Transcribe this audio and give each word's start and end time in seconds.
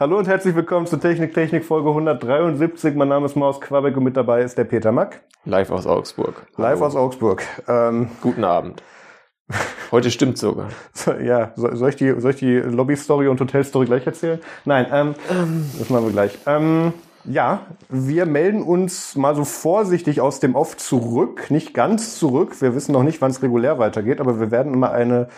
Hallo 0.00 0.16
und 0.16 0.28
herzlich 0.28 0.54
willkommen 0.54 0.86
zur 0.86 1.00
Technik 1.00 1.34
Technik 1.34 1.64
Folge 1.64 1.88
173. 1.88 2.94
Mein 2.94 3.08
Name 3.08 3.26
ist 3.26 3.34
Maus 3.34 3.60
Quabeck 3.60 3.96
und 3.96 4.04
mit 4.04 4.16
dabei 4.16 4.42
ist 4.42 4.56
der 4.56 4.62
Peter 4.62 4.92
Mack. 4.92 5.22
Live 5.44 5.72
aus 5.72 5.88
Augsburg. 5.88 6.46
Live 6.56 6.76
Hallo. 6.76 6.86
aus 6.86 6.94
Augsburg. 6.94 7.42
Ähm, 7.66 8.08
Guten 8.20 8.44
Abend. 8.44 8.80
Heute 9.90 10.10
stimmt 10.10 10.36
sogar. 10.38 10.68
so, 10.92 11.12
ja, 11.12 11.52
so- 11.56 11.74
soll 11.74 11.88
ich 11.90 11.96
die, 11.96 12.14
soll 12.20 12.32
ich 12.32 12.36
die 12.38 12.56
Lobby-Story 12.56 13.28
und 13.28 13.40
Hotel-Story 13.40 13.86
gleich 13.86 14.06
erzählen? 14.06 14.38
Nein, 14.64 14.86
ähm, 14.92 15.14
das 15.78 15.88
machen 15.88 16.04
wir 16.04 16.12
gleich. 16.12 16.38
Ähm, 16.46 16.92
ja, 17.24 17.60
wir 17.88 18.26
melden 18.26 18.62
uns 18.62 19.16
mal 19.16 19.34
so 19.34 19.44
vorsichtig 19.44 20.20
aus 20.20 20.40
dem 20.40 20.54
Off 20.54 20.76
zurück. 20.76 21.50
Nicht 21.50 21.74
ganz 21.74 22.18
zurück. 22.18 22.60
Wir 22.60 22.74
wissen 22.74 22.92
noch 22.92 23.02
nicht, 23.02 23.20
wann 23.20 23.30
es 23.30 23.42
regulär 23.42 23.78
weitergeht, 23.78 24.20
aber 24.20 24.40
wir 24.40 24.50
werden 24.50 24.72
immer 24.74 24.92
eine 24.92 25.28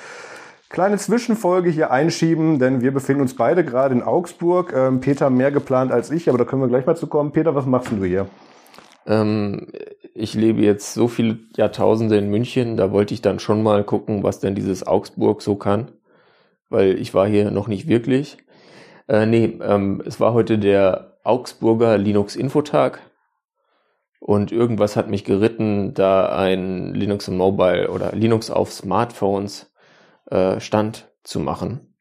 kleine 0.69 0.99
Zwischenfolge 0.99 1.71
hier 1.71 1.91
einschieben, 1.91 2.59
denn 2.59 2.81
wir 2.81 2.93
befinden 2.93 3.23
uns 3.23 3.35
beide 3.35 3.65
gerade 3.65 3.95
in 3.95 4.03
Augsburg. 4.03 4.73
Ähm, 4.77 5.01
Peter 5.01 5.31
mehr 5.31 5.51
geplant 5.51 5.91
als 5.93 6.11
ich, 6.11 6.29
aber 6.29 6.39
da 6.39 6.45
können 6.45 6.63
wir 6.63 6.69
gleich 6.69 6.87
mal 6.87 6.97
zu 6.97 7.07
kommen. 7.09 7.33
Peter, 7.33 7.55
was 7.55 7.67
machst 7.67 7.91
denn 7.91 8.01
du 8.01 8.07
hier? 8.07 8.27
Ähm, 9.11 9.67
ich 10.15 10.35
lebe 10.35 10.63
jetzt 10.63 10.95
so 10.95 11.09
viele 11.09 11.39
Jahrtausende 11.57 12.17
in 12.17 12.31
München, 12.31 12.77
da 12.77 12.93
wollte 12.93 13.13
ich 13.13 13.23
dann 13.23 13.41
schon 13.41 13.63
mal 13.63 13.85
gucken, 13.85 14.23
was 14.23 14.41
denn 14.41 14.55
dieses 14.55 14.87
Augsburg 14.87 15.43
so 15.43 15.57
kann, 15.57 15.93
weil 16.69 16.99
ich 16.99 17.13
war 17.13 17.27
hier 17.27 17.51
noch 17.51 17.69
nicht 17.69 17.89
wirklich. 17.89 18.39
Äh, 19.09 19.27
nee, 19.27 19.59
ähm, 19.63 20.03
es 20.07 20.21
war 20.21 20.33
heute 20.33 20.59
der 20.59 21.19
Augsburger 21.25 21.99
Linux 21.99 22.37
Infotag 22.37 23.01
und 24.21 24.53
irgendwas 24.53 24.97
hat 24.97 25.11
mich 25.11 25.25
geritten, 25.25 25.95
da 25.95 26.29
ein 26.37 26.95
Linux 26.95 27.29
Mobile 27.29 27.91
oder 27.91 28.13
Linux 28.13 28.51
auf 28.51 28.73
Smartphones 28.73 29.73
äh, 30.31 30.61
Stand 30.61 31.09
zu 31.25 31.41
machen, 31.41 31.97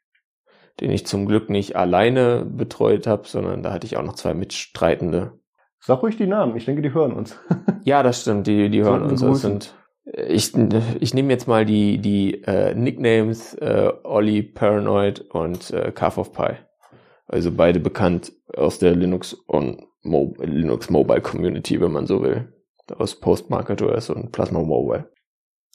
den 0.79 0.91
ich 0.91 1.07
zum 1.07 1.25
Glück 1.25 1.49
nicht 1.49 1.75
alleine 1.75 2.45
betreut 2.45 3.07
habe, 3.07 3.27
sondern 3.27 3.63
da 3.63 3.73
hatte 3.73 3.87
ich 3.87 3.97
auch 3.97 4.03
noch 4.03 4.15
zwei 4.15 4.33
Mitstreitende. 4.33 5.38
Sag 5.79 6.03
ruhig 6.03 6.17
die 6.17 6.27
Namen. 6.27 6.55
Ich 6.55 6.65
denke, 6.65 6.81
die 6.81 6.93
hören 6.93 7.13
uns. 7.13 7.37
Ja, 7.85 8.03
das 8.03 8.21
stimmt, 8.21 8.45
die, 8.45 8.69
die 8.69 8.83
hören 8.83 9.03
uns. 9.03 9.21
Das 9.21 9.41
sind, 9.41 9.73
ich, 10.03 10.53
ich 10.99 11.13
nehme 11.13 11.31
jetzt 11.31 11.47
mal 11.47 11.65
die, 11.65 11.97
die 11.97 12.43
äh, 12.43 12.75
Nicknames 12.75 13.55
äh, 13.55 13.91
Olli 14.03 14.43
Paranoid 14.43 15.21
und 15.21 15.71
äh, 15.71 15.91
Calf 15.91 16.17
of 16.17 16.33
Pi. 16.33 16.57
Also 17.25 17.51
beide 17.51 17.79
bekannt 17.79 18.33
aus 18.55 18.79
der 18.79 18.95
Linux 18.95 19.37
on 19.47 19.87
Mo 20.03 20.35
Linux 20.39 20.89
Mobile 20.89 21.21
Community, 21.21 21.79
wenn 21.79 21.93
man 21.93 22.05
so 22.05 22.21
will. 22.21 22.53
Aus 22.97 23.19
Postmarket 23.19 23.81
OS 23.81 24.09
und 24.09 24.31
Plasma 24.31 24.59
Mobile. 24.61 25.09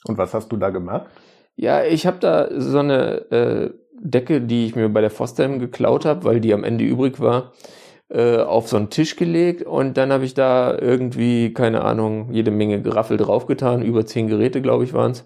Und 0.05 0.17
was 0.17 0.33
hast 0.33 0.51
du 0.51 0.57
da 0.57 0.69
gemacht? 0.69 1.07
Ja, 1.55 1.83
ich 1.83 2.05
habe 2.05 2.19
da 2.19 2.49
so 2.59 2.79
eine 2.79 3.31
äh, 3.31 3.73
Decke, 3.99 4.41
die 4.41 4.67
ich 4.67 4.75
mir 4.75 4.89
bei 4.89 5.01
der 5.01 5.09
Fosdem 5.09 5.59
geklaut 5.59 6.05
habe, 6.05 6.23
weil 6.25 6.39
die 6.39 6.53
am 6.53 6.63
Ende 6.63 6.83
übrig 6.83 7.19
war, 7.19 7.53
äh, 8.09 8.37
auf 8.37 8.67
so 8.67 8.77
einen 8.77 8.89
Tisch 8.89 9.15
gelegt 9.15 9.63
und 9.63 9.97
dann 9.97 10.11
habe 10.11 10.25
ich 10.25 10.33
da 10.33 10.77
irgendwie, 10.77 11.53
keine 11.53 11.83
Ahnung, 11.83 12.31
jede 12.31 12.51
Menge 12.51 12.81
Geraffel 12.81 13.17
draufgetan, 13.17 13.81
über 13.81 14.05
zehn 14.05 14.27
Geräte, 14.27 14.61
glaube 14.61 14.83
ich, 14.83 14.93
waren's 14.93 15.25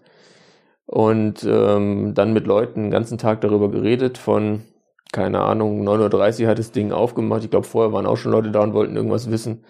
Und 0.86 1.44
ähm, 1.44 2.14
dann 2.14 2.34
mit 2.34 2.48
Leuten 2.48 2.84
den 2.84 2.92
ganzen 2.92 3.18
Tag 3.18 3.42
darüber 3.42 3.70
geredet, 3.70 4.18
von, 4.18 4.64
keine 5.12 5.42
Ahnung, 5.42 5.88
9.30 5.88 6.44
Uhr 6.44 6.50
hat 6.50 6.60
das 6.60 6.72
Ding 6.72 6.92
aufgemacht. 6.92 7.44
Ich 7.44 7.52
glaube, 7.52 7.68
vorher 7.68 7.94
waren 7.94 8.06
auch 8.06 8.18
schon 8.18 8.32
Leute 8.32 8.52
da 8.52 8.62
und 8.62 8.74
wollten 8.74 8.96
irgendwas 8.96 9.30
wissen. 9.30 9.66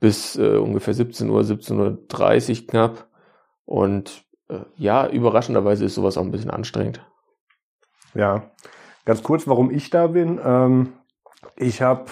Bis 0.00 0.36
äh, 0.36 0.56
ungefähr 0.56 0.94
17 0.94 1.28
Uhr, 1.28 1.42
17.30 1.42 2.62
Uhr 2.62 2.66
knapp. 2.68 3.06
Und 3.66 4.24
äh, 4.48 4.60
ja, 4.76 5.06
überraschenderweise 5.06 5.84
ist 5.84 5.94
sowas 5.94 6.16
auch 6.16 6.22
ein 6.22 6.30
bisschen 6.30 6.50
anstrengend. 6.50 7.00
Ja, 8.14 8.50
ganz 9.04 9.22
kurz, 9.22 9.46
warum 9.46 9.70
ich 9.70 9.90
da 9.90 10.08
bin. 10.08 10.40
Ähm, 10.42 10.94
ich 11.56 11.82
habe, 11.82 12.06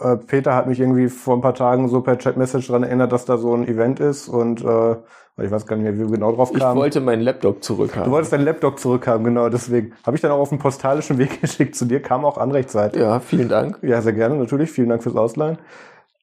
äh, 0.00 0.16
Peter 0.16 0.54
hat 0.54 0.66
mich 0.66 0.80
irgendwie 0.80 1.08
vor 1.08 1.34
ein 1.36 1.40
paar 1.40 1.54
Tagen 1.54 1.88
so 1.88 2.00
per 2.00 2.18
Chat-Message 2.18 2.66
dran 2.68 2.82
erinnert, 2.82 3.12
dass 3.12 3.24
da 3.24 3.36
so 3.38 3.54
ein 3.54 3.66
Event 3.66 4.00
ist 4.00 4.28
und 4.28 4.64
äh, 4.64 4.96
ich 5.42 5.50
weiß 5.50 5.66
gar 5.66 5.76
nicht 5.76 5.84
mehr, 5.84 5.94
wie 5.94 6.00
wir 6.00 6.06
genau 6.18 6.32
drauf 6.32 6.50
Ich 6.52 6.58
kamen. 6.58 6.78
wollte 6.78 7.00
meinen 7.00 7.22
Laptop 7.22 7.62
zurückhaben. 7.64 8.04
du 8.04 8.10
wolltest 8.10 8.32
deinen 8.32 8.44
Laptop 8.44 8.78
zurückhaben, 8.78 9.24
genau, 9.24 9.48
deswegen. 9.48 9.92
Habe 10.04 10.14
ich 10.16 10.20
dann 10.20 10.32
auch 10.32 10.38
auf 10.40 10.50
den 10.50 10.58
postalischen 10.58 11.16
Weg 11.18 11.40
geschickt 11.40 11.74
zu 11.76 11.86
dir, 11.86 12.02
kam 12.02 12.24
auch 12.26 12.36
anrechtzeitig. 12.36 13.00
ja, 13.00 13.20
vielen 13.20 13.48
Dank. 13.48 13.78
Ja, 13.82 14.02
sehr 14.02 14.12
gerne, 14.12 14.34
natürlich. 14.36 14.70
Vielen 14.70 14.90
Dank 14.90 15.02
fürs 15.02 15.16
Ausleihen. 15.16 15.58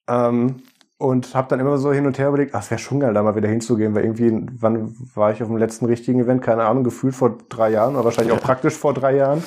Ähm, 0.08 0.56
und 0.98 1.34
habe 1.34 1.48
dann 1.48 1.60
immer 1.60 1.78
so 1.78 1.92
hin 1.92 2.06
und 2.06 2.18
her 2.18 2.28
überlegt, 2.28 2.54
ach, 2.54 2.62
es 2.62 2.70
wäre 2.72 2.78
schon 2.80 2.98
geil, 3.00 3.14
da 3.14 3.22
mal 3.22 3.36
wieder 3.36 3.48
hinzugehen, 3.48 3.94
weil 3.94 4.02
irgendwie, 4.04 4.46
wann 4.60 4.94
war 5.14 5.30
ich 5.32 5.40
auf 5.42 5.48
dem 5.48 5.56
letzten 5.56 5.86
richtigen 5.86 6.20
Event? 6.20 6.42
Keine 6.42 6.64
Ahnung, 6.64 6.82
gefühlt 6.82 7.14
vor 7.14 7.38
drei 7.48 7.70
Jahren 7.70 7.94
oder 7.94 8.04
wahrscheinlich 8.04 8.32
auch 8.36 8.40
praktisch 8.40 8.74
vor 8.74 8.94
drei 8.94 9.14
Jahren. 9.16 9.42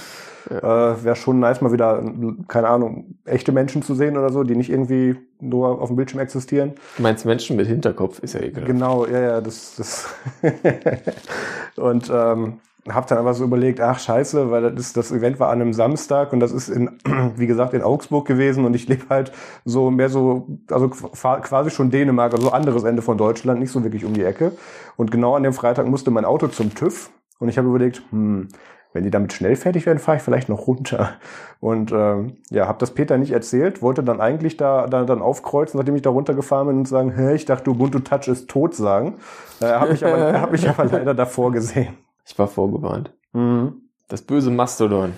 Äh, 0.49 0.61
wäre 0.61 1.15
schon 1.15 1.39
nice, 1.39 1.61
mal 1.61 1.71
wieder, 1.71 2.03
keine 2.47 2.67
Ahnung, 2.67 3.15
echte 3.25 3.51
Menschen 3.51 3.83
zu 3.83 3.93
sehen 3.95 4.17
oder 4.17 4.31
so, 4.31 4.43
die 4.43 4.55
nicht 4.55 4.69
irgendwie 4.69 5.15
nur 5.39 5.81
auf 5.81 5.89
dem 5.89 5.95
Bildschirm 5.95 6.19
existieren. 6.19 6.73
Du 6.97 7.03
meinst 7.03 7.25
Menschen 7.25 7.55
mit 7.57 7.67
Hinterkopf, 7.67 8.19
ist 8.19 8.33
ja 8.33 8.41
egal. 8.41 8.65
Genau, 8.65 9.05
ja, 9.05 9.19
ja, 9.19 9.41
das, 9.41 9.75
das. 9.75 10.09
und 11.75 12.09
ähm, 12.13 12.59
habe 12.89 13.07
dann 13.07 13.19
einfach 13.19 13.35
so 13.35 13.43
überlegt, 13.43 13.79
ach 13.79 13.99
scheiße, 13.99 14.49
weil 14.49 14.63
das, 14.71 14.87
ist, 14.87 14.97
das 14.97 15.11
Event 15.11 15.39
war 15.39 15.49
an 15.49 15.61
einem 15.61 15.73
Samstag 15.73 16.33
und 16.33 16.39
das 16.39 16.51
ist 16.51 16.69
in, 16.69 16.97
wie 17.35 17.47
gesagt, 17.47 17.73
in 17.73 17.83
Augsburg 17.83 18.27
gewesen 18.27 18.65
und 18.65 18.73
ich 18.75 18.87
lebe 18.87 19.05
halt 19.09 19.31
so 19.65 19.91
mehr 19.91 20.09
so, 20.09 20.47
also 20.69 20.89
qua- 20.89 21.39
quasi 21.41 21.69
schon 21.69 21.91
Dänemark, 21.91 22.33
also 22.33 22.51
anderes 22.51 22.83
Ende 22.83 23.01
von 23.03 23.17
Deutschland, 23.17 23.59
nicht 23.59 23.71
so 23.71 23.83
wirklich 23.83 24.05
um 24.05 24.13
die 24.13 24.23
Ecke. 24.23 24.53
Und 24.97 25.11
genau 25.11 25.35
an 25.35 25.43
dem 25.43 25.53
Freitag 25.53 25.87
musste 25.87 26.09
mein 26.09 26.25
Auto 26.25 26.47
zum 26.47 26.73
TÜV 26.73 27.11
und 27.39 27.49
ich 27.49 27.57
habe 27.57 27.67
überlegt, 27.67 28.01
hm, 28.09 28.47
wenn 28.93 29.03
die 29.03 29.11
damit 29.11 29.33
schnell 29.33 29.55
fertig 29.55 29.85
werden, 29.85 29.99
fahre 29.99 30.17
ich 30.17 30.23
vielleicht 30.23 30.49
noch 30.49 30.67
runter. 30.67 31.13
Und 31.59 31.91
ähm, 31.91 32.37
ja, 32.49 32.67
habe 32.67 32.79
das 32.79 32.91
Peter 32.91 33.17
nicht 33.17 33.31
erzählt, 33.31 33.81
wollte 33.81 34.03
dann 34.03 34.19
eigentlich 34.19 34.57
da, 34.57 34.87
da 34.87 35.03
dann 35.05 35.21
aufkreuzen, 35.21 35.77
nachdem 35.77 35.95
ich 35.95 36.01
da 36.01 36.09
runtergefahren 36.09 36.67
bin 36.67 36.77
und 36.79 36.87
sagen, 36.87 37.11
hä, 37.11 37.33
ich 37.35 37.45
dachte, 37.45 37.69
Ubuntu 37.69 37.99
Touch 37.99 38.27
ist 38.27 38.49
tot 38.49 38.75
sagen. 38.75 39.15
Äh, 39.59 39.67
hat 39.67 39.89
mich 39.89 40.05
aber, 40.05 40.17
er 40.17 40.41
hat 40.41 40.51
mich 40.51 40.67
aber 40.67 40.85
leider 40.85 41.13
davor 41.13 41.51
gesehen. 41.51 41.97
Ich 42.25 42.37
war 42.37 42.47
vorgewarnt. 42.47 43.13
Mhm. 43.33 43.81
Das 44.07 44.21
böse 44.21 44.51
Mastodon. 44.51 45.13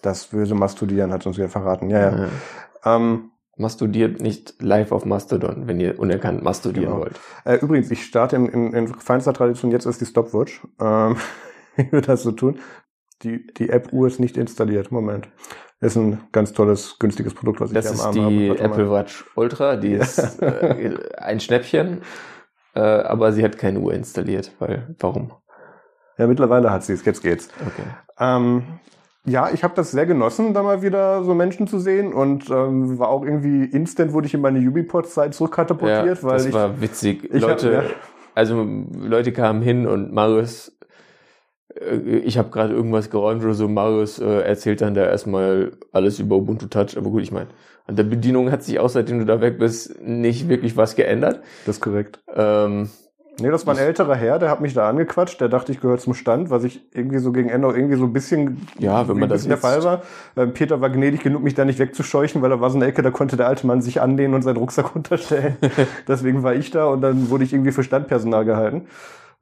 Das 0.00 0.26
böse 0.26 0.54
Mastudieren 0.54 1.12
hat 1.12 1.26
uns 1.26 1.36
wieder 1.36 1.48
verraten. 1.48 1.90
Ja, 1.90 2.10
ja. 2.10 2.28
Ähm, 2.84 3.30
Mastudiert 3.56 4.20
nicht 4.20 4.54
live 4.60 4.92
auf 4.92 5.04
Mastodon, 5.04 5.66
wenn 5.68 5.78
ihr 5.78 5.98
unerkannt 5.98 6.42
mastudieren 6.42 6.88
Genau. 6.88 7.00
wollt. 7.02 7.20
Äh, 7.44 7.56
übrigens, 7.56 7.90
ich 7.90 8.04
starte 8.04 8.36
in, 8.36 8.46
in, 8.46 8.72
in 8.72 8.88
feinster 8.88 9.34
Tradition, 9.34 9.70
jetzt 9.70 9.84
ist 9.84 10.00
die 10.00 10.06
Stopwatch. 10.06 10.66
Ähm, 10.80 11.16
ich 11.76 11.92
würde 11.92 12.06
das 12.06 12.22
so 12.22 12.32
tun. 12.32 12.58
Die, 13.22 13.46
die 13.46 13.68
App-Uhr 13.70 14.06
ist 14.06 14.20
nicht 14.20 14.36
installiert. 14.36 14.90
Moment. 14.92 15.28
Ist 15.80 15.96
ein 15.96 16.20
ganz 16.30 16.52
tolles, 16.52 16.96
günstiges 17.00 17.34
Produkt, 17.34 17.60
was 17.60 17.70
ich 17.70 17.74
Das 17.74 17.84
hier 17.84 17.90
am 17.92 17.96
ist 17.96 18.04
Arm 18.04 18.14
die 18.14 18.20
habe. 18.22 18.48
Warte 18.60 18.62
mal. 18.62 18.70
Apple 18.70 18.90
Watch 18.92 19.24
Ultra, 19.34 19.76
die 19.76 19.92
ist 19.94 20.40
äh, 20.40 20.94
ein 21.16 21.40
Schnäppchen, 21.40 22.02
äh, 22.74 22.80
aber 22.80 23.32
sie 23.32 23.42
hat 23.42 23.58
keine 23.58 23.80
Uhr 23.80 23.92
installiert, 23.92 24.52
weil, 24.60 24.94
warum? 25.00 25.32
Ja, 26.18 26.26
mittlerweile 26.28 26.70
hat 26.70 26.84
sie 26.84 26.92
es. 26.92 27.04
Jetzt 27.04 27.22
geht's. 27.22 27.48
Okay. 27.60 27.82
Ähm, 28.20 28.62
ja, 29.24 29.50
ich 29.52 29.64
habe 29.64 29.74
das 29.74 29.90
sehr 29.90 30.06
genossen, 30.06 30.52
da 30.54 30.62
mal 30.62 30.82
wieder 30.82 31.24
so 31.24 31.34
Menschen 31.34 31.66
zu 31.66 31.78
sehen 31.80 32.12
und 32.12 32.48
ähm, 32.50 32.98
war 32.98 33.08
auch 33.08 33.24
irgendwie 33.24 33.64
instant, 33.64 34.12
wurde 34.12 34.26
ich 34.26 34.34
in 34.34 34.40
meine 34.40 34.58
Ubipod-Zeit 34.60 35.34
zurückkatapultiert, 35.34 36.18
ja, 36.18 36.22
weil 36.22 36.32
das 36.38 36.46
ich 36.46 36.52
war 36.52 36.80
witzig. 36.80 37.24
ich 37.24 37.42
hab- 37.42 37.50
Leute, 37.50 37.72
ja. 37.72 37.82
also 38.34 38.64
Leute 38.94 39.32
kamen 39.32 39.62
hin 39.62 39.86
und 39.86 40.12
Marius, 40.12 40.71
ich 42.24 42.38
habe 42.38 42.50
gerade 42.50 42.74
irgendwas 42.74 43.10
geräumt 43.10 43.42
oder 43.44 43.54
so, 43.54 43.68
Marius 43.68 44.18
äh, 44.18 44.40
erzählt 44.40 44.80
dann 44.80 44.94
da 44.94 45.04
erstmal 45.04 45.72
alles 45.92 46.18
über 46.18 46.36
Ubuntu 46.36 46.66
Touch, 46.66 46.96
aber 46.96 47.10
gut, 47.10 47.22
ich 47.22 47.32
meine, 47.32 47.48
an 47.86 47.96
der 47.96 48.04
Bedienung 48.04 48.50
hat 48.50 48.62
sich 48.62 48.78
auch, 48.78 48.88
seitdem 48.88 49.18
du 49.18 49.24
da 49.24 49.40
weg 49.40 49.58
bist, 49.58 50.00
nicht 50.02 50.48
wirklich 50.48 50.76
was 50.76 50.94
geändert. 50.96 51.40
das 51.66 51.76
ist 51.76 51.82
korrekt. 51.82 52.20
Ähm, 52.34 52.88
Nee, 53.40 53.50
das 53.50 53.66
war 53.66 53.74
ein 53.74 53.80
älterer 53.80 54.14
Herr, 54.14 54.38
der 54.38 54.50
hat 54.50 54.60
mich 54.60 54.74
da 54.74 54.88
angequatscht, 54.88 55.40
der 55.40 55.48
dachte, 55.48 55.72
ich 55.72 55.80
gehöre 55.80 55.96
zum 55.96 56.12
Stand, 56.12 56.50
was 56.50 56.64
ich 56.64 56.82
irgendwie 56.92 57.18
so 57.18 57.32
gegen 57.32 57.48
Ende 57.48 57.66
auch 57.66 57.74
irgendwie 57.74 57.96
so 57.96 58.04
ein 58.04 58.12
bisschen, 58.12 58.66
Ja, 58.78 59.08
wenn 59.08 59.14
man 59.14 59.24
ein 59.24 59.28
das 59.30 59.48
der 59.48 59.56
Fall 59.56 59.82
war. 59.84 60.02
Ähm, 60.36 60.52
Peter 60.52 60.82
war 60.82 60.90
gnädig 60.90 61.22
genug, 61.22 61.42
mich 61.42 61.54
da 61.54 61.64
nicht 61.64 61.78
wegzuscheuchen, 61.78 62.42
weil 62.42 62.50
da 62.50 62.60
war 62.60 62.68
so 62.68 62.76
eine 62.76 62.86
Ecke, 62.86 63.00
da 63.00 63.10
konnte 63.10 63.38
der 63.38 63.48
alte 63.48 63.66
Mann 63.66 63.80
sich 63.80 64.02
anlehnen 64.02 64.34
und 64.34 64.42
seinen 64.42 64.58
Rucksack 64.58 64.94
unterstellen. 64.94 65.56
Deswegen 66.06 66.42
war 66.42 66.54
ich 66.54 66.70
da 66.70 66.86
und 66.86 67.00
dann 67.00 67.30
wurde 67.30 67.44
ich 67.44 67.54
irgendwie 67.54 67.72
für 67.72 67.82
Standpersonal 67.82 68.44
gehalten. 68.44 68.82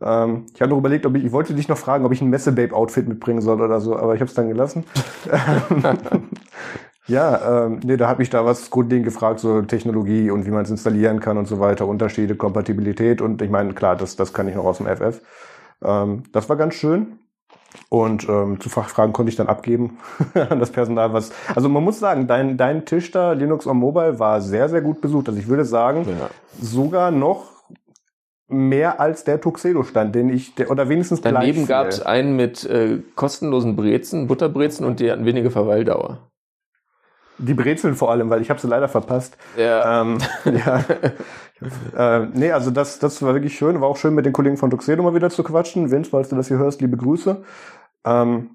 Ähm, 0.02 0.46
ich 0.54 0.60
habe 0.62 0.70
noch 0.70 0.78
überlegt, 0.78 1.06
ob 1.06 1.16
ich, 1.16 1.24
ich 1.24 1.32
wollte 1.32 1.54
dich 1.54 1.68
noch 1.68 1.76
fragen, 1.78 2.04
ob 2.04 2.12
ich 2.12 2.22
ein 2.22 2.30
Messebabe-Outfit 2.30 3.08
mitbringen 3.08 3.40
soll 3.40 3.60
oder 3.60 3.80
so, 3.80 3.96
aber 3.96 4.14
ich 4.14 4.20
habe 4.20 4.28
es 4.28 4.34
dann 4.34 4.48
gelassen. 4.48 4.84
ja, 7.06 7.66
ähm, 7.66 7.80
nee, 7.84 7.96
da 7.96 8.08
hat 8.08 8.18
mich 8.18 8.30
da 8.30 8.44
was 8.44 8.70
grundlegend 8.70 9.04
gefragt, 9.04 9.40
so 9.40 9.62
Technologie 9.62 10.30
und 10.30 10.46
wie 10.46 10.50
man 10.50 10.62
es 10.62 10.70
installieren 10.70 11.20
kann 11.20 11.38
und 11.38 11.46
so 11.46 11.60
weiter, 11.60 11.86
Unterschiede, 11.86 12.36
Kompatibilität 12.36 13.20
und 13.20 13.42
ich 13.42 13.50
meine, 13.50 13.74
klar, 13.74 13.96
das, 13.96 14.16
das 14.16 14.32
kann 14.32 14.48
ich 14.48 14.54
noch 14.54 14.64
aus 14.64 14.78
dem 14.78 14.86
FF. 14.86 15.20
Ähm, 15.82 16.22
das 16.32 16.48
war 16.48 16.56
ganz 16.56 16.74
schön. 16.74 17.18
Und 17.88 18.28
ähm, 18.28 18.60
zu 18.60 18.68
Fachfragen 18.68 19.12
konnte 19.12 19.30
ich 19.30 19.36
dann 19.36 19.46
abgeben 19.46 19.98
an 20.34 20.58
das 20.58 20.70
Personal, 20.70 21.12
was. 21.12 21.30
Also 21.54 21.68
man 21.68 21.84
muss 21.84 22.00
sagen, 22.00 22.26
dein, 22.26 22.56
dein 22.56 22.84
Tisch 22.84 23.10
da, 23.12 23.32
Linux 23.32 23.66
on 23.66 23.76
Mobile, 23.76 24.18
war 24.18 24.40
sehr, 24.40 24.68
sehr 24.68 24.80
gut 24.80 25.00
besucht. 25.00 25.28
Also 25.28 25.38
ich 25.38 25.46
würde 25.46 25.64
sagen, 25.64 26.04
Ja. 26.08 26.30
sogar 26.60 27.10
noch 27.12 27.59
mehr 28.50 29.00
als 29.00 29.24
der 29.24 29.40
Tuxedo-Stand, 29.40 30.14
den 30.14 30.28
ich, 30.28 30.54
der, 30.54 30.70
oder 30.70 30.88
wenigstens 30.88 31.20
Daneben 31.20 31.66
gab 31.66 31.86
es 31.86 32.02
einen 32.02 32.36
mit 32.36 32.64
äh, 32.64 32.98
kostenlosen 33.14 33.76
Brezen, 33.76 34.26
Butterbrezen 34.26 34.84
und 34.84 35.00
die 35.00 35.10
hatten 35.10 35.24
wenige 35.24 35.50
Verweildauer. 35.50 36.30
Die 37.38 37.54
Brezeln 37.54 37.94
vor 37.94 38.10
allem, 38.10 38.28
weil 38.28 38.42
ich 38.42 38.50
habe 38.50 38.60
sie 38.60 38.68
leider 38.68 38.88
verpasst. 38.88 39.36
Ja. 39.56 40.02
Ähm, 40.02 40.18
ja. 40.44 40.84
äh, 41.96 42.26
nee, 42.34 42.52
also 42.52 42.70
das, 42.70 42.98
das 42.98 43.22
war 43.22 43.32
wirklich 43.32 43.56
schön. 43.56 43.80
War 43.80 43.88
auch 43.88 43.96
schön 43.96 44.14
mit 44.14 44.26
den 44.26 44.32
Kollegen 44.32 44.58
von 44.58 44.70
Tuxedo 44.70 45.02
mal 45.02 45.14
wieder 45.14 45.30
zu 45.30 45.42
quatschen. 45.42 45.90
Vince, 45.90 46.10
falls 46.10 46.28
du 46.28 46.36
das 46.36 46.48
hier 46.48 46.58
hörst, 46.58 46.82
liebe 46.82 46.98
Grüße. 46.98 47.42
Ähm, 48.04 48.50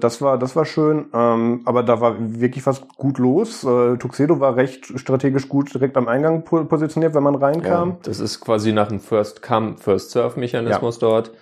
das 0.00 0.22
war, 0.22 0.38
das 0.38 0.56
war 0.56 0.64
schön. 0.64 1.06
Ähm, 1.12 1.62
aber 1.64 1.82
da 1.82 2.00
war 2.00 2.16
wirklich 2.18 2.66
was 2.66 2.86
gut 2.96 3.18
los. 3.18 3.64
Äh, 3.64 3.96
Tuxedo 3.98 4.40
war 4.40 4.56
recht 4.56 4.86
strategisch 4.98 5.48
gut 5.48 5.72
direkt 5.74 5.96
am 5.96 6.08
Eingang 6.08 6.44
po 6.44 6.64
positioniert, 6.64 7.14
wenn 7.14 7.22
man 7.22 7.34
reinkam. 7.34 7.90
Ja, 7.90 7.96
das 8.02 8.20
ist 8.20 8.40
quasi 8.40 8.72
nach 8.72 8.88
dem 8.88 9.00
First 9.00 9.42
Come, 9.42 9.76
First 9.78 10.10
Serve 10.12 10.38
Mechanismus 10.40 10.98
dort. 10.98 11.32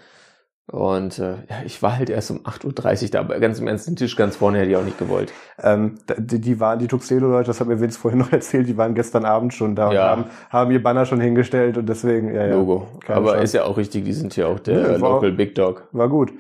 Und 0.69 1.20
äh, 1.20 1.34
ja, 1.49 1.62
ich 1.64 1.81
war 1.81 1.96
halt 1.96 2.11
erst 2.11 2.32
um 2.32 2.38
8.30 2.40 3.05
Uhr 3.05 3.11
da, 3.11 3.20
aber 3.20 3.38
ganz 3.38 3.61
im 3.61 3.69
Ernst, 3.69 3.87
den 3.87 3.94
Tisch 3.94 4.17
ganz 4.17 4.34
vorne 4.34 4.58
hätte 4.58 4.70
ich 4.72 4.76
auch 4.76 4.82
nicht 4.82 4.99
gewollt. 4.99 5.32
Ähm, 5.62 5.94
die, 6.19 6.40
die 6.40 6.58
waren, 6.58 6.81
die 6.81 6.88
Tuxedo-Leute, 6.88 7.46
das 7.46 7.61
hat 7.61 7.69
mir 7.69 7.81
Vince 7.81 7.96
vorhin 8.00 8.19
noch 8.19 8.32
erzählt, 8.32 8.67
die 8.67 8.76
waren 8.76 8.96
gestern 8.96 9.25
Abend 9.25 9.55
schon 9.55 9.76
da 9.76 9.93
Ja. 9.93 10.14
und 10.14 10.19
haben, 10.25 10.31
haben 10.50 10.70
ihr 10.72 10.82
Banner 10.82 11.06
schon 11.06 11.20
hingestellt 11.20 11.79
und 11.79 11.88
deswegen, 11.88 12.34
ja, 12.34 12.46
ja. 12.49 12.55
Logo. 12.56 12.88
aber 13.06 13.29
Chance. 13.34 13.44
ist 13.44 13.52
ja 13.55 13.62
auch 13.64 13.76
richtig, 13.76 14.05
die 14.06 14.12
sind 14.12 14.34
ja 14.37 14.49
auch 14.49 14.58
der 14.58 14.94
Ja, 14.94 15.00
war- 15.00 15.11
Local 15.12 15.31
Big 15.31 15.55
Dog. 15.55 15.87
War 15.93 16.08
gut. 16.08 16.32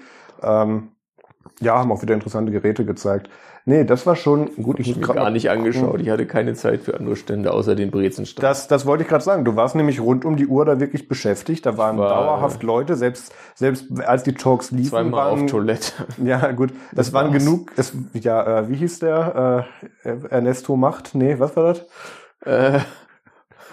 Ähm, 0.42 0.88
ja, 1.60 1.78
haben 1.78 1.90
auch 1.92 2.02
wieder 2.02 2.14
interessante 2.14 2.52
Geräte 2.52 2.84
gezeigt. 2.84 3.28
Nee, 3.68 3.82
das 3.84 4.06
war 4.06 4.14
schon 4.14 4.54
gut. 4.62 4.78
Ich 4.78 4.86
muss 4.96 5.08
mir 5.08 5.14
gar 5.14 5.30
nicht 5.30 5.50
angeschaut. 5.50 6.00
Ich 6.00 6.08
hatte 6.08 6.24
keine 6.24 6.54
Zeit 6.54 6.82
für 6.82 6.96
andere 6.96 7.16
Stände, 7.16 7.52
außer 7.52 7.74
den 7.74 7.90
Brezenstand. 7.90 8.44
Das, 8.44 8.68
das 8.68 8.86
wollte 8.86 9.02
ich 9.02 9.08
gerade 9.08 9.24
sagen. 9.24 9.44
Du 9.44 9.56
warst 9.56 9.74
nämlich 9.74 10.00
rund 10.00 10.24
um 10.24 10.36
die 10.36 10.46
Uhr 10.46 10.64
da 10.64 10.78
wirklich 10.78 11.08
beschäftigt. 11.08 11.66
Da 11.66 11.76
waren 11.76 11.98
war- 11.98 12.10
dauerhaft 12.10 12.62
Leute, 12.62 12.94
selbst, 12.94 13.34
selbst 13.56 13.86
als 14.06 14.22
die 14.22 14.34
Talks 14.34 14.70
liefen. 14.70 14.90
Zweimal 14.90 15.30
waren, 15.32 15.44
auf 15.44 15.50
Toilette. 15.50 15.92
Ja, 16.24 16.52
gut. 16.52 16.70
Das 16.92 17.08
Es 17.08 17.12
waren 17.12 17.32
war's. 17.32 17.44
genug. 17.44 17.72
Es, 17.76 17.92
ja, 18.12 18.60
äh, 18.60 18.68
wie 18.70 18.76
hieß 18.76 19.00
der? 19.00 19.66
Äh, 20.04 20.10
Ernesto 20.30 20.76
Macht? 20.76 21.16
Nee, 21.16 21.34
was 21.40 21.56
war 21.56 21.64
das? 21.74 21.86
äh, 22.44 22.78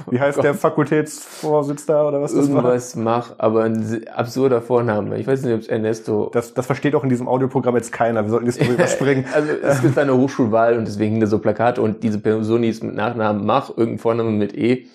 Wie 0.10 0.19
heißt 0.19 0.42
der 0.44 0.54
Fakultätsvorsitzender 0.56 2.07
oder 2.07 2.22
was 2.22 2.34
das 2.34 2.50
war? 2.50 2.56
irgendwas 2.57 2.95
mach, 2.95 3.36
aber 3.38 3.63
ein 3.63 4.07
absurder 4.07 4.62
Vorname. 4.62 5.18
Ich 5.19 5.28
weiß 5.28 5.44
nicht, 5.44 5.54
ob 5.54 5.60
es 5.62 5.68
Ernesto. 5.68 6.30
Das, 6.34 6.54
das 6.54 6.66
versteht 6.66 6.95
auch 6.95 7.04
in 7.04 7.10
diesem 7.10 7.28
Audioprogramm 7.28 7.75
jetzt 7.75 7.92
keiner. 7.92 8.24
Wir 8.24 8.30
sollten 8.30 8.45
das 8.48 8.57
drüber 8.57 8.74
überspringen. 8.75 9.25
Also 9.34 9.51
es 9.51 9.81
gibt 9.81 9.98
eine 9.98 10.16
Hochschulwahl 10.18 10.78
und 10.78 10.86
deswegen 10.88 11.19
da 11.19 11.28
so 11.28 11.40
Plakate 11.40 11.81
und 11.81 12.04
diese 12.04 12.19
Person 12.19 12.63
ist 12.63 12.84
mit 12.84 12.95
Nachnamen 12.95 13.45
Mach, 13.45 13.69
irgendein 13.69 14.00
Vorname 14.00 14.31
mit 14.31 14.56
E. 14.57 14.88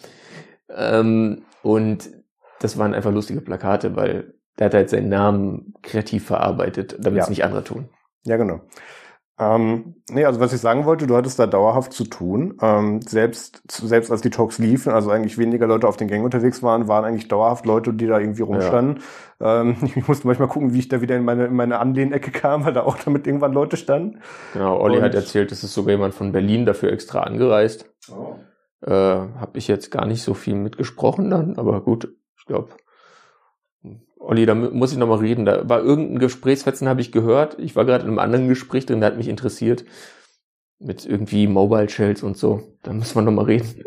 Ähm, 0.74 1.42
und 1.62 2.10
das 2.60 2.76
waren 2.78 2.94
einfach 2.94 3.12
lustige 3.12 3.40
Plakate, 3.40 3.94
weil 3.96 4.34
der 4.58 4.66
hat 4.66 4.74
halt 4.74 4.90
seinen 4.90 5.08
Namen 5.08 5.74
kreativ 5.82 6.26
verarbeitet, 6.26 6.96
damit 6.98 7.20
es 7.20 7.26
Ja. 7.26 7.30
nicht 7.30 7.44
andere 7.44 7.62
tun. 7.64 7.88
Ja, 8.24 8.36
genau. 8.36 8.60
Ähm, 9.40 9.94
nee, 10.10 10.24
also 10.24 10.40
was 10.40 10.52
ich 10.52 10.60
sagen 10.60 10.84
wollte, 10.84 11.06
du 11.06 11.16
hattest 11.16 11.38
da 11.38 11.46
dauerhaft 11.46 11.92
zu 11.92 12.04
tun. 12.04 12.58
Ähm, 12.60 13.02
selbst, 13.02 13.62
selbst 13.70 14.10
als 14.10 14.20
die 14.20 14.30
Talks 14.30 14.58
liefen, 14.58 14.92
also 14.92 15.10
eigentlich 15.10 15.38
weniger 15.38 15.68
Leute 15.68 15.86
auf 15.86 15.96
den 15.96 16.08
Gängen 16.08 16.24
unterwegs 16.24 16.62
waren, 16.62 16.88
waren 16.88 17.04
eigentlich 17.04 17.28
dauerhaft 17.28 17.64
Leute, 17.64 17.92
die 17.92 18.06
da 18.06 18.18
irgendwie 18.18 18.42
rumstanden. 18.42 19.02
Ähm, 19.40 19.76
ich 19.96 20.08
musste 20.08 20.26
manchmal 20.26 20.48
gucken, 20.48 20.72
wie 20.74 20.80
ich 20.80 20.88
da 20.88 21.00
wieder 21.00 21.16
in 21.16 21.24
meine, 21.24 21.46
in 21.46 21.54
meine 21.54 21.78
Anlehnecke 21.78 22.32
kam, 22.32 22.64
weil 22.64 22.72
da 22.72 22.82
auch 22.82 22.98
damit 22.98 23.26
irgendwann 23.28 23.52
Leute 23.52 23.76
standen. 23.76 24.20
Genau, 24.54 24.80
Olli 24.80 24.96
Und- 24.96 25.04
hat 25.04 25.14
erzählt, 25.14 25.52
es 25.52 25.62
ist 25.62 25.72
sogar 25.74 25.92
jemand 25.92 26.14
von 26.14 26.32
Berlin 26.32 26.66
dafür 26.66 26.92
extra 26.92 27.20
angereist. 27.20 27.88
Äh, 28.80 28.90
habe 28.90 29.58
ich 29.58 29.68
jetzt 29.68 29.90
gar 29.90 30.06
nicht 30.06 30.22
so 30.22 30.34
viel 30.34 30.54
mitgesprochen 30.54 31.30
dann, 31.30 31.58
aber 31.58 31.80
gut, 31.80 32.12
ich 32.36 32.44
glaube. 32.46 32.70
Olli, 34.28 34.44
da 34.44 34.54
mu- 34.54 34.70
muss 34.70 34.92
ich 34.92 34.98
nochmal 34.98 35.18
reden. 35.20 35.46
Da 35.46 35.66
war 35.70 35.80
irgendein 35.82 36.18
Gesprächsfetzen, 36.18 36.86
habe 36.86 37.00
ich 37.00 37.12
gehört. 37.12 37.58
Ich 37.58 37.76
war 37.76 37.86
gerade 37.86 38.04
in 38.04 38.10
einem 38.10 38.18
anderen 38.18 38.46
Gespräch 38.48 38.84
drin, 38.84 39.00
der 39.00 39.10
hat 39.10 39.16
mich 39.16 39.28
interessiert. 39.28 39.86
Mit 40.78 41.06
irgendwie 41.06 41.46
Mobile 41.46 41.88
Shells 41.88 42.22
und 42.22 42.36
so. 42.36 42.76
Da 42.82 42.92
müssen 42.92 43.14
wir 43.16 43.22
nochmal 43.22 43.46
reden. 43.46 43.84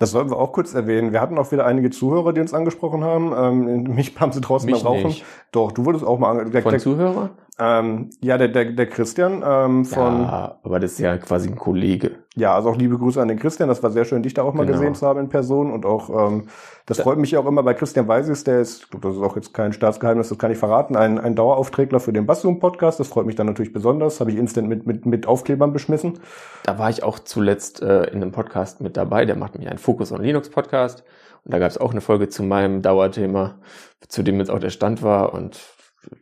Das 0.00 0.10
sollten 0.10 0.30
wir 0.30 0.38
auch 0.38 0.52
kurz 0.52 0.74
erwähnen. 0.74 1.12
Wir 1.12 1.20
hatten 1.20 1.38
auch 1.38 1.52
wieder 1.52 1.66
einige 1.66 1.90
Zuhörer, 1.90 2.32
die 2.32 2.40
uns 2.40 2.52
angesprochen 2.54 3.04
haben. 3.04 3.32
Ähm, 3.36 3.82
mich 3.94 4.18
haben 4.18 4.32
sie 4.32 4.40
draußen 4.40 4.68
Mich 4.68 4.82
beim 4.82 4.92
Rauchen. 4.94 5.06
nicht. 5.08 5.24
Doch, 5.52 5.70
du 5.72 5.84
wurdest 5.84 6.04
auch 6.04 6.18
mal 6.18 6.30
angesprochen. 6.30 6.62
Von 6.62 6.70
Der, 6.72 6.80
Zuhörern? 6.80 7.30
ähm, 7.60 8.10
ja, 8.22 8.38
der, 8.38 8.48
der, 8.48 8.72
der 8.72 8.86
Christian 8.86 9.42
ähm, 9.46 9.84
von, 9.84 10.22
ja. 10.22 10.22
Ja, 10.22 10.58
aber 10.62 10.80
das 10.80 10.92
ist 10.92 10.98
ja 11.00 11.18
quasi 11.18 11.48
ein 11.50 11.56
Kollege. 11.56 12.12
also 12.42 12.70
auch 12.70 12.76
liebe 12.76 12.96
Grüße 12.96 13.20
an 13.20 13.28
den 13.28 13.38
Christian. 13.38 13.68
Das 13.68 13.82
war 13.82 13.90
sehr 13.90 14.06
schön, 14.06 14.22
dich 14.22 14.32
da 14.32 14.42
auch 14.42 14.54
mal 14.54 14.64
Genau. 14.64 14.78
gesehen 14.78 14.94
zu 14.94 15.06
haben 15.06 15.20
in 15.20 15.28
Person. 15.28 15.70
Und 15.70 15.84
auch, 15.84 16.08
ähm, 16.08 16.44
das 16.86 17.00
freut 17.00 17.18
mich 17.18 17.32
ja 17.32 17.40
auch 17.40 17.46
immer 17.46 17.62
bei 17.62 17.74
Christian 17.74 18.08
Weisis, 18.08 18.42
der 18.44 18.60
ist, 18.60 18.84
ich 18.84 18.90
glaub, 18.90 19.02
das 19.02 19.14
ist 19.16 19.22
auch 19.22 19.36
jetzt 19.36 19.52
kein 19.52 19.72
Staatsgeheimnis, 19.74 20.30
das 20.30 20.38
kann 20.38 20.50
ich 20.50 20.58
verraten, 20.58 20.96
ein, 20.96 21.18
ein 21.20 21.34
Dauerauftragler 21.36 22.00
für 22.00 22.12
den 22.14 22.24
Basszoom-Podcast. 22.26 22.98
Das 22.98 23.08
freut 23.08 23.26
mich 23.26 23.36
dann 23.36 23.46
natürlich 23.46 23.72
besonders. 23.74 24.20
Habe 24.20 24.30
ich 24.30 24.38
instant 24.38 24.66
mit, 24.68 24.86
mit, 24.86 25.04
mit 25.04 25.28
Aufklebern 25.28 25.72
beschmissen. 25.74 26.14
Da 26.62 26.78
war 26.78 26.88
ich 26.88 27.02
auch 27.02 27.18
zuletzt 27.18 27.82
äh, 27.82 28.04
in 28.04 28.22
einem 28.22 28.32
Podcast 28.32 28.80
mit 28.80 28.96
dabei, 28.96 29.26
der 29.26 29.36
macht 29.36 29.58
mich 29.58 29.68
einen 29.68 29.78
Fokus 29.90 30.12
on 30.12 30.22
Linux 30.22 30.48
Podcast. 30.50 31.02
Und 31.44 31.52
da 31.52 31.58
gab 31.58 31.68
es 31.68 31.76
auch 31.76 31.90
eine 31.90 32.00
Folge 32.00 32.28
zu 32.28 32.44
meinem 32.44 32.80
Dauerthema, 32.80 33.58
zu 34.06 34.22
dem 34.22 34.38
jetzt 34.38 34.48
auch 34.50 34.60
der 34.60 34.70
Stand 34.70 35.02
war. 35.02 35.34
Und 35.34 35.58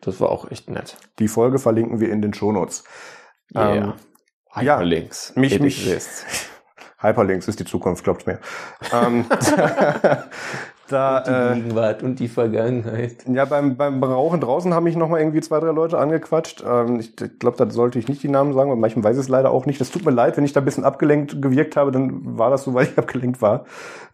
das 0.01 0.21
war 0.23 0.31
auch 0.31 0.51
echt 0.51 0.71
nett. 0.71 0.97
Die 1.19 1.29
Folge 1.29 1.59
verlinken 1.59 2.01
wir 2.01 2.11
in 2.11 2.23
den 2.23 2.33
Shownotes. 2.33 2.85
Ähm, 3.55 3.61
Yeah. 3.61 3.97
ja, 4.63 4.77
Hyperlinks. 4.79 5.37
mich- 5.37 5.53
It 5.55 5.61
mich- 5.61 5.87
exists. 5.87 6.49
Hyperlinks 7.01 7.47
ist 7.47 7.61
die 7.61 7.67
Zukunft, 7.67 8.05
glaubt 8.05 8.27
mir. 8.27 8.41
ähm, 8.93 9.27
da, 10.89 11.21
Die 11.21 11.31
äh, 11.31 11.55
Gegenwart 11.55 12.03
und 12.03 12.19
die 12.19 12.29
Vergangenheit. 12.29 13.25
Ja, 13.27 13.45
beim, 13.45 13.77
beim 13.77 14.03
Rauchen 14.03 14.41
draußen 14.41 14.73
haben 14.75 14.85
mich 14.85 14.97
noch 14.97 15.09
mal 15.09 15.19
irgendwie 15.19 15.41
zwei, 15.41 15.61
drei 15.61 15.73
Leute 15.73 15.99
angequatscht. 15.99 16.65
Ähm, 16.67 17.01
ich 17.01 17.15
glaube, 17.39 17.57
da 17.57 17.71
sollte 17.71 17.99
ich 17.99 18.09
nicht 18.09 18.23
die 18.23 18.29
Namen 18.29 18.55
sagen, 18.55 18.71
weil 18.71 18.77
manchmal 18.77 19.05
weiß 19.05 19.17
ich 19.17 19.23
es 19.23 19.29
leider 19.29 19.51
auch 19.51 19.67
nicht. 19.67 19.81
Das 19.81 19.91
tut 19.91 20.05
mir 20.05 20.11
leid, 20.11 20.37
wenn 20.37 20.45
ich 20.45 20.53
da 20.53 20.61
ein 20.61 20.65
bisschen 20.65 20.85
abgelenkt 20.85 21.41
gewirkt 21.41 21.77
habe, 21.77 21.93
dann 21.93 22.39
war 22.39 22.51
das 22.51 22.65
so, 22.65 22.75
weil 22.75 22.87
ich 22.87 22.99
abgelenkt 22.99 23.41
war. 23.43 23.65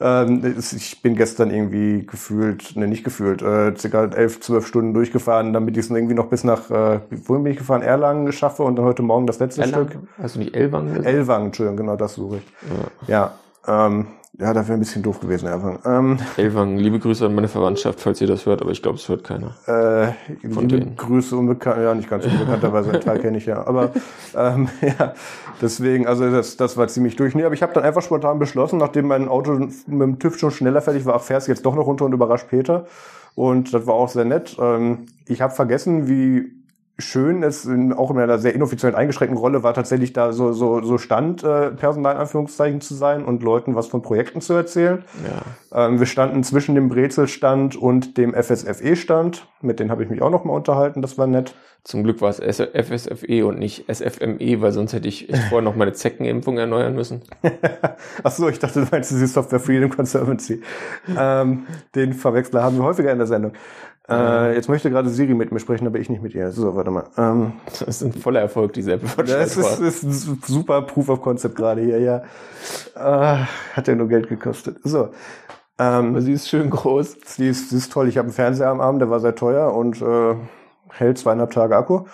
Ähm, 0.00 0.56
ich 0.58 1.02
bin 1.02 1.16
gestern 1.16 1.50
irgendwie 1.50 2.06
gefühlt, 2.06 2.76
ne, 2.76 2.88
nicht 2.88 3.04
gefühlt, 3.04 3.42
äh, 3.42 3.74
circa 3.76 4.04
elf, 4.04 4.40
zwölf 4.40 4.66
Stunden 4.66 4.94
durchgefahren, 4.94 5.52
damit 5.52 5.76
ich 5.76 5.84
es 5.84 5.90
irgendwie 5.90 6.14
noch 6.14 6.26
bis 6.26 6.44
nach, 6.44 6.70
äh, 6.70 7.00
wohin 7.10 7.44
bin 7.44 7.52
ich 7.52 7.58
gefahren? 7.58 7.82
Erlangen 7.82 8.32
schaffe 8.32 8.62
und 8.62 8.76
dann 8.76 8.84
heute 8.84 9.02
Morgen 9.02 9.26
das 9.26 9.38
letzte 9.38 9.62
Stück. 9.62 9.90
Elwang? 9.90 10.08
Hast 10.20 10.34
du 10.34 10.40
nicht 10.40 10.54
Elwang 10.54 10.88
gesagt? 10.88 11.06
Elwang, 11.06 11.46
Entschuldigung, 11.46 11.76
genau 11.76 11.96
das 11.96 12.14
suche 12.14 12.38
ich. 12.38 13.08
Ja, 13.08 13.32
ähm, 13.66 14.06
ja, 14.36 14.52
das 14.52 14.66
wäre 14.66 14.76
ein 14.76 14.80
bisschen 14.80 15.02
doof 15.02 15.20
gewesen, 15.20 15.46
Elwang. 15.46 15.78
Ähm, 15.84 16.18
Elwang, 16.36 16.76
liebe 16.76 16.98
Grüße 16.98 17.24
an 17.24 17.36
meine 17.36 17.46
Verwandtschaft, 17.46 18.00
falls 18.00 18.20
ihr 18.20 18.26
das 18.26 18.46
hört, 18.46 18.62
aber 18.62 18.72
ich 18.72 18.82
glaube, 18.82 18.98
es 18.98 19.08
hört 19.08 19.22
keiner. 19.22 19.54
Äh, 19.66 20.12
Von 20.48 20.68
liebe 20.68 20.80
denen. 20.80 20.96
Grüße 20.96 21.36
unbekannt, 21.36 21.80
ja, 21.80 21.94
nicht 21.94 22.10
ganz 22.10 22.26
unbekannterweise, 22.26 22.90
einen 22.90 23.00
Teil 23.00 23.20
kenne 23.20 23.38
ich 23.38 23.46
ja. 23.46 23.64
Aber 23.64 23.92
ähm, 24.36 24.68
ja, 24.80 25.14
deswegen, 25.62 26.08
also 26.08 26.28
das, 26.32 26.56
das 26.56 26.76
war 26.76 26.88
ziemlich 26.88 27.14
durch. 27.14 27.36
Nee, 27.36 27.44
aber 27.44 27.54
ich 27.54 27.62
habe 27.62 27.72
dann 27.74 27.84
einfach 27.84 28.02
spontan 28.02 28.40
beschlossen, 28.40 28.80
nachdem 28.80 29.06
mein 29.06 29.28
Auto 29.28 29.52
mit 29.52 29.70
dem 29.86 30.18
TÜV 30.18 30.36
schon 30.36 30.50
schneller 30.50 30.82
fertig 30.82 31.06
war, 31.06 31.14
ach, 31.14 31.22
fährst 31.22 31.46
jetzt 31.46 31.64
doch 31.64 31.76
noch 31.76 31.86
runter 31.86 32.04
und 32.04 32.12
überrascht 32.12 32.48
Peter. 32.48 32.86
Und 33.36 33.72
das 33.72 33.86
war 33.86 33.94
auch 33.94 34.08
sehr 34.08 34.24
nett. 34.24 34.56
Ähm, 34.60 35.06
ich 35.26 35.42
habe 35.42 35.54
vergessen, 35.54 36.08
wie 36.08 36.63
schön 36.98 37.42
es 37.42 37.64
in, 37.64 37.92
auch 37.92 38.10
in 38.10 38.18
einer 38.18 38.38
sehr 38.38 38.54
inoffiziellen 38.54 38.94
eingeschränkten 38.94 39.38
Rolle 39.38 39.62
war, 39.62 39.74
tatsächlich 39.74 40.12
da 40.12 40.32
so, 40.32 40.52
so, 40.52 40.80
so 40.82 40.98
Stand, 40.98 41.42
äh, 41.42 41.70
Personal 41.70 42.14
in 42.14 42.20
Anführungszeichen 42.20 42.80
zu 42.80 42.94
sein 42.94 43.24
und 43.24 43.42
Leuten 43.42 43.74
was 43.74 43.88
von 43.88 44.02
Projekten 44.02 44.40
zu 44.40 44.52
erzählen. 44.52 45.04
Ja. 45.72 45.86
Ähm, 45.86 45.98
wir 45.98 46.06
standen 46.06 46.44
zwischen 46.44 46.74
dem 46.74 46.88
Brezelstand 46.88 47.74
und 47.76 48.16
dem 48.16 48.32
FSFE-Stand. 48.32 49.48
Mit 49.60 49.80
denen 49.80 49.90
habe 49.90 50.04
ich 50.04 50.10
mich 50.10 50.22
auch 50.22 50.30
noch 50.30 50.44
mal 50.44 50.52
unterhalten. 50.52 51.02
Das 51.02 51.18
war 51.18 51.26
nett. 51.26 51.54
Zum 51.82 52.02
Glück 52.02 52.22
war 52.22 52.30
es 52.30 52.38
FSFE 52.38 53.44
und 53.44 53.58
nicht 53.58 53.84
SFME, 53.92 54.62
weil 54.62 54.72
sonst 54.72 54.94
hätte 54.94 55.06
ich 55.06 55.28
vorher 55.50 55.60
noch 55.60 55.76
meine 55.76 55.92
Zeckenimpfung 55.92 56.56
erneuern 56.56 56.94
müssen. 56.94 57.20
Ach 58.22 58.30
so, 58.30 58.48
ich 58.48 58.58
dachte, 58.58 58.80
du 58.80 58.86
meinst 58.90 59.10
die 59.10 59.26
Software 59.26 59.60
Freedom 59.60 59.90
Conservancy. 59.90 60.62
ähm, 61.18 61.66
den 61.94 62.14
Verwechsler 62.14 62.62
haben 62.62 62.78
wir 62.78 62.84
häufiger 62.84 63.12
in 63.12 63.18
der 63.18 63.26
Sendung. 63.26 63.52
Äh, 64.08 64.54
jetzt 64.54 64.68
möchte 64.68 64.90
gerade 64.90 65.08
Siri 65.08 65.32
mit 65.34 65.50
mir 65.50 65.60
sprechen, 65.60 65.86
aber 65.86 65.98
ich 65.98 66.10
nicht 66.10 66.22
mit 66.22 66.34
ihr. 66.34 66.52
So, 66.52 66.74
warte 66.76 66.90
mal. 66.90 67.04
Ähm, 67.16 67.52
Das 67.70 67.82
ist 67.82 68.02
ein 68.02 68.12
voller 68.12 68.40
Erfolg, 68.40 68.74
diese 68.74 69.02
Watch. 69.02 69.30
das 69.30 69.56
ist, 69.56 69.80
ist 69.80 70.02
ein 70.02 70.40
super 70.46 70.82
Proof 70.82 71.08
of 71.08 71.22
Concept 71.22 71.56
gerade 71.56 71.80
hier, 71.80 72.00
ja. 72.00 72.22
Äh, 72.96 73.44
hat 73.74 73.88
ja 73.88 73.94
nur 73.94 74.08
Geld 74.08 74.28
gekostet. 74.28 74.78
So. 74.84 75.10
Ähm, 75.78 76.10
Aber 76.10 76.20
sie 76.20 76.32
ist 76.32 76.48
schön 76.48 76.68
groß. 76.70 77.16
Sie 77.24 77.48
ist, 77.48 77.70
sie 77.70 77.78
ist 77.78 77.92
toll. 77.92 78.08
Ich 78.08 78.18
habe 78.18 78.26
einen 78.26 78.34
Fernseher 78.34 78.68
am 78.68 78.80
Abend, 78.80 79.00
der 79.00 79.10
war 79.10 79.20
sehr 79.20 79.34
teuer 79.34 79.72
und 79.74 80.00
äh, 80.02 80.34
hält 80.90 81.18
zweieinhalb 81.18 81.50
Tage 81.52 81.74
Akku. 81.76 82.04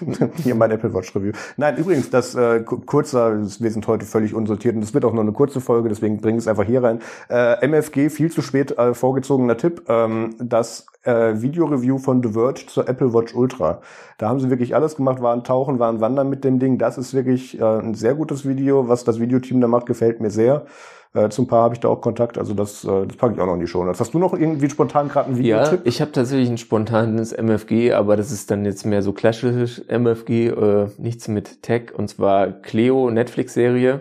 Hier 0.42 0.54
mein 0.54 0.70
Apple 0.70 0.92
Watch 0.94 1.14
Review. 1.14 1.32
Nein, 1.56 1.76
übrigens, 1.76 2.10
das 2.10 2.34
äh, 2.34 2.60
kurzer, 2.60 3.40
wir 3.40 3.70
sind 3.70 3.86
heute 3.86 4.06
völlig 4.06 4.34
unsortiert 4.34 4.74
und 4.74 4.80
das 4.80 4.94
wird 4.94 5.04
auch 5.04 5.12
nur 5.12 5.22
eine 5.22 5.32
kurze 5.32 5.60
Folge, 5.60 5.88
deswegen 5.88 6.18
bringe 6.18 6.38
ich 6.38 6.44
es 6.44 6.48
einfach 6.48 6.64
hier 6.64 6.82
rein. 6.82 7.00
Äh, 7.28 7.66
MFG, 7.66 8.10
viel 8.10 8.30
zu 8.30 8.42
spät 8.42 8.76
äh, 8.78 8.94
vorgezogener 8.94 9.56
Tipp, 9.56 9.84
ähm, 9.88 10.34
das 10.38 10.86
äh, 11.04 11.40
Video-Review 11.40 11.98
von 11.98 12.22
The 12.22 12.30
Verge 12.30 12.66
zur 12.66 12.88
Apple 12.88 13.12
Watch 13.12 13.34
Ultra. 13.34 13.80
Da 14.18 14.28
haben 14.28 14.40
sie 14.40 14.50
wirklich 14.50 14.74
alles 14.74 14.96
gemacht, 14.96 15.20
waren 15.22 15.44
tauchen, 15.44 15.78
waren 15.78 16.00
wandern 16.00 16.28
mit 16.28 16.44
dem 16.44 16.58
Ding. 16.58 16.78
Das 16.78 16.98
ist 16.98 17.14
wirklich 17.14 17.60
äh, 17.60 17.64
ein 17.64 17.94
sehr 17.94 18.14
gutes 18.14 18.46
Video. 18.46 18.88
Was 18.88 19.04
das 19.04 19.20
Videoteam 19.20 19.60
da 19.60 19.68
macht, 19.68 19.86
gefällt 19.86 20.20
mir 20.20 20.30
sehr. 20.30 20.66
Äh, 21.14 21.28
zum 21.28 21.46
Paar 21.46 21.62
habe 21.62 21.74
ich 21.74 21.80
da 21.80 21.88
auch 21.88 22.00
Kontakt, 22.00 22.38
also 22.38 22.54
das, 22.54 22.84
äh, 22.84 23.06
das 23.06 23.16
packe 23.16 23.34
ich 23.34 23.40
auch 23.40 23.46
noch 23.46 23.54
in 23.54 23.60
die 23.60 23.68
Show. 23.68 23.86
Hast 23.86 24.14
du 24.14 24.18
noch 24.18 24.34
irgendwie 24.34 24.68
spontan 24.68 25.08
gerade 25.08 25.30
ein 25.30 25.38
Videotipp? 25.38 25.80
Ja, 25.80 25.86
ich 25.86 26.00
habe 26.00 26.10
tatsächlich 26.10 26.50
ein 26.50 26.58
spontanes 26.58 27.32
MFG, 27.32 27.92
aber 27.92 28.16
das 28.16 28.32
ist 28.32 28.50
dann 28.50 28.64
jetzt 28.64 28.84
mehr 28.84 29.00
so 29.00 29.12
klassisches 29.12 29.78
MFG, 29.78 30.48
äh, 30.48 30.88
nichts 30.98 31.28
mit 31.28 31.62
Tech, 31.62 31.94
und 31.96 32.08
zwar 32.08 32.48
Cleo, 32.48 33.10
Netflix-Serie. 33.10 34.00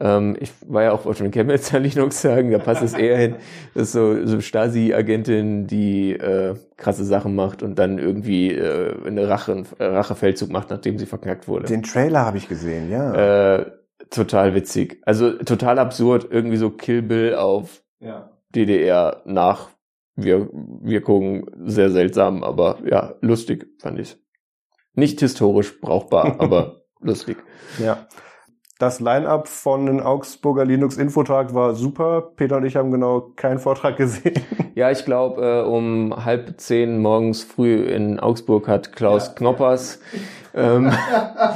Ähm, 0.00 0.36
ich 0.40 0.50
war 0.66 0.82
ja 0.82 0.92
auch 0.92 1.06
auf 1.06 1.18
dem 1.18 1.30
Chemnitzer 1.30 1.78
Linux 1.78 2.20
sagen, 2.20 2.50
da 2.50 2.58
passt 2.58 2.82
es 2.82 2.94
eher 2.94 3.16
hin. 3.16 3.36
Das 3.74 3.84
ist 3.84 3.92
so, 3.92 4.26
so 4.26 4.40
Stasi-Agentin, 4.40 5.68
die 5.68 6.14
äh, 6.14 6.54
krasse 6.76 7.04
Sachen 7.04 7.36
macht 7.36 7.62
und 7.62 7.78
dann 7.78 7.98
irgendwie 7.98 8.52
äh, 8.52 8.96
eine 9.06 9.28
Rache, 9.28 9.62
Rachefeldzug 9.78 10.50
macht, 10.50 10.70
nachdem 10.70 10.98
sie 10.98 11.06
verknackt 11.06 11.46
wurde. 11.46 11.66
Den 11.66 11.84
Trailer 11.84 12.24
habe 12.24 12.38
ich 12.38 12.48
gesehen, 12.48 12.90
ja. 12.90 13.58
Äh, 13.58 13.66
total 14.10 14.54
witzig. 14.54 15.00
Also 15.04 15.32
total 15.38 15.78
absurd, 15.78 16.28
irgendwie 16.30 16.56
so 16.56 16.70
Kill 16.70 17.02
Bill 17.02 17.34
auf 17.34 17.82
ja. 18.00 18.30
DDR 18.54 19.22
nach 19.24 19.70
wir, 20.16 20.48
Wirkung 20.52 21.50
sehr 21.64 21.90
seltsam, 21.90 22.44
aber 22.44 22.78
ja, 22.84 23.14
lustig 23.20 23.66
fand 23.78 23.98
ich. 23.98 24.18
Nicht 24.94 25.20
historisch 25.20 25.80
brauchbar, 25.80 26.36
aber 26.40 26.82
lustig. 27.00 27.38
Ja. 27.78 28.06
Das 28.78 28.98
Line-up 28.98 29.46
von 29.46 29.84
den 29.84 30.00
Augsburger 30.00 30.64
Linux 30.64 30.96
Infotag 30.96 31.52
war 31.52 31.74
super. 31.74 32.32
Peter 32.34 32.56
und 32.56 32.64
ich 32.64 32.76
haben 32.76 32.90
genau 32.90 33.20
keinen 33.36 33.58
Vortrag 33.58 33.96
gesehen. 33.96 34.34
Ja, 34.76 34.90
ich 34.90 35.04
glaube, 35.04 35.42
äh, 35.44 35.68
um 35.68 36.24
halb 36.24 36.58
zehn 36.58 37.02
morgens 37.02 37.42
früh 37.42 37.82
in 37.82 38.18
Augsburg 38.18 38.66
hat 38.66 38.94
Klaus 38.94 39.26
ja. 39.26 39.32
Knoppers 39.34 40.00
ähm, 40.54 40.92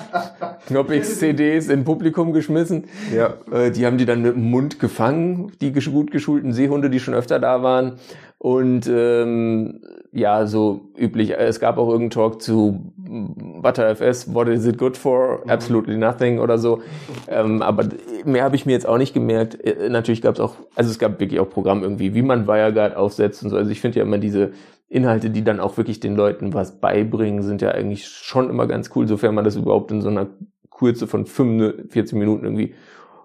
Knoppix-CDs 0.66 1.68
in 1.68 1.84
Publikum 1.84 2.32
geschmissen. 2.32 2.84
Ja. 3.14 3.34
Äh, 3.52 3.70
die 3.70 3.86
haben 3.86 3.98
die 3.98 4.06
dann 4.06 4.22
mit 4.22 4.34
dem 4.34 4.50
Mund 4.50 4.78
gefangen, 4.78 5.52
die 5.60 5.72
gut 5.72 6.10
geschulten 6.10 6.52
Seehunde, 6.52 6.90
die 6.90 7.00
schon 7.00 7.14
öfter 7.14 7.38
da 7.38 7.62
waren. 7.62 7.98
Und 8.44 8.86
ähm, 8.92 9.80
ja, 10.12 10.46
so 10.46 10.90
üblich. 10.98 11.32
Es 11.32 11.60
gab 11.60 11.78
auch 11.78 11.88
irgendeinen 11.88 12.10
Talk 12.10 12.42
zu 12.42 12.92
ButterFS, 12.98 14.34
what 14.34 14.48
is 14.48 14.66
it 14.66 14.76
good 14.76 14.98
for? 14.98 15.40
Mhm. 15.42 15.50
Absolutely 15.50 15.96
nothing 15.96 16.38
oder 16.38 16.58
so. 16.58 16.82
Ähm, 17.26 17.62
aber 17.62 17.88
mehr 18.26 18.44
habe 18.44 18.54
ich 18.54 18.66
mir 18.66 18.72
jetzt 18.72 18.86
auch 18.86 18.98
nicht 18.98 19.14
gemerkt. 19.14 19.64
Äh, 19.64 19.88
natürlich 19.88 20.20
gab 20.20 20.34
es 20.34 20.40
auch, 20.40 20.56
also 20.74 20.90
es 20.90 20.98
gab 20.98 21.20
wirklich 21.20 21.40
auch 21.40 21.48
Programme 21.48 21.84
irgendwie, 21.84 22.14
wie 22.14 22.20
man 22.20 22.46
WireGuard 22.46 22.96
aufsetzt 22.96 23.42
und 23.42 23.48
so. 23.48 23.56
Also 23.56 23.70
ich 23.70 23.80
finde 23.80 24.00
ja 24.00 24.04
immer 24.04 24.18
diese 24.18 24.50
Inhalte, 24.90 25.30
die 25.30 25.42
dann 25.42 25.58
auch 25.58 25.78
wirklich 25.78 26.00
den 26.00 26.14
Leuten 26.14 26.52
was 26.52 26.80
beibringen, 26.80 27.42
sind 27.42 27.62
ja 27.62 27.70
eigentlich 27.70 28.06
schon 28.06 28.50
immer 28.50 28.66
ganz 28.66 28.90
cool, 28.94 29.08
sofern 29.08 29.34
man 29.34 29.46
das 29.46 29.56
überhaupt 29.56 29.90
in 29.90 30.02
so 30.02 30.10
einer 30.10 30.26
Kurze 30.68 31.06
von 31.06 31.24
45 31.24 32.12
Minuten 32.12 32.44
irgendwie 32.44 32.74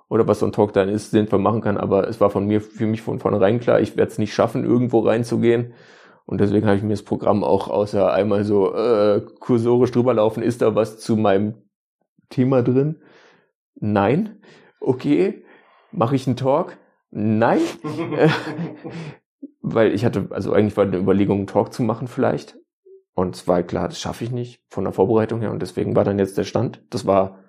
oder 0.09 0.27
was 0.27 0.39
so 0.39 0.45
ein 0.45 0.51
Talk 0.51 0.73
dann 0.73 0.89
ist, 0.89 1.11
sinnvoll 1.11 1.39
machen 1.39 1.61
kann. 1.61 1.77
Aber 1.77 2.07
es 2.07 2.19
war 2.19 2.29
von 2.29 2.45
mir, 2.45 2.61
für 2.61 2.87
mich 2.87 3.01
von 3.01 3.19
vornherein 3.19 3.59
klar, 3.59 3.79
ich 3.79 3.95
werde 3.95 4.11
es 4.11 4.17
nicht 4.17 4.33
schaffen, 4.33 4.65
irgendwo 4.65 4.99
reinzugehen. 4.99 5.73
Und 6.25 6.41
deswegen 6.41 6.67
habe 6.67 6.77
ich 6.77 6.83
mir 6.83 6.89
das 6.89 7.03
Programm 7.03 7.43
auch 7.43 7.69
außer 7.69 8.11
einmal 8.11 8.43
so 8.43 8.75
äh, 8.75 9.21
kursorisch 9.39 9.91
drüber 9.91 10.13
laufen, 10.13 10.43
ist 10.43 10.61
da 10.61 10.75
was 10.75 10.99
zu 10.99 11.15
meinem 11.15 11.55
Thema 12.29 12.61
drin? 12.61 13.01
Nein. 13.75 14.41
Okay. 14.79 15.43
Mache 15.91 16.15
ich 16.15 16.27
einen 16.27 16.35
Talk? 16.35 16.77
Nein. 17.11 17.61
Weil 19.61 19.93
ich 19.93 20.05
hatte, 20.05 20.27
also 20.31 20.53
eigentlich 20.53 20.77
war 20.77 20.85
eine 20.85 20.97
Überlegung, 20.97 21.39
einen 21.39 21.47
Talk 21.47 21.73
zu 21.73 21.83
machen 21.83 22.07
vielleicht. 22.07 22.57
Und 23.13 23.35
es 23.35 23.47
war 23.47 23.63
klar, 23.63 23.87
das 23.87 23.99
schaffe 23.99 24.23
ich 24.23 24.31
nicht 24.31 24.61
von 24.69 24.83
der 24.83 24.93
Vorbereitung 24.93 25.41
her. 25.41 25.51
Und 25.51 25.61
deswegen 25.61 25.95
war 25.95 26.03
dann 26.03 26.19
jetzt 26.19 26.37
der 26.37 26.43
Stand. 26.43 26.83
Das 26.89 27.05
war 27.05 27.39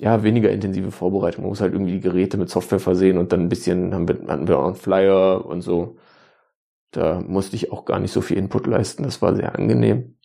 ja, 0.00 0.22
weniger 0.22 0.50
intensive 0.50 0.90
Vorbereitung. 0.90 1.42
Man 1.42 1.50
muss 1.50 1.60
halt 1.60 1.72
irgendwie 1.72 1.92
die 1.92 2.00
Geräte 2.00 2.36
mit 2.36 2.50
Software 2.50 2.80
versehen 2.80 3.18
und 3.18 3.32
dann 3.32 3.40
ein 3.40 3.48
bisschen 3.48 3.94
haben 3.94 4.06
wir, 4.06 4.18
hatten 4.28 4.48
wir 4.48 4.58
auch 4.58 4.66
einen 4.66 4.76
Flyer 4.76 5.44
und 5.44 5.62
so. 5.62 5.96
Da 6.92 7.20
musste 7.20 7.56
ich 7.56 7.72
auch 7.72 7.84
gar 7.84 7.98
nicht 7.98 8.12
so 8.12 8.20
viel 8.20 8.38
Input 8.38 8.66
leisten. 8.66 9.02
Das 9.02 9.20
war 9.20 9.34
sehr 9.34 9.54
angenehm. 9.54 10.16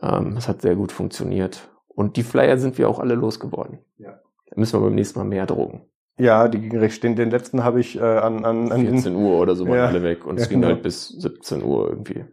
Ähm, 0.00 0.36
es 0.36 0.48
hat 0.48 0.62
sehr 0.62 0.76
gut 0.76 0.92
funktioniert. 0.92 1.68
Und 1.88 2.16
die 2.16 2.22
Flyer 2.22 2.56
sind 2.58 2.78
wir 2.78 2.88
auch 2.88 2.98
alle 2.98 3.14
losgeworden. 3.14 3.80
Ja. 3.98 4.20
Da 4.46 4.56
müssen 4.56 4.80
wir 4.80 4.84
beim 4.84 4.94
nächsten 4.94 5.18
Mal 5.18 5.26
mehr 5.26 5.46
drucken. 5.46 5.82
Ja, 6.18 6.48
die 6.48 6.60
gingen 6.60 6.78
recht 6.78 6.94
stehen. 6.94 7.16
Den 7.16 7.30
letzten 7.30 7.64
habe 7.64 7.80
ich 7.80 7.98
äh, 7.98 8.02
an, 8.02 8.44
an, 8.44 8.70
an 8.72 8.86
14 8.86 9.14
Uhr 9.14 9.40
oder 9.40 9.54
so 9.54 9.66
waren 9.66 9.76
ja, 9.76 9.86
alle 9.86 10.02
weg 10.02 10.26
und 10.26 10.36
ja, 10.36 10.42
es 10.42 10.48
ging 10.48 10.60
genau. 10.60 10.74
halt 10.74 10.82
bis 10.82 11.08
17 11.08 11.62
Uhr 11.62 11.88
irgendwie. 11.88 12.24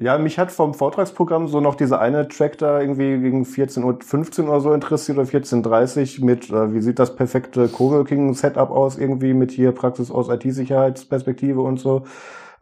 Ja, 0.00 0.16
mich 0.16 0.38
hat 0.38 0.52
vom 0.52 0.74
Vortragsprogramm 0.74 1.48
so 1.48 1.60
noch 1.60 1.74
diese 1.74 1.98
eine 1.98 2.28
Track 2.28 2.56
da 2.58 2.80
irgendwie 2.80 3.18
gegen 3.18 3.44
14 3.44 3.82
Uhr, 3.82 3.98
15 4.00 4.46
Uhr 4.46 4.60
so 4.60 4.72
interessiert 4.72 5.18
oder 5.18 5.26
14.30 5.26 6.24
mit, 6.24 6.50
äh, 6.50 6.72
wie 6.72 6.80
sieht 6.80 7.00
das 7.00 7.16
perfekte 7.16 7.66
Coworking-Setup 7.66 8.70
aus 8.70 8.96
irgendwie 8.96 9.34
mit 9.34 9.50
hier 9.50 9.72
Praxis 9.72 10.12
aus 10.12 10.28
IT-Sicherheitsperspektive 10.28 11.60
und 11.60 11.80
so. 11.80 12.04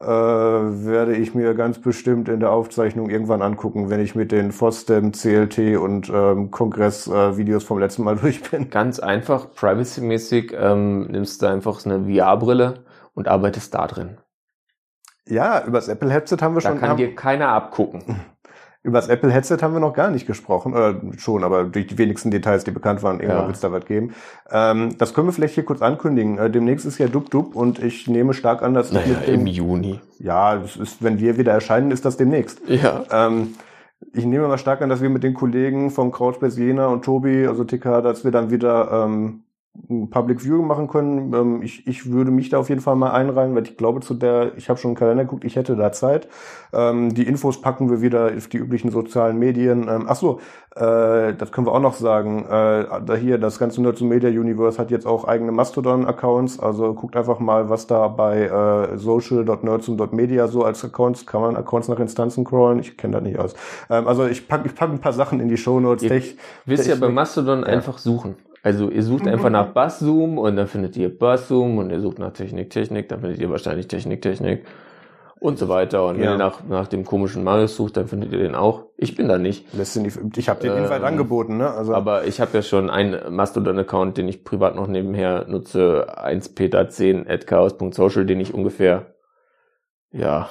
Äh, 0.01 0.07
werde 0.07 1.15
ich 1.15 1.35
mir 1.35 1.55
ganz 1.55 1.79
bestimmt 1.79 2.31
in 2.31 2.41
der 2.41 2.53
Aufzeichnung 2.53 3.11
irgendwann 3.11 3.43
angucken, 3.43 3.91
wenn 3.91 4.01
ich 4.01 4.15
mit 4.15 4.33
den 4.33 4.51
FOSDEM, 4.51 5.13
CLT 5.13 5.77
und 5.77 6.09
ähm, 6.09 6.51
Kongress-Videos 6.51 7.65
äh, 7.65 7.67
vom 7.67 7.79
letzten 7.79 8.05
Mal 8.05 8.17
durch 8.21 8.51
bin. 8.51 8.71
Ganz 8.71 8.99
einfach, 8.99 9.53
privacy-mäßig 9.55 10.55
ähm, 10.59 11.03
nimmst 11.11 11.43
du 11.43 11.47
einfach 11.47 11.85
eine 11.85 12.05
VR-Brille 12.05 12.85
und 13.15 13.29
arbeitest 13.29 13.75
da 13.75 13.87
drin. 13.87 14.17
Ja, 15.29 15.65
über 15.67 15.79
das 15.79 15.89
Apple 15.89 16.11
Headset 16.11 16.39
haben 16.41 16.55
wir 16.55 16.61
da 16.61 16.71
schon. 16.71 16.81
Da 16.81 16.87
kann 16.87 16.97
dir 16.97 17.15
keiner 17.15 17.49
abgucken. 17.49 18.03
Über 18.83 18.99
das 18.99 19.09
Apple 19.09 19.33
Headset 19.33 19.57
haben 19.63 19.73
wir 19.73 19.81
noch 19.81 19.95
gar 19.95 20.13
nicht 20.13 20.29
gesprochen, 20.29 20.73
äh, 20.73 21.19
schon, 21.19 21.43
aber 21.43 21.65
durch 21.65 21.89
die 21.89 21.99
wenigsten 21.99 22.31
Details, 22.31 22.63
die 22.63 22.71
bekannt 22.71 23.03
waren, 23.03 23.19
irgendwann 23.19 23.41
ja. 23.41 23.47
wird 23.49 23.57
es 23.57 23.61
da 23.61 23.73
was 23.73 23.85
geben. 23.85 24.15
Ähm, 24.49 24.97
das 24.97 25.13
können 25.13 25.27
wir 25.27 25.33
vielleicht 25.33 25.57
hier 25.57 25.65
kurz 25.65 25.83
ankündigen. 25.83 26.39
Äh, 26.39 26.51
demnächst 26.51 26.87
ist 26.87 26.99
ja 26.99 27.09
Dub 27.09 27.29
Dub 27.31 27.57
und 27.57 27.81
ich 27.83 28.07
nehme 28.07 28.33
stark 28.33 28.63
an, 28.63 28.75
dass 28.75 28.93
naja, 28.93 29.09
mit 29.09 29.27
dem, 29.27 29.41
im 29.41 29.47
Juni. 29.49 30.01
Ja, 30.21 30.55
das 30.55 30.77
ist, 30.77 31.03
wenn 31.03 31.19
wir 31.19 31.37
wieder 31.37 31.51
erscheinen, 31.51 31.91
ist 31.91 32.05
das 32.05 32.17
demnächst. 32.17 32.61
Ja. 32.69 33.03
Ähm, 33.11 33.57
ich 34.13 34.25
nehme 34.25 34.47
mal 34.47 34.57
stark 34.57 34.83
an, 34.83 34.89
dass 34.89 35.03
wir 35.03 35.11
mit 35.11 35.25
den 35.25 35.35
Kollegen 35.35 35.91
vom 35.91 36.13
Couchbase 36.13 36.63
Jena 36.63 36.87
und 36.87 37.05
Tobi, 37.05 37.49
also 37.49 37.65
TK, 37.65 38.03
dass 38.03 38.23
wir 38.23 38.31
dann 38.31 38.53
wieder 38.53 39.05
ähm, 39.05 39.46
Public 40.11 40.41
Viewing 40.41 40.67
machen 40.67 40.89
können. 40.89 41.33
Ähm, 41.33 41.63
ich, 41.63 41.87
ich 41.87 42.11
würde 42.11 42.31
mich 42.31 42.49
da 42.49 42.59
auf 42.59 42.69
jeden 42.69 42.81
Fall 42.81 42.97
mal 42.97 43.13
einreihen, 43.13 43.55
weil 43.55 43.65
ich 43.65 43.77
glaube 43.77 44.01
zu 44.01 44.15
der, 44.15 44.57
ich 44.57 44.69
habe 44.69 44.79
schon 44.79 44.91
einen 44.91 44.97
Kalender 44.97 45.25
geguckt, 45.25 45.45
ich 45.45 45.57
hätte 45.57 45.77
da 45.77 45.93
Zeit. 45.93 46.29
Ähm, 46.73 47.15
die 47.15 47.27
Infos 47.27 47.61
packen 47.61 47.91
wir 47.91 48.01
wieder 48.01 48.33
auf 48.37 48.49
die 48.49 48.59
üblichen 48.59 48.91
sozialen 48.91 49.39
Medien. 49.39 49.89
Ähm, 49.89 50.07
ach 50.09 50.17
so, 50.17 50.41
äh, 50.77 51.35
das 51.35 51.53
können 51.53 51.67
wir 51.67 51.73
auch 51.73 51.81
noch 51.81 51.95
sagen. 51.95 52.45
Äh, 52.45 52.87
da 53.05 53.15
hier, 53.19 53.39
das 53.39 53.59
ganze 53.59 53.81
Nerds 53.81 54.01
Media 54.03 54.29
Universe 54.29 54.79
hat 54.79 54.91
jetzt 54.91 55.07
auch 55.07 55.25
eigene 55.25 55.53
Mastodon-Accounts. 55.53 56.61
Also 56.61 56.93
guckt 56.95 57.17
einfach 57.17 57.39
mal, 57.39 57.71
was 57.71 57.87
da 57.87 58.09
bei 58.09 58.43
äh, 58.43 58.99
social.nerdsum.media 58.99 60.49
so 60.49 60.65
als 60.65 60.85
Accounts, 60.85 61.25
kann 61.25 61.41
man 61.41 61.57
Accounts 61.57 61.89
nach 61.89 61.99
Instanzen 61.99 62.45
crawlen. 62.45 62.79
Ich 62.79 62.97
kenne 62.97 63.15
das 63.15 63.23
nicht 63.23 63.39
aus. 63.39 63.55
Ähm, 63.89 64.07
also 64.07 64.27
ich 64.27 64.49
packe 64.49 64.67
ich 64.67 64.75
pack 64.75 64.91
ein 64.91 65.01
paar 65.01 65.13
Sachen 65.15 65.41
in 65.41 65.49
die 65.49 65.57
Show 65.57 65.81
Notes. 65.81 66.03
Ihr 66.03 66.23
wisst 66.67 66.87
ja 66.87 66.97
bei 66.97 67.09
Mastodon 67.09 67.61
ja. 67.61 67.67
einfach 67.67 67.99
suchen. 67.99 68.37
Also 68.63 68.91
ihr 68.91 69.03
sucht 69.03 69.29
einfach 69.29 69.51
nach 69.51 69.69
Basszoom 69.69 70.39
und 70.39 70.57
dann 70.57 70.67
findet 70.67 70.97
ihr 70.97 71.17
Basszoom 71.17 71.79
und 71.79 71.91
ihr 71.91 72.01
sucht 72.01 72.19
nach 72.19 72.33
Technik, 72.33 72.71
Technik, 72.71 73.09
dann 73.09 73.21
findet 73.21 73.41
ihr 73.41 73.51
wahrscheinlich 73.51 73.87
Technik, 73.89 74.23
Technik 74.23 74.65
und 75.39 75.59
so 75.59 75.69
weiter. 75.69 76.07
Und 76.07 76.17
wenn 76.17 76.25
ja. 76.25 76.33
ihr 76.33 76.39
nach, 76.39 76.65
nach 76.65 76.89
dem 76.89 77.05
komischen 77.05 77.45
Marius 77.45 77.77
sucht, 77.77 77.97
dann 77.97 78.09
findet 78.09 78.33
ihr 78.33 78.39
den 78.39 78.55
auch. 78.55 78.87
Ich 78.97 79.15
bin 79.15 79.29
da 79.29 79.39
nicht. 79.39 79.67
Ich 80.37 80.49
habe 80.49 80.61
den 80.61 80.73
ähm, 80.73 80.85
Invite 80.85 81.05
angeboten, 81.05 81.59
ne? 81.59 81.71
Also. 81.71 81.95
Aber 81.95 82.25
ich 82.25 82.41
habe 82.41 82.51
ja 82.55 82.63
schon 82.63 82.91
einen 82.91 83.35
Mastodon-Account, 83.35 84.17
den 84.17 84.29
ich 84.29 84.45
privat 84.45 84.75
noch 84.75 84.87
nebenher 84.87 85.47
nutze, 85.47 86.07
1peter10 86.19 87.29
at 87.29 87.47
chaos.social, 87.47 88.25
den 88.25 88.41
ich 88.41 88.55
ungefähr, 88.55 89.15
ja, 90.11 90.49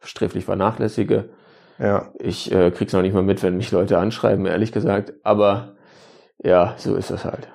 sträflich 0.00 0.44
vernachlässige. 0.44 1.30
Ja. 1.78 2.10
Ich 2.18 2.52
äh, 2.52 2.70
krieg's 2.70 2.92
noch 2.92 3.02
nicht 3.02 3.14
mal 3.14 3.22
mit, 3.22 3.42
wenn 3.42 3.56
mich 3.56 3.70
Leute 3.70 3.98
anschreiben, 3.98 4.46
ehrlich 4.46 4.72
gesagt. 4.72 5.14
Aber 5.22 5.74
ja, 6.42 6.74
so 6.76 6.94
ist 6.96 7.10
das 7.10 7.24
halt. 7.24 7.48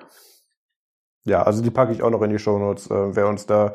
Ja, 1.24 1.42
also 1.42 1.62
die 1.62 1.70
packe 1.70 1.92
ich 1.92 2.02
auch 2.02 2.10
noch 2.10 2.22
in 2.22 2.30
die 2.30 2.38
Shownotes. 2.38 2.90
Äh, 2.90 3.16
wer 3.16 3.28
uns 3.28 3.46
da 3.46 3.74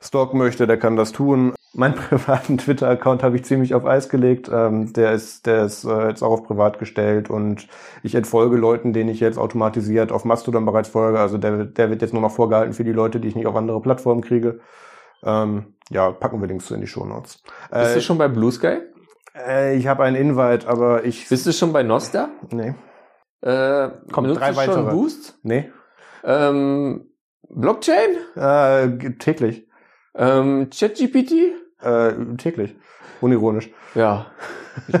stalken 0.00 0.38
möchte, 0.38 0.66
der 0.66 0.78
kann 0.78 0.96
das 0.96 1.12
tun. 1.12 1.54
Meinen 1.74 1.94
privaten 1.94 2.58
Twitter-Account 2.58 3.22
habe 3.22 3.36
ich 3.36 3.46
ziemlich 3.46 3.74
auf 3.74 3.86
Eis 3.86 4.10
gelegt. 4.10 4.50
Ähm, 4.52 4.92
der 4.92 5.12
ist, 5.12 5.46
der 5.46 5.64
ist 5.64 5.84
äh, 5.84 6.08
jetzt 6.08 6.22
auch 6.22 6.32
auf 6.32 6.44
privat 6.44 6.78
gestellt 6.78 7.30
und 7.30 7.66
ich 8.02 8.14
entfolge 8.14 8.56
Leuten, 8.58 8.92
denen 8.92 9.08
ich 9.08 9.20
jetzt 9.20 9.38
automatisiert 9.38 10.12
auf 10.12 10.26
Mastodon 10.26 10.66
bereits 10.66 10.90
folge. 10.90 11.18
Also 11.18 11.38
der, 11.38 11.64
der 11.64 11.88
wird 11.88 12.02
jetzt 12.02 12.12
nur 12.12 12.20
noch 12.20 12.32
vorgehalten 12.32 12.74
für 12.74 12.84
die 12.84 12.92
Leute, 12.92 13.20
die 13.20 13.28
ich 13.28 13.36
nicht 13.36 13.46
auf 13.46 13.56
andere 13.56 13.80
Plattformen 13.80 14.20
kriege. 14.20 14.60
Ähm, 15.22 15.74
ja, 15.88 16.10
packen 16.10 16.42
wir 16.42 16.48
Links 16.48 16.70
in 16.70 16.82
die 16.82 16.86
Shownotes. 16.86 17.42
Äh, 17.70 17.84
Bist 17.84 17.96
du 17.96 18.00
schon 18.02 18.18
bei 18.18 18.28
Blue 18.28 18.52
Sky? 18.52 18.80
Äh, 19.34 19.76
ich 19.76 19.86
habe 19.86 20.04
einen 20.04 20.16
Invite, 20.16 20.68
aber 20.68 21.04
ich. 21.04 21.26
Bist 21.30 21.46
du 21.46 21.52
schon 21.52 21.72
bei 21.72 21.82
Nosta? 21.82 22.28
Nee. 22.50 22.74
Äh, 23.42 23.90
Kommt, 24.12 24.28
drei 24.38 24.50
du 24.52 24.54
schon 24.54 24.56
weitere. 24.56 24.90
Boost? 24.92 25.38
Nee. 25.42 25.70
Ähm, 26.24 27.06
Blockchain? 27.48 28.16
Äh, 28.36 29.10
täglich. 29.18 29.66
Ähm, 30.14 30.70
ChatGPT? 30.70 31.32
Äh, 31.80 32.12
täglich. 32.38 32.76
Unironisch. 33.20 33.70
Ja. 33.94 34.26
Ich, 34.88 34.94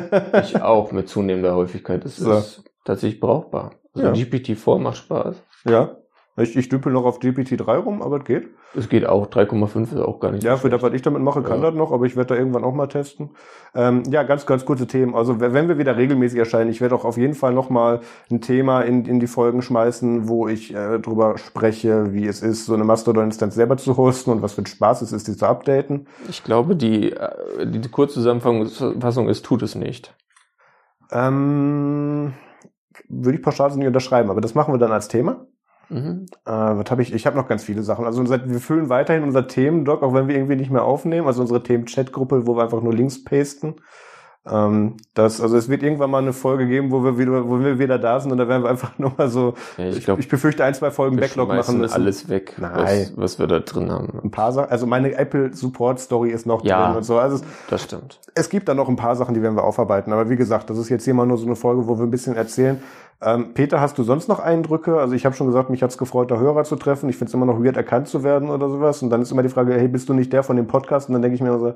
ich 0.54 0.62
auch 0.62 0.92
mit 0.92 1.08
zunehmender 1.08 1.54
Häufigkeit. 1.54 2.04
Das 2.04 2.16
So. 2.16 2.32
ist 2.32 2.64
tatsächlich 2.84 3.20
brauchbar. 3.20 3.72
Also 3.94 4.08
Ja. 4.08 4.12
GPT-4 4.12 4.78
macht 4.78 4.96
Spaß. 4.98 5.36
Ja. 5.64 5.96
Ich, 6.36 6.56
ich 6.56 6.68
dümpel 6.68 6.92
noch 6.92 7.04
auf 7.04 7.20
GPT-3 7.20 7.76
rum, 7.78 8.02
aber 8.02 8.18
es 8.18 8.24
geht. 8.24 8.48
Es 8.74 8.88
geht 8.88 9.06
auch. 9.06 9.26
3,5 9.26 9.92
ist 9.92 10.00
auch 10.00 10.18
gar 10.18 10.30
nicht 10.32 10.44
Ja, 10.44 10.56
so 10.56 10.62
für 10.62 10.70
das, 10.70 10.80
was 10.82 10.94
ich 10.94 11.02
damit 11.02 11.20
mache, 11.22 11.42
kann 11.42 11.60
Ja. 11.60 11.70
das 11.70 11.74
noch, 11.74 11.92
aber 11.92 12.06
ich 12.06 12.16
werde 12.16 12.34
da 12.34 12.38
irgendwann 12.40 12.64
auch 12.64 12.72
mal 12.72 12.86
testen. 12.86 13.30
Ähm, 13.74 14.02
ja, 14.10 14.22
ganz, 14.22 14.46
ganz 14.46 14.64
kurze 14.64 14.86
Themen. 14.86 15.14
Also 15.14 15.40
wenn 15.40 15.68
wir 15.68 15.76
wieder 15.78 15.96
regelmäßig 15.96 16.38
erscheinen, 16.38 16.70
ich 16.70 16.80
werde 16.80 16.94
auch 16.94 17.04
auf 17.04 17.18
jeden 17.18 17.34
Fall 17.34 17.52
noch 17.52 17.68
mal 17.68 18.00
ein 18.30 18.40
Thema 18.40 18.80
in, 18.82 19.04
in 19.04 19.20
die 19.20 19.26
Folgen 19.26 19.60
schmeißen, 19.60 20.28
wo 20.28 20.48
ich 20.48 20.74
äh, 20.74 20.98
drüber 21.00 21.36
spreche, 21.36 22.14
wie 22.14 22.26
es 22.26 22.40
ist, 22.42 22.64
so 22.66 22.74
eine 22.74 22.84
Mastodon-Instanz 22.84 23.54
selber 23.54 23.76
zu 23.76 23.96
hosten 23.96 24.30
und 24.30 24.40
was 24.42 24.54
für 24.54 24.62
ein 24.62 24.66
Spaß 24.66 25.02
es 25.02 25.12
ist, 25.12 25.28
die 25.28 25.36
zu 25.36 25.46
updaten. 25.46 26.06
Ich 26.28 26.42
glaube, 26.42 26.74
die, 26.74 27.12
äh, 27.12 27.66
die 27.66 27.88
Kurzzusammenfassung 27.90 29.28
ist, 29.28 29.44
tut 29.44 29.62
es 29.62 29.74
nicht. 29.74 30.14
Ähm, 31.10 32.32
würde 33.08 33.36
ich 33.36 33.42
pauschal 33.44 33.70
nicht 33.76 33.86
unterschreiben, 33.86 34.30
aber 34.30 34.40
das 34.40 34.54
machen 34.54 34.72
wir 34.72 34.78
dann 34.78 34.92
als 34.92 35.08
Thema. 35.08 35.46
Mhm. 35.92 36.26
Äh, 36.46 36.50
was 36.50 36.90
habe 36.90 37.02
ich? 37.02 37.12
Ich 37.12 37.26
habe 37.26 37.36
noch 37.36 37.46
ganz 37.46 37.64
viele 37.64 37.82
Sachen. 37.82 38.06
Also 38.06 38.20
unser, 38.20 38.48
wir 38.48 38.60
füllen 38.60 38.88
weiterhin 38.88 39.24
unser 39.24 39.46
Themendoc, 39.46 40.02
auch 40.02 40.14
wenn 40.14 40.26
wir 40.26 40.34
irgendwie 40.34 40.56
nicht 40.56 40.70
mehr 40.70 40.84
aufnehmen. 40.84 41.26
Also 41.26 41.42
unsere 41.42 41.62
Themen-Chat-Gruppe, 41.62 42.46
wo 42.46 42.56
wir 42.56 42.62
einfach 42.62 42.80
nur 42.80 42.94
Links 42.94 43.22
pasten. 43.22 43.76
Ähm, 44.44 44.96
das, 45.14 45.40
also 45.40 45.56
es 45.56 45.68
wird 45.68 45.84
irgendwann 45.84 46.10
mal 46.10 46.18
eine 46.18 46.32
Folge 46.32 46.66
geben, 46.66 46.90
wo 46.90 47.04
wir 47.04 47.16
wieder, 47.16 47.48
wo 47.48 47.60
wir 47.60 47.78
wieder 47.78 47.96
da 47.98 48.18
sind 48.18 48.32
und 48.32 48.38
da 48.38 48.48
werden 48.48 48.64
wir 48.64 48.70
einfach 48.70 48.92
nur 48.98 49.12
mal 49.16 49.28
so. 49.28 49.54
Ja, 49.78 49.86
Ich, 49.86 49.98
ich 49.98 50.04
glaube, 50.04 50.20
ich 50.20 50.28
befürchte 50.28 50.64
ein, 50.64 50.74
zwei 50.74 50.90
Folgen 50.90 51.16
Backlog 51.16 51.48
machen 51.48 51.78
müssen. 51.78 51.94
alles 51.94 52.28
weg, 52.28 52.56
Nein. 52.58 52.72
was, 52.74 53.12
was 53.16 53.38
wir 53.38 53.46
da 53.46 53.60
drin 53.60 53.92
haben. 53.92 54.18
Ein 54.24 54.30
paar 54.32 54.50
Sachen. 54.52 54.70
Also 54.70 54.86
meine 54.86 55.14
Apple 55.14 55.54
Support 55.54 56.00
Story 56.00 56.30
ist 56.30 56.44
noch 56.46 56.64
Ja. 56.64 56.86
drin 56.88 56.96
und 56.96 57.02
so. 57.04 57.18
Also 57.18 57.36
es, 57.36 57.42
Das 57.70 57.82
stimmt. 57.84 58.18
es 58.34 58.48
gibt 58.48 58.68
da 58.68 58.74
noch 58.74 58.88
ein 58.88 58.96
paar 58.96 59.14
Sachen, 59.14 59.34
die 59.34 59.42
werden 59.42 59.54
wir 59.54 59.62
aufarbeiten. 59.64 60.12
Aber 60.12 60.28
wie 60.28 60.36
gesagt, 60.36 60.70
das 60.70 60.78
ist 60.78 60.88
jetzt 60.88 61.04
hier 61.04 61.14
mal 61.14 61.26
nur 61.26 61.36
so 61.38 61.46
eine 61.46 61.54
Folge, 61.56 61.86
wo 61.86 61.96
wir 61.98 62.02
ein 62.04 62.10
bisschen 62.10 62.34
erzählen. 62.34 62.82
Ähm, 63.24 63.54
Peter, 63.54 63.80
hast 63.80 63.96
du 63.98 64.02
sonst 64.02 64.28
noch 64.28 64.40
Eindrücke? 64.40 64.96
Also 64.98 65.14
ich 65.14 65.24
habe 65.24 65.36
schon 65.36 65.46
gesagt, 65.46 65.70
mich 65.70 65.84
hat's 65.84 65.96
gefreut, 65.98 66.32
da 66.32 66.38
Hörer 66.40 66.64
zu 66.64 66.74
treffen. 66.74 67.08
Ich 67.08 67.16
finde 67.16 67.28
es 67.28 67.34
immer 67.34 67.46
noch 67.46 67.62
weird, 67.62 67.76
erkannt 67.76 68.08
zu 68.08 68.24
werden 68.24 68.50
oder 68.50 68.68
sowas. 68.68 69.00
Und 69.02 69.10
dann 69.10 69.22
ist 69.22 69.30
immer 69.30 69.44
die 69.44 69.48
Frage, 69.48 69.74
hey, 69.74 69.86
bist 69.86 70.08
du 70.08 70.14
nicht 70.14 70.32
der 70.32 70.42
von 70.42 70.56
dem 70.56 70.66
Podcast? 70.66 71.08
Und 71.08 71.12
dann 71.12 71.22
denke 71.22 71.36
ich 71.36 71.40
mir 71.40 71.56
so, 71.56 71.74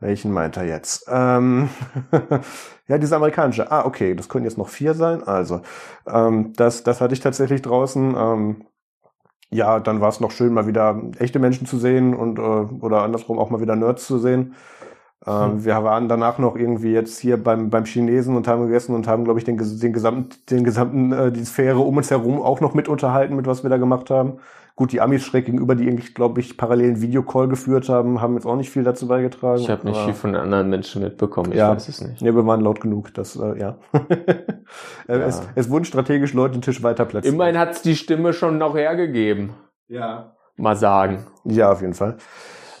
welchen 0.00 0.32
meint 0.32 0.56
er 0.56 0.64
jetzt? 0.64 1.06
Ähm, 1.08 1.68
ja, 2.88 2.98
diese 2.98 3.16
amerikanische. 3.16 3.70
Ah, 3.70 3.84
okay, 3.84 4.14
das 4.14 4.28
können 4.28 4.44
jetzt 4.44 4.58
noch 4.58 4.68
vier 4.68 4.94
sein. 4.94 5.22
Also, 5.22 5.60
ähm, 6.06 6.52
das, 6.56 6.82
das 6.82 7.00
hatte 7.00 7.14
ich 7.14 7.20
tatsächlich 7.20 7.62
draußen. 7.62 8.14
Ähm, 8.16 8.64
ja, 9.50 9.80
dann 9.80 10.00
war 10.00 10.08
es 10.08 10.20
noch 10.20 10.30
schön, 10.30 10.54
mal 10.54 10.66
wieder 10.66 11.00
echte 11.18 11.38
Menschen 11.38 11.66
zu 11.66 11.78
sehen 11.78 12.14
und 12.14 12.38
äh, 12.38 12.42
oder 12.42 13.02
andersrum 13.02 13.38
auch 13.38 13.50
mal 13.50 13.60
wieder 13.60 13.76
Nerds 13.76 14.06
zu 14.06 14.18
sehen. 14.18 14.54
Ähm, 15.26 15.52
Hm. 15.52 15.64
Wir 15.64 15.84
waren 15.84 16.08
danach 16.08 16.38
noch 16.38 16.56
irgendwie 16.56 16.92
jetzt 16.92 17.18
hier 17.18 17.42
beim, 17.42 17.68
beim 17.70 17.84
Chinesen 17.84 18.36
und 18.36 18.48
haben 18.48 18.62
gegessen 18.66 18.94
und 18.94 19.06
haben, 19.06 19.24
glaube 19.24 19.38
ich, 19.38 19.44
den, 19.44 19.58
den 19.58 19.92
gesamten, 19.92 20.36
den 20.48 20.64
gesamten, 20.64 21.12
äh, 21.12 21.32
die 21.32 21.44
Sphäre 21.44 21.80
um 21.80 21.96
uns 21.96 22.10
herum 22.10 22.40
auch 22.40 22.60
noch 22.60 22.74
mit 22.74 22.88
unterhalten, 22.88 23.36
mit 23.36 23.46
was 23.46 23.62
wir 23.62 23.70
da 23.70 23.76
gemacht 23.76 24.10
haben. 24.10 24.38
Gut, 24.80 24.92
die 24.92 25.02
Amis 25.02 25.22
schräg 25.24 25.44
gegenüber, 25.44 25.74
die 25.74 25.86
eigentlich, 25.86 26.14
glaube 26.14 26.40
ich, 26.40 26.56
parallel 26.56 26.86
einen 26.92 27.02
Videocall 27.02 27.48
geführt 27.48 27.90
haben, 27.90 28.22
haben 28.22 28.32
jetzt 28.32 28.46
auch 28.46 28.56
nicht 28.56 28.70
viel 28.70 28.82
dazu 28.82 29.08
beigetragen. 29.08 29.60
Ich 29.60 29.68
habe 29.68 29.86
nicht 29.86 30.00
viel 30.00 30.14
von 30.14 30.32
den 30.32 30.40
anderen 30.40 30.70
Menschen 30.70 31.02
mitbekommen. 31.02 31.52
Ich 31.52 31.58
Ja. 31.58 31.72
weiß 31.74 31.86
es 31.90 32.00
nicht. 32.00 32.22
Ja, 32.22 32.34
wir 32.34 32.46
waren 32.46 32.62
laut 32.62 32.80
genug, 32.80 33.12
das, 33.12 33.36
äh, 33.36 33.60
ja. 33.60 33.76
Äh, 35.06 35.18
Ja. 35.18 35.26
Es, 35.26 35.42
es 35.54 35.68
wurden 35.68 35.84
strategisch 35.84 36.32
Leute 36.32 36.52
den 36.54 36.62
Tisch 36.62 36.82
weiter 36.82 37.04
platziert. 37.04 37.34
Immerhin 37.34 37.58
hat's 37.58 37.82
die 37.82 37.94
Stimme 37.94 38.32
schon 38.32 38.56
noch 38.56 38.74
hergegeben. 38.74 39.50
Ja. 39.88 40.32
Mal 40.56 40.76
sagen. 40.76 41.26
Ja, 41.44 41.72
auf 41.72 41.82
jeden 41.82 41.92
Fall. 41.92 42.16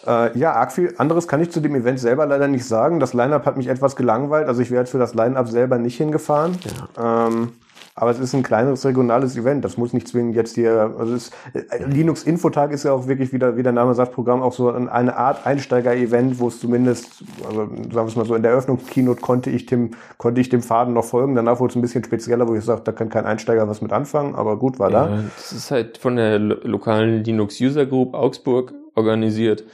Äh, 0.06 0.38
ja, 0.38 0.52
arg 0.54 0.72
viel 0.72 0.94
anderes 0.96 1.28
kann 1.28 1.42
ich 1.42 1.50
zu 1.50 1.60
dem 1.60 1.74
Event 1.74 2.00
selber 2.00 2.24
leider 2.24 2.48
nicht 2.48 2.64
sagen. 2.64 2.98
Das 2.98 3.12
Line-Up 3.12 3.44
hat 3.44 3.58
mich 3.58 3.66
etwas 3.66 3.94
gelangweilt. 3.94 4.48
Also 4.48 4.62
ich 4.62 4.70
wäre 4.70 4.80
jetzt 4.80 4.90
für 4.92 4.98
das 4.98 5.12
Line-Up 5.12 5.48
selber 5.48 5.76
nicht 5.76 5.98
hingefahren. 5.98 6.56
Ähm, 6.98 7.52
aber 8.00 8.12
es 8.12 8.18
ist 8.18 8.34
ein 8.34 8.42
kleineres 8.42 8.86
regionales 8.86 9.36
Event. 9.36 9.62
Das 9.62 9.76
muss 9.76 9.92
nicht 9.92 10.08
zwingend 10.08 10.34
jetzt 10.34 10.54
hier. 10.54 10.94
Also 10.98 11.12
es, 11.12 11.30
äh, 11.52 11.84
Linux 11.84 12.22
Infotag 12.22 12.72
ist 12.72 12.84
ja 12.84 12.92
auch 12.92 13.06
wirklich, 13.06 13.30
wie 13.34 13.38
der, 13.38 13.58
wie 13.58 13.62
der 13.62 13.72
Name 13.72 13.92
sagt, 13.94 14.12
Programm 14.12 14.40
auch 14.40 14.54
so 14.54 14.70
eine 14.70 15.14
Art 15.14 15.46
Einsteiger-Event, 15.46 16.40
wo 16.40 16.48
es 16.48 16.60
zumindest, 16.60 17.22
also 17.46 17.66
sagen 17.66 17.92
wir 17.92 18.04
es 18.04 18.16
mal 18.16 18.24
so, 18.24 18.34
in 18.34 18.42
der 18.42 18.52
Eröffnungskeynote 18.52 19.20
konnte 19.20 19.50
ich 19.50 19.66
dem, 19.66 19.90
konnte 20.16 20.40
ich 20.40 20.48
dem 20.48 20.62
Faden 20.62 20.94
noch 20.94 21.04
folgen. 21.04 21.34
Danach 21.34 21.60
wurde 21.60 21.72
es 21.72 21.76
ein 21.76 21.82
bisschen 21.82 22.02
spezieller, 22.02 22.48
wo 22.48 22.54
ich 22.54 22.64
sage, 22.64 22.80
da 22.84 22.92
kann 22.92 23.10
kein 23.10 23.26
Einsteiger 23.26 23.68
was 23.68 23.82
mit 23.82 23.92
anfangen. 23.92 24.34
Aber 24.34 24.56
gut, 24.56 24.78
war 24.78 24.90
da. 24.90 25.10
Ja, 25.10 25.24
das 25.36 25.52
ist 25.52 25.70
halt 25.70 25.98
von 25.98 26.16
der 26.16 26.38
lo 26.38 26.56
lokalen 26.62 27.22
Linux 27.22 27.60
User 27.60 27.84
Group 27.84 28.14
Augsburg 28.14 28.72
organisiert. 28.94 29.64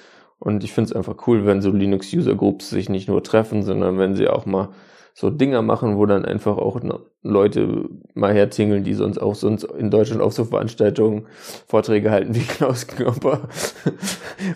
Und 0.41 0.65
ich 0.65 0.73
finde 0.73 0.91
es 0.91 0.97
einfach 0.97 1.29
cool, 1.29 1.47
wenn 1.47 1.63
so 1.63 1.71
Linux 1.71 2.13
User 2.13 2.35
Groups 2.35 2.71
sich 2.71 2.89
nicht 2.89 3.09
nur 3.09 3.23
treffen, 3.23 3.63
sondern 3.63 3.99
wenn 3.99 4.17
sie 4.17 4.27
auch 4.27 4.47
mal 4.47 4.71
so 5.19 5.31
Dinger 5.31 5.63
machen, 5.63 5.97
wo 5.97 6.05
dann 6.05 6.27
einfach 6.27 6.59
auch 6.59 6.79
Leute 7.23 7.89
mal 8.13 8.35
hertingeln, 8.35 8.85
die 8.85 8.93
sonst 8.93 9.17
auch 9.17 9.35
sonst 9.35 9.65
in 9.65 9.91
Deutschland 9.91 10.21
auf 10.21 10.35
so 10.35 10.45
Veranstaltungen 10.45 11.27
Vorträge 11.67 12.11
halten 12.11 12.35
wie 12.35 12.41
Klaus 12.47 12.87
Knopper. 12.87 13.49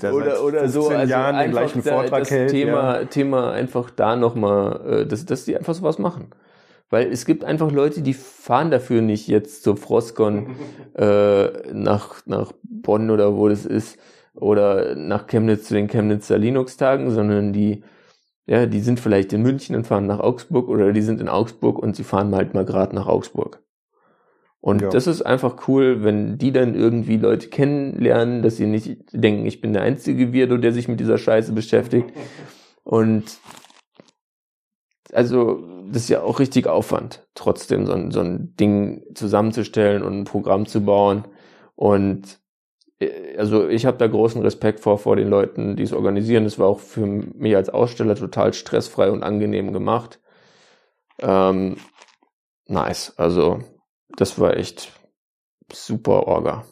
Der 0.03 0.13
oder 0.13 0.45
oder 0.45 0.69
so. 0.69 0.83
15 0.83 0.99
Also 0.99 1.11
Jahren 1.11 1.37
den 1.37 1.45
einfach 1.45 1.61
gleichen 1.61 1.83
da, 1.83 1.93
Vortrag 1.93 2.19
das 2.21 2.31
hält, 2.31 2.51
Thema, 2.51 3.07
Thema 3.07 3.53
einfach 3.53 3.89
da 3.89 4.17
nochmal, 4.17 5.01
äh, 5.01 5.07
dass, 5.07 5.25
dass 5.25 5.47
die 5.47 5.57
einfach 5.57 5.73
sowas 5.73 5.99
machen. 5.99 6.29
Weil 6.91 7.11
es 7.11 7.25
gibt 7.25 7.43
einfach 7.43 7.73
Leute, 7.73 8.03
die 8.03 8.13
fahren 8.13 8.71
dafür 8.71 9.01
nicht 9.01 9.29
jetzt 9.29 9.63
zur 9.63 9.79
Frostcon 9.79 10.57
äh, 10.95 11.73
nach, 11.73 12.17
nach 12.27 12.53
Bonn 12.65 13.09
oder 13.09 13.35
wo 13.35 13.49
das 13.49 13.65
ist 13.65 13.99
oder 14.35 14.95
nach 14.95 15.27
Chemnitz 15.27 15.69
zu 15.69 15.75
den 15.75 15.89
Chemnitzer 15.89 16.37
Linux-Tagen, 16.37 17.11
sondern 17.11 17.55
die, 17.55 17.83
ja, 18.51 18.67
die 18.67 18.81
sind 18.81 18.99
vielleicht 18.99 19.33
in 19.33 19.43
München 19.43 19.77
und 19.77 19.87
fahren 19.87 20.09
nach 20.09 20.19
Augsburg 20.19 20.69
oder 20.69 20.93
die 20.93 21.03
sind 21.03 21.21
in 21.21 21.29
Augsburg 21.29 21.79
und 21.79 21.95
sie 21.95 22.03
fahren 22.03 22.35
halt 22.35 22.53
mal 22.53 22.65
gerade 22.65 22.97
nach 22.97 23.07
Augsburg. 23.07 23.63
Und 24.61 24.83
Ja. 24.83 24.89
das 24.89 25.07
ist 25.07 25.23
einfach 25.23 25.69
cool, 25.69 26.03
wenn 26.03 26.37
die 26.37 26.51
dann 26.51 26.75
irgendwie 26.75 27.17
Leute 27.17 27.47
kennenlernen, 27.49 28.43
dass 28.43 28.57
sie 28.57 28.67
nicht 28.67 29.03
denken, 29.13 29.47
ich 29.47 29.61
bin 29.61 29.73
der 29.73 29.83
einzige 29.83 30.35
Weirdo, 30.35 30.57
der 30.57 30.73
sich 30.73 30.89
mit 30.89 30.99
dieser 30.99 31.17
Scheiße 31.17 31.53
beschäftigt. 31.53 32.13
Und 32.83 33.39
also 35.13 35.63
das 35.87 36.03
ist 36.03 36.09
ja 36.09 36.23
auch 36.23 36.41
richtig 36.41 36.67
Aufwand, 36.67 37.29
trotzdem 37.35 37.87
so 37.87 37.93
ein, 37.93 38.11
so 38.11 38.19
ein 38.19 38.57
Ding 38.57 39.05
zusammenzustellen 39.15 40.03
und 40.03 40.19
ein 40.19 40.25
Programm 40.25 40.67
zu 40.67 40.85
bauen. 40.85 41.23
Und 41.77 42.41
also 43.39 43.69
ich 43.69 43.87
habe 43.87 43.97
da 43.99 44.07
großen 44.07 44.43
Respekt 44.43 44.81
vor 44.81 44.99
vor 44.99 45.17
den 45.17 45.29
Leuten, 45.29 45.77
die 45.77 45.83
es 45.85 45.93
organisieren. 45.93 46.45
Es 46.45 46.59
war 46.59 46.69
auch 46.69 46.81
für 46.81 47.07
mich 47.07 47.57
als 47.57 47.71
Aussteller 47.71 48.15
total 48.15 48.53
stressfrei 48.53 49.11
und 49.11 49.23
angenehm 49.23 49.73
gemacht. 49.73 50.21
Ähm, 51.21 51.77
nice. 52.67 53.15
Also 53.19 53.61
das 54.17 54.39
war 54.41 54.57
echt 54.57 54.93
super 55.73 56.27
Orga. 56.27 56.65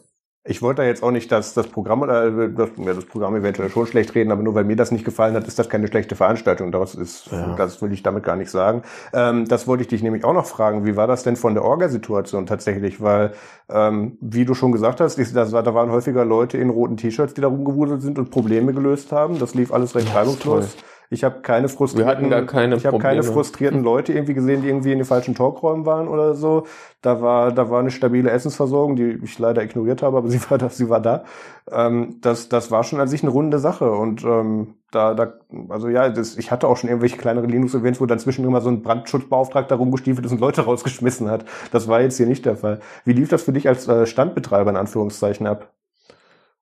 Ich 0.45 0.61
wollte 0.61 0.81
da 0.81 0.87
jetzt 0.87 1.03
auch 1.03 1.11
nicht 1.11 1.31
das, 1.33 1.53
das 1.53 1.67
Programm 1.67 2.01
oder 2.01 2.25
äh, 2.25 2.53
das, 2.53 2.69
ja, 2.77 2.93
das 2.93 3.03
Programm 3.05 3.35
eventuell 3.35 3.69
schon 3.69 3.85
schlecht 3.85 4.15
reden, 4.15 4.31
aber 4.31 4.41
nur 4.41 4.55
weil 4.55 4.63
mir 4.63 4.77
das 4.77 4.89
nicht 4.89 5.03
gefallen 5.03 5.35
hat, 5.35 5.45
ist 5.47 5.59
das 5.59 5.67
keine 5.67 5.87
schlechte 5.87 6.15
Veranstaltung. 6.15 6.71
Das 6.71 6.95
ist, 6.95 7.27
Ja. 7.29 7.55
das 7.55 7.81
will 7.81 7.91
ich 7.91 8.03
damit 8.03 8.23
gar 8.23 8.37
nicht 8.37 8.49
sagen. 8.49 8.83
Ähm, 9.13 9.45
das 9.49 9.67
wollte 9.67 9.81
ich 9.81 9.89
dich 9.89 10.01
nämlich 10.01 10.23
auch 10.23 10.33
noch 10.33 10.45
fragen. 10.45 10.85
Wie 10.85 10.95
war 10.95 11.07
das 11.07 11.23
denn 11.23 11.35
von 11.35 11.55
der 11.55 11.65
Orgasituation 11.65 12.45
tatsächlich? 12.45 13.01
Weil, 13.01 13.33
ähm, 13.69 14.17
wie 14.21 14.45
du 14.45 14.53
schon 14.53 14.71
gesagt 14.71 15.01
hast, 15.01 15.19
ich, 15.19 15.33
das, 15.33 15.51
da 15.51 15.73
waren 15.73 15.91
häufiger 15.91 16.23
Leute 16.23 16.57
in 16.57 16.69
roten 16.69 16.95
T-Shirts, 16.95 17.33
die 17.33 17.41
da 17.41 17.47
rumgewuselt 17.49 18.01
sind 18.01 18.17
und 18.17 18.31
Probleme 18.31 18.73
gelöst 18.73 19.11
haben. 19.11 19.39
Das 19.39 19.55
lief 19.55 19.73
alles 19.73 19.93
recht 19.93 20.07
Ja, 20.07 20.15
reibungslos. 20.15 20.77
Ich 21.11 21.23
habe 21.23 21.41
keine 21.41 21.69
frustrierten, 21.69 22.07
Wir 22.07 22.17
hatten 22.17 22.29
gar 22.29 22.45
keine 22.45 22.75
ich 22.75 22.85
habe 22.85 22.99
keine 22.99 23.23
frustrierten 23.23 23.83
Leute 23.83 24.13
irgendwie 24.13 24.35
gesehen, 24.35 24.61
die 24.61 24.67
irgendwie 24.67 24.91
in 24.91 24.99
den 24.99 25.05
falschen 25.05 25.33
Talkräumen 25.33 25.87
waren 25.87 26.07
oder 26.07 26.35
so. 26.35 26.67
Da 27.01 27.19
war, 27.19 27.51
da 27.51 27.71
war 27.71 27.79
eine 27.79 27.89
stabile 27.89 28.29
Essensversorgung, 28.29 28.95
die 28.95 29.19
ich 29.23 29.39
leider 29.39 29.63
ignoriert 29.63 30.03
habe, 30.03 30.17
aber 30.17 30.27
sie 30.29 30.39
war 30.49 30.59
da, 30.59 30.69
sie 30.69 30.87
war 30.87 30.99
da. 30.99 31.23
Ähm, 31.71 32.17
das, 32.21 32.47
das 32.49 32.69
war 32.69 32.83
schon 32.83 32.99
an 32.99 33.07
sich 33.07 33.23
eine 33.23 33.31
runde 33.31 33.57
Sache 33.57 33.91
und 33.91 34.23
ähm, 34.23 34.75
da, 34.91 35.15
da, 35.15 35.33
also 35.69 35.87
ja, 35.87 36.09
das, 36.09 36.37
ich 36.37 36.51
hatte 36.51 36.67
auch 36.67 36.77
schon 36.77 36.89
irgendwelche 36.89 37.17
kleinere 37.17 37.47
Linux-Events, 37.47 37.99
wo 37.99 38.05
dann 38.05 38.19
zwischendurch 38.19 38.53
mal 38.53 38.61
so 38.61 38.69
ein 38.69 38.83
Brandschutzbeauftragter 38.83 39.77
rumgestiefelt 39.77 40.25
ist 40.27 40.31
und 40.31 40.41
Leute 40.41 40.61
rausgeschmissen 40.65 41.29
hat. 41.29 41.43
Das 41.71 41.87
war 41.87 42.01
jetzt 42.01 42.17
hier 42.17 42.27
nicht 42.27 42.45
der 42.45 42.55
Fall. 42.55 42.81
Wie 43.03 43.13
lief 43.13 43.29
das 43.29 43.41
für 43.41 43.53
dich 43.53 43.67
als 43.67 43.87
äh, 43.87 44.05
Standbetreiber 44.05 44.69
in 44.69 44.77
Anführungszeichen 44.77 45.47
ab? 45.47 45.73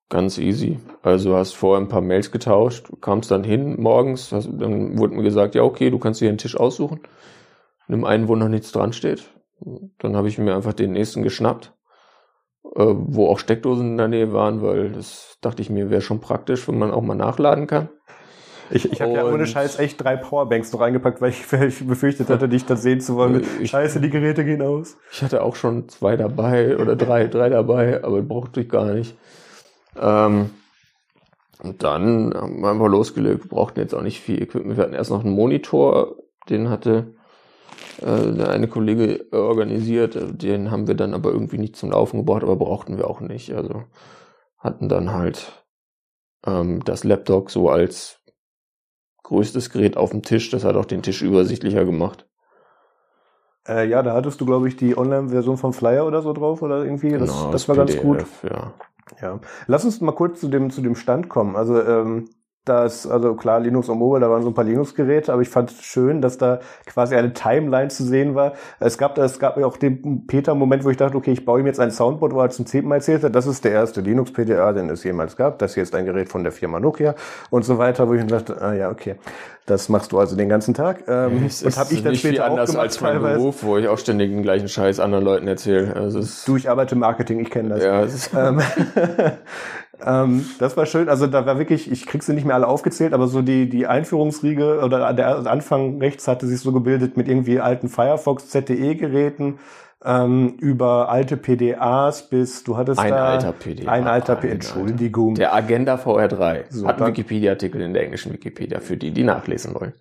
Ganz 0.08 0.38
easy. 0.38 0.78
Also 1.02 1.36
hast 1.36 1.54
vorher 1.54 1.84
ein 1.84 1.88
paar 1.88 2.00
Mails 2.00 2.30
getauscht, 2.30 2.88
kamst 3.00 3.30
dann 3.30 3.44
hin 3.44 3.80
morgens, 3.80 4.32
hast, 4.32 4.48
dann 4.52 4.98
wurde 4.98 5.14
mir 5.14 5.22
gesagt, 5.22 5.54
ja 5.54 5.62
okay, 5.62 5.90
du 5.90 5.98
kannst 5.98 6.20
dir 6.20 6.28
einen 6.28 6.38
Tisch 6.38 6.56
aussuchen. 6.56 7.00
Nimm 7.88 8.04
einen, 8.04 8.28
wo 8.28 8.34
noch 8.34 8.48
nichts 8.48 8.72
dran 8.72 8.92
steht. 8.92 9.30
Dann 9.98 10.16
habe 10.16 10.28
ich 10.28 10.38
mir 10.38 10.54
einfach 10.54 10.72
den 10.72 10.92
nächsten 10.92 11.22
geschnappt, 11.22 11.74
äh, 12.76 12.84
wo 12.86 13.28
auch 13.28 13.38
Steckdosen 13.38 13.92
in 13.92 13.96
der 13.98 14.08
Nähe 14.08 14.32
waren, 14.32 14.62
weil 14.62 14.92
das 14.92 15.36
dachte 15.40 15.60
ich 15.60 15.68
mir 15.68 15.90
wäre 15.90 16.00
schon 16.00 16.20
praktisch, 16.20 16.68
wenn 16.68 16.78
man 16.78 16.90
auch 16.90 17.02
mal 17.02 17.14
nachladen 17.14 17.66
kann. 17.66 17.88
Ich, 18.70 18.90
ich 18.90 19.00
habe 19.00 19.12
ja 19.12 19.24
ohne 19.24 19.46
Scheiß 19.46 19.78
echt 19.78 20.02
drei 20.02 20.16
Powerbanks 20.16 20.72
noch 20.72 20.80
reingepackt, 20.80 21.20
weil 21.20 21.30
ich, 21.30 21.50
weil 21.52 21.68
ich 21.68 21.86
befürchtet 21.86 22.28
hatte, 22.28 22.48
dich 22.48 22.66
das 22.66 22.82
sehen 22.82 23.00
zu 23.00 23.16
wollen. 23.16 23.44
Ich, 23.60 23.70
Scheiße, 23.70 24.00
die 24.00 24.10
Geräte 24.10 24.44
gehen 24.44 24.62
aus. 24.62 24.96
Ich 25.10 25.22
hatte 25.22 25.42
auch 25.42 25.56
schon 25.56 25.88
zwei 25.88 26.16
dabei 26.16 26.76
oder 26.76 26.96
drei, 26.96 27.26
drei 27.26 27.48
dabei, 27.48 28.02
aber 28.04 28.22
brauchte 28.22 28.60
ich 28.60 28.68
gar 28.68 28.92
nicht. 28.92 29.16
Ähm, 30.00 30.50
und 31.62 31.82
dann 31.82 32.32
haben 32.34 32.60
wir 32.60 32.70
einfach 32.70 32.88
losgelegt. 32.88 33.44
Wir 33.44 33.48
brauchten 33.48 33.80
jetzt 33.80 33.94
auch 33.94 34.02
nicht 34.02 34.20
viel 34.20 34.40
Equipment. 34.40 34.76
Wir 34.76 34.84
hatten 34.84 34.94
erst 34.94 35.10
noch 35.10 35.24
einen 35.24 35.34
Monitor, 35.34 36.16
den 36.48 36.70
hatte 36.70 37.14
äh, 38.00 38.44
eine 38.44 38.68
Kollege 38.68 39.26
organisiert. 39.32 40.16
Den 40.40 40.70
haben 40.70 40.86
wir 40.86 40.94
dann 40.94 41.14
aber 41.14 41.30
irgendwie 41.30 41.58
nicht 41.58 41.76
zum 41.76 41.90
Laufen 41.90 42.18
gebracht, 42.18 42.42
aber 42.42 42.56
brauchten 42.56 42.96
wir 42.96 43.08
auch 43.08 43.20
nicht. 43.20 43.52
Also 43.54 43.84
hatten 44.58 44.88
dann 44.88 45.12
halt 45.12 45.64
ähm, 46.46 46.84
das 46.84 47.04
Laptop 47.04 47.50
so 47.50 47.70
als 47.70 48.20
größtes 49.24 49.70
Gerät 49.70 49.96
auf 49.96 50.10
dem 50.10 50.22
Tisch. 50.22 50.50
Das 50.50 50.64
hat 50.64 50.76
auch 50.76 50.84
den 50.84 51.02
Tisch 51.02 51.22
übersichtlicher 51.22 51.84
gemacht. 51.84 52.26
Äh, 53.66 53.88
ja, 53.88 54.02
da 54.02 54.14
hattest 54.14 54.40
du, 54.40 54.46
glaube 54.46 54.68
ich, 54.68 54.76
die 54.76 54.96
Online-Version 54.96 55.58
vom 55.58 55.72
Flyer 55.72 56.06
oder 56.06 56.22
so 56.22 56.32
drauf 56.32 56.62
oder 56.62 56.84
irgendwie. 56.84 57.10
Das, 57.10 57.28
genau, 57.28 57.52
das 57.52 57.68
war 57.68 57.76
PDF, 57.76 57.94
ganz 57.94 58.02
gut. 58.02 58.50
Ja. 58.50 58.72
Ja, 59.20 59.40
lass 59.66 59.84
uns 59.84 60.00
mal 60.00 60.12
kurz 60.12 60.40
zu 60.40 60.48
dem 60.48 60.70
zu 60.70 60.80
dem 60.80 60.94
Stand 60.94 61.28
kommen. 61.28 61.56
Also 61.56 61.82
ähm, 61.82 62.28
das, 62.68 63.06
also 63.06 63.34
klar, 63.34 63.60
Linux 63.60 63.88
und 63.88 63.98
Mobile, 63.98 64.20
da 64.20 64.30
waren 64.30 64.42
so 64.42 64.48
ein 64.50 64.54
paar 64.54 64.64
Linux-Geräte, 64.64 65.32
aber 65.32 65.42
ich 65.42 65.48
fand 65.48 65.70
es 65.70 65.82
schön, 65.82 66.20
dass 66.20 66.38
da 66.38 66.60
quasi 66.86 67.14
eine 67.16 67.32
Timeline 67.32 67.88
zu 67.88 68.04
sehen 68.04 68.34
war. 68.34 68.52
Es 68.80 68.98
gab, 68.98 69.16
es 69.18 69.38
gab 69.38 69.56
ja 69.56 69.66
auch 69.66 69.76
den 69.76 70.26
Peter-Moment, 70.26 70.84
wo 70.84 70.90
ich 70.90 70.96
dachte, 70.96 71.16
okay, 71.16 71.32
ich 71.32 71.44
baue 71.44 71.60
ihm 71.60 71.66
jetzt 71.66 71.80
ein 71.80 71.90
Soundboard, 71.90 72.34
wo 72.34 72.40
er 72.40 72.50
zum 72.50 72.66
zehnten 72.66 72.88
Mal 72.88 72.96
erzählt 72.96 73.24
hat, 73.24 73.34
das 73.34 73.46
ist 73.46 73.64
der 73.64 73.72
erste 73.72 74.00
Linux-PDA, 74.00 74.72
den 74.72 74.90
es 74.90 75.04
jemals 75.04 75.36
gab. 75.36 75.58
Das 75.58 75.74
hier 75.74 75.82
ist 75.82 75.94
ein 75.94 76.04
Gerät 76.04 76.28
von 76.28 76.42
der 76.42 76.52
Firma 76.52 76.80
Nokia 76.80 77.14
und 77.50 77.64
so 77.64 77.78
weiter, 77.78 78.08
wo 78.08 78.14
ich 78.14 78.26
dachte, 78.26 78.60
ah 78.60 78.74
ja, 78.74 78.90
okay. 78.90 79.16
Das 79.68 79.90
machst 79.90 80.12
du 80.12 80.18
also 80.18 80.34
den 80.34 80.48
ganzen 80.48 80.72
Tag. 80.72 81.04
Ähm, 81.08 81.44
es 81.46 81.62
und 81.62 81.76
habe 81.76 81.92
ich 81.92 82.02
dann 82.02 82.12
nicht 82.12 82.20
später 82.20 82.34
viel 82.36 82.42
anders 82.42 82.70
auch 82.70 82.72
gemacht, 82.72 82.86
als 82.86 83.00
mein 83.02 83.12
teilweise. 83.12 83.38
Beruf, 83.38 83.62
wo 83.62 83.76
ich 83.76 83.86
auch 83.86 83.98
ständig 83.98 84.30
den 84.30 84.42
gleichen 84.42 84.68
Scheiß 84.68 84.98
anderen 84.98 85.24
Leuten 85.24 85.46
erzähle. 85.46 85.94
Also 85.94 86.22
du, 86.46 86.56
ich 86.56 86.70
arbeite 86.70 86.94
im 86.94 87.00
Marketing, 87.00 87.38
ich 87.40 87.50
kenne 87.50 87.68
das. 87.68 87.84
Ja, 87.84 88.00
das 88.00 88.30
ähm, 90.04 90.46
das 90.58 90.76
war 90.76 90.86
schön. 90.86 91.08
Also 91.08 91.26
da 91.26 91.46
war 91.46 91.58
wirklich, 91.58 91.90
ich 91.90 92.06
krieg 92.06 92.22
sie 92.22 92.34
nicht 92.34 92.44
mehr 92.44 92.54
alle 92.54 92.68
aufgezählt, 92.68 93.12
aber 93.12 93.26
so 93.28 93.42
die, 93.42 93.68
die 93.68 93.86
Einführungsriege 93.86 94.80
oder 94.82 95.12
der 95.12 95.46
Anfang 95.46 95.98
rechts 95.98 96.28
hatte 96.28 96.46
sich 96.46 96.60
so 96.60 96.72
gebildet 96.72 97.16
mit 97.16 97.28
irgendwie 97.28 97.60
alten 97.60 97.88
Firefox 97.88 98.48
ZTE-Geräten 98.50 99.58
ähm, 100.04 100.54
über 100.60 101.08
alte 101.08 101.36
PDAs 101.36 102.28
bis 102.28 102.62
du 102.62 102.76
hattest 102.76 103.00
ein 103.00 103.10
da 103.10 103.30
alter 103.30 103.52
PDA. 103.52 103.90
Ein 103.90 104.06
alter 104.06 104.36
PDA. 104.36 104.52
Entschuldigung. 104.52 105.34
Der 105.34 105.54
Agenda 105.54 105.96
VR3 105.96 106.64
so, 106.70 106.86
hat 106.86 107.00
einen 107.00 107.08
Wikipedia-Artikel 107.08 107.80
in 107.80 107.94
der 107.94 108.04
englischen 108.04 108.32
Wikipedia 108.32 108.80
für 108.80 108.96
die, 108.96 109.10
die 109.10 109.24
nachlesen 109.24 109.74
wollen. 109.74 109.94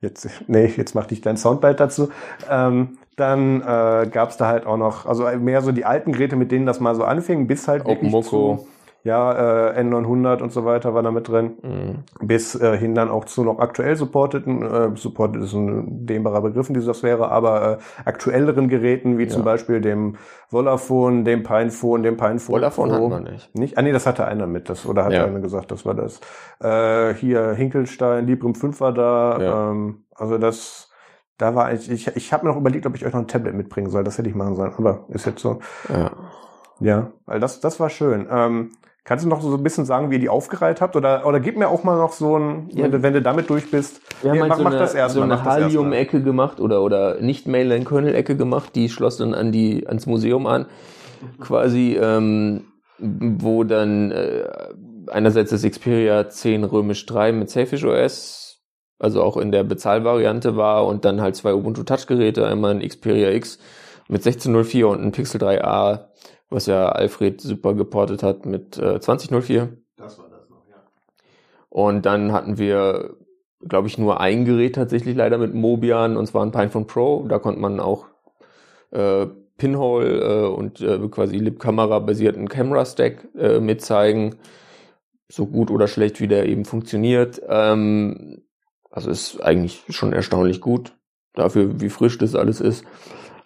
Jetzt, 0.00 0.28
nee, 0.48 0.72
jetzt 0.76 0.96
mach 0.96 1.06
dich 1.06 1.20
dein 1.20 1.36
Soundbite 1.36 1.76
dazu. 1.76 2.10
Ähm, 2.50 2.98
dann 3.16 3.60
äh, 3.60 4.08
gab 4.10 4.30
es 4.30 4.36
da 4.36 4.46
halt 4.46 4.66
auch 4.66 4.76
noch, 4.76 5.06
also 5.06 5.24
mehr 5.38 5.60
so 5.62 5.72
die 5.72 5.84
alten 5.84 6.12
Geräte, 6.12 6.36
mit 6.36 6.50
denen 6.50 6.66
das 6.66 6.80
mal 6.80 6.94
so 6.94 7.04
anfing, 7.04 7.46
bis 7.46 7.68
halt 7.68 7.86
wirklich 7.86 8.10
Moko. 8.10 8.58
zu 8.58 8.66
ja, 9.04 9.70
äh, 9.72 9.80
N900 9.80 10.42
und 10.42 10.52
so 10.52 10.64
weiter 10.64 10.94
war 10.94 11.02
da 11.02 11.10
mit 11.10 11.26
drin, 11.26 11.54
mhm. 11.62 12.26
bis 12.26 12.54
äh, 12.54 12.76
hin 12.76 12.94
dann 12.94 13.10
auch 13.10 13.24
zu 13.24 13.42
noch 13.42 13.58
aktuell 13.58 13.96
supporteten, 13.96 14.62
äh, 14.62 14.96
supported 14.96 15.42
ist 15.42 15.54
ein 15.54 16.06
dehnbarer 16.06 16.40
Begriff 16.40 16.68
in 16.68 16.74
dieser 16.74 16.94
Sphäre, 16.94 17.30
aber 17.30 17.78
äh, 17.78 17.78
aktuelleren 18.04 18.68
Geräten, 18.68 19.18
wie 19.18 19.24
ja. 19.24 19.28
zum 19.28 19.42
Beispiel 19.42 19.80
dem 19.80 20.16
Volaphone, 20.50 21.24
dem 21.24 21.42
Pinephone, 21.42 22.04
dem 22.04 22.16
Pinephone 22.16 22.54
Volaphone 22.54 22.90
Pro. 22.90 23.04
hat 23.04 23.10
man 23.10 23.32
nicht. 23.32 23.54
Nicht? 23.56 23.76
Ah 23.76 23.82
nee, 23.82 23.92
das 23.92 24.06
hatte 24.06 24.24
einer 24.26 24.46
mit, 24.46 24.68
das, 24.68 24.86
oder 24.86 25.04
hat 25.04 25.12
ja. 25.12 25.24
einer 25.24 25.40
gesagt, 25.40 25.72
das 25.72 25.84
war 25.84 25.94
das. 25.94 26.20
Äh, 26.60 27.14
hier 27.14 27.54
Hinkelstein, 27.54 28.26
Librem 28.26 28.54
5 28.54 28.80
war 28.80 28.92
da, 28.92 29.38
ja. 29.40 29.70
ähm, 29.70 30.04
also 30.14 30.38
das 30.38 30.91
da 31.42 31.56
war 31.56 31.72
ich, 31.72 31.90
ich, 31.90 32.06
ich 32.06 32.32
habe 32.32 32.46
mir 32.46 32.52
noch 32.52 32.58
überlegt, 32.58 32.86
ob 32.86 32.94
ich 32.94 33.04
euch 33.04 33.12
noch 33.12 33.20
ein 33.20 33.26
Tablet 33.26 33.54
mitbringen 33.54 33.90
soll. 33.90 34.04
Das 34.04 34.16
hätte 34.16 34.28
ich 34.28 34.34
machen 34.34 34.54
sollen, 34.54 34.72
aber 34.78 35.06
ist 35.08 35.26
jetzt 35.26 35.40
so. 35.40 35.58
Ja. 35.88 36.12
Ja, 36.80 37.12
weil 37.26 37.40
das, 37.40 37.60
das 37.60 37.78
war 37.80 37.90
schön. 37.90 38.26
Ähm, 38.30 38.70
Kannst 39.04 39.24
du 39.24 39.28
noch 39.28 39.42
so 39.42 39.56
ein 39.56 39.62
bisschen 39.64 39.84
sagen, 39.84 40.10
wie 40.10 40.14
ihr 40.14 40.20
die 40.20 40.28
aufgereiht 40.28 40.80
habt? 40.80 40.94
Oder, 40.94 41.26
oder 41.26 41.40
gib 41.40 41.56
mir 41.56 41.66
auch 41.66 41.82
mal 41.82 41.96
noch 41.96 42.12
so 42.12 42.38
ein, 42.38 42.68
ja. 42.70 42.84
wenn, 42.84 42.92
du, 42.92 43.02
wenn 43.02 43.12
du 43.12 43.20
damit 43.20 43.50
durch 43.50 43.68
bist. 43.68 44.00
Wir 44.22 44.30
haben 44.30 44.40
halt 44.42 44.50
mach, 44.50 44.58
so 44.58 44.64
eine, 44.66 44.78
das 44.78 44.94
erst 44.94 45.16
so 45.16 45.22
eine 45.22 45.44
Halium-Ecke 45.44 46.22
gemacht 46.22 46.60
oder, 46.60 46.82
oder 46.82 47.20
nicht 47.20 47.48
Mainline-Kernel-Ecke 47.48 48.36
gemacht, 48.36 48.76
die 48.76 48.88
schloss 48.88 49.16
dann 49.16 49.34
an 49.34 49.50
die, 49.50 49.88
ans 49.88 50.06
Museum 50.06 50.46
an. 50.46 50.66
Quasi, 51.40 51.98
ähm, 52.00 52.62
wo 52.98 53.64
dann 53.64 54.12
äh, 54.12 54.44
einerseits 55.08 55.50
das 55.50 55.62
Xperia 55.62 56.28
10 56.28 56.62
Römisch 56.62 57.04
3 57.06 57.32
mit 57.32 57.50
Safish 57.50 57.84
OS, 57.84 58.51
also 59.02 59.22
auch 59.22 59.36
in 59.36 59.52
der 59.52 59.64
Bezahlvariante 59.64 60.56
war 60.56 60.86
und 60.86 61.04
dann 61.04 61.20
halt 61.20 61.36
zwei 61.36 61.54
Ubuntu 61.54 61.82
Touch-Geräte, 61.82 62.46
einmal 62.46 62.70
ein 62.72 62.86
Xperia 62.86 63.30
X 63.30 63.58
mit 64.08 64.26
1604 64.26 64.88
und 64.88 65.02
ein 65.02 65.12
Pixel 65.12 65.40
3a 65.40 66.12
was 66.52 66.66
ja 66.66 66.88
Alfred 66.90 67.40
super 67.40 67.74
geportet 67.74 68.22
hat 68.22 68.46
mit 68.46 68.78
äh, 68.78 69.00
2004. 69.00 69.76
Das 69.96 70.18
war 70.18 70.28
das 70.28 70.48
noch, 70.48 70.64
ja. 70.68 70.82
Und 71.68 72.06
dann 72.06 72.32
hatten 72.32 72.58
wir, 72.58 73.16
glaube 73.66 73.88
ich, 73.88 73.98
nur 73.98 74.20
ein 74.20 74.44
Gerät 74.44 74.74
tatsächlich 74.74 75.16
leider 75.16 75.38
mit 75.38 75.54
Mobian, 75.54 76.16
und 76.16 76.26
zwar 76.26 76.44
ein 76.44 76.52
Pinephone 76.52 76.86
Pro. 76.86 77.26
Da 77.28 77.38
konnte 77.38 77.60
man 77.60 77.80
auch 77.80 78.06
äh, 78.90 79.26
Pinhole 79.56 80.20
äh, 80.20 80.46
und 80.46 80.80
äh, 80.80 80.98
quasi 81.08 81.38
Lip-Kamera-basierten 81.38 82.48
Camera-Stack 82.48 83.28
äh, 83.36 83.60
mitzeigen. 83.60 84.36
So 85.28 85.46
gut 85.46 85.70
oder 85.70 85.88
schlecht, 85.88 86.20
wie 86.20 86.28
der 86.28 86.46
eben 86.46 86.66
funktioniert. 86.66 87.40
Ähm, 87.48 88.42
also 88.92 89.10
ist 89.10 89.40
eigentlich 89.42 89.82
schon 89.88 90.12
erstaunlich 90.12 90.60
gut 90.60 90.92
dafür, 91.34 91.80
wie 91.80 91.88
frisch 91.88 92.18
das 92.18 92.34
alles 92.34 92.60
ist. 92.60 92.84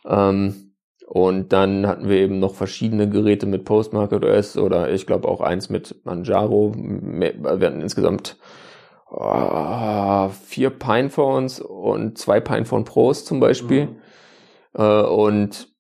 Ähm, 0.04 0.74
und 1.06 1.52
dann 1.52 1.86
hatten 1.86 2.08
wir 2.08 2.16
eben 2.16 2.40
noch 2.40 2.56
verschiedene 2.56 3.08
Geräte 3.08 3.46
mit 3.46 3.64
Postmarket 3.64 4.24
OS 4.24 4.58
oder 4.58 4.90
ich 4.90 5.06
glaube 5.06 5.28
auch 5.28 5.40
eins 5.40 5.70
mit 5.70 6.04
Manjaro. 6.04 6.74
Wir 6.76 7.32
hatten 7.44 7.80
insgesamt 7.80 8.36
oh, 9.08 10.28
vier 10.28 10.70
Pinephones 10.70 11.60
und 11.60 12.18
zwei 12.18 12.40
Pinephone 12.40 12.84
Pros 12.84 13.24
zum 13.24 13.38
Beispiel. 13.38 13.86
Mhm. 13.86 13.96
Äh, 14.74 15.02
und 15.02 15.75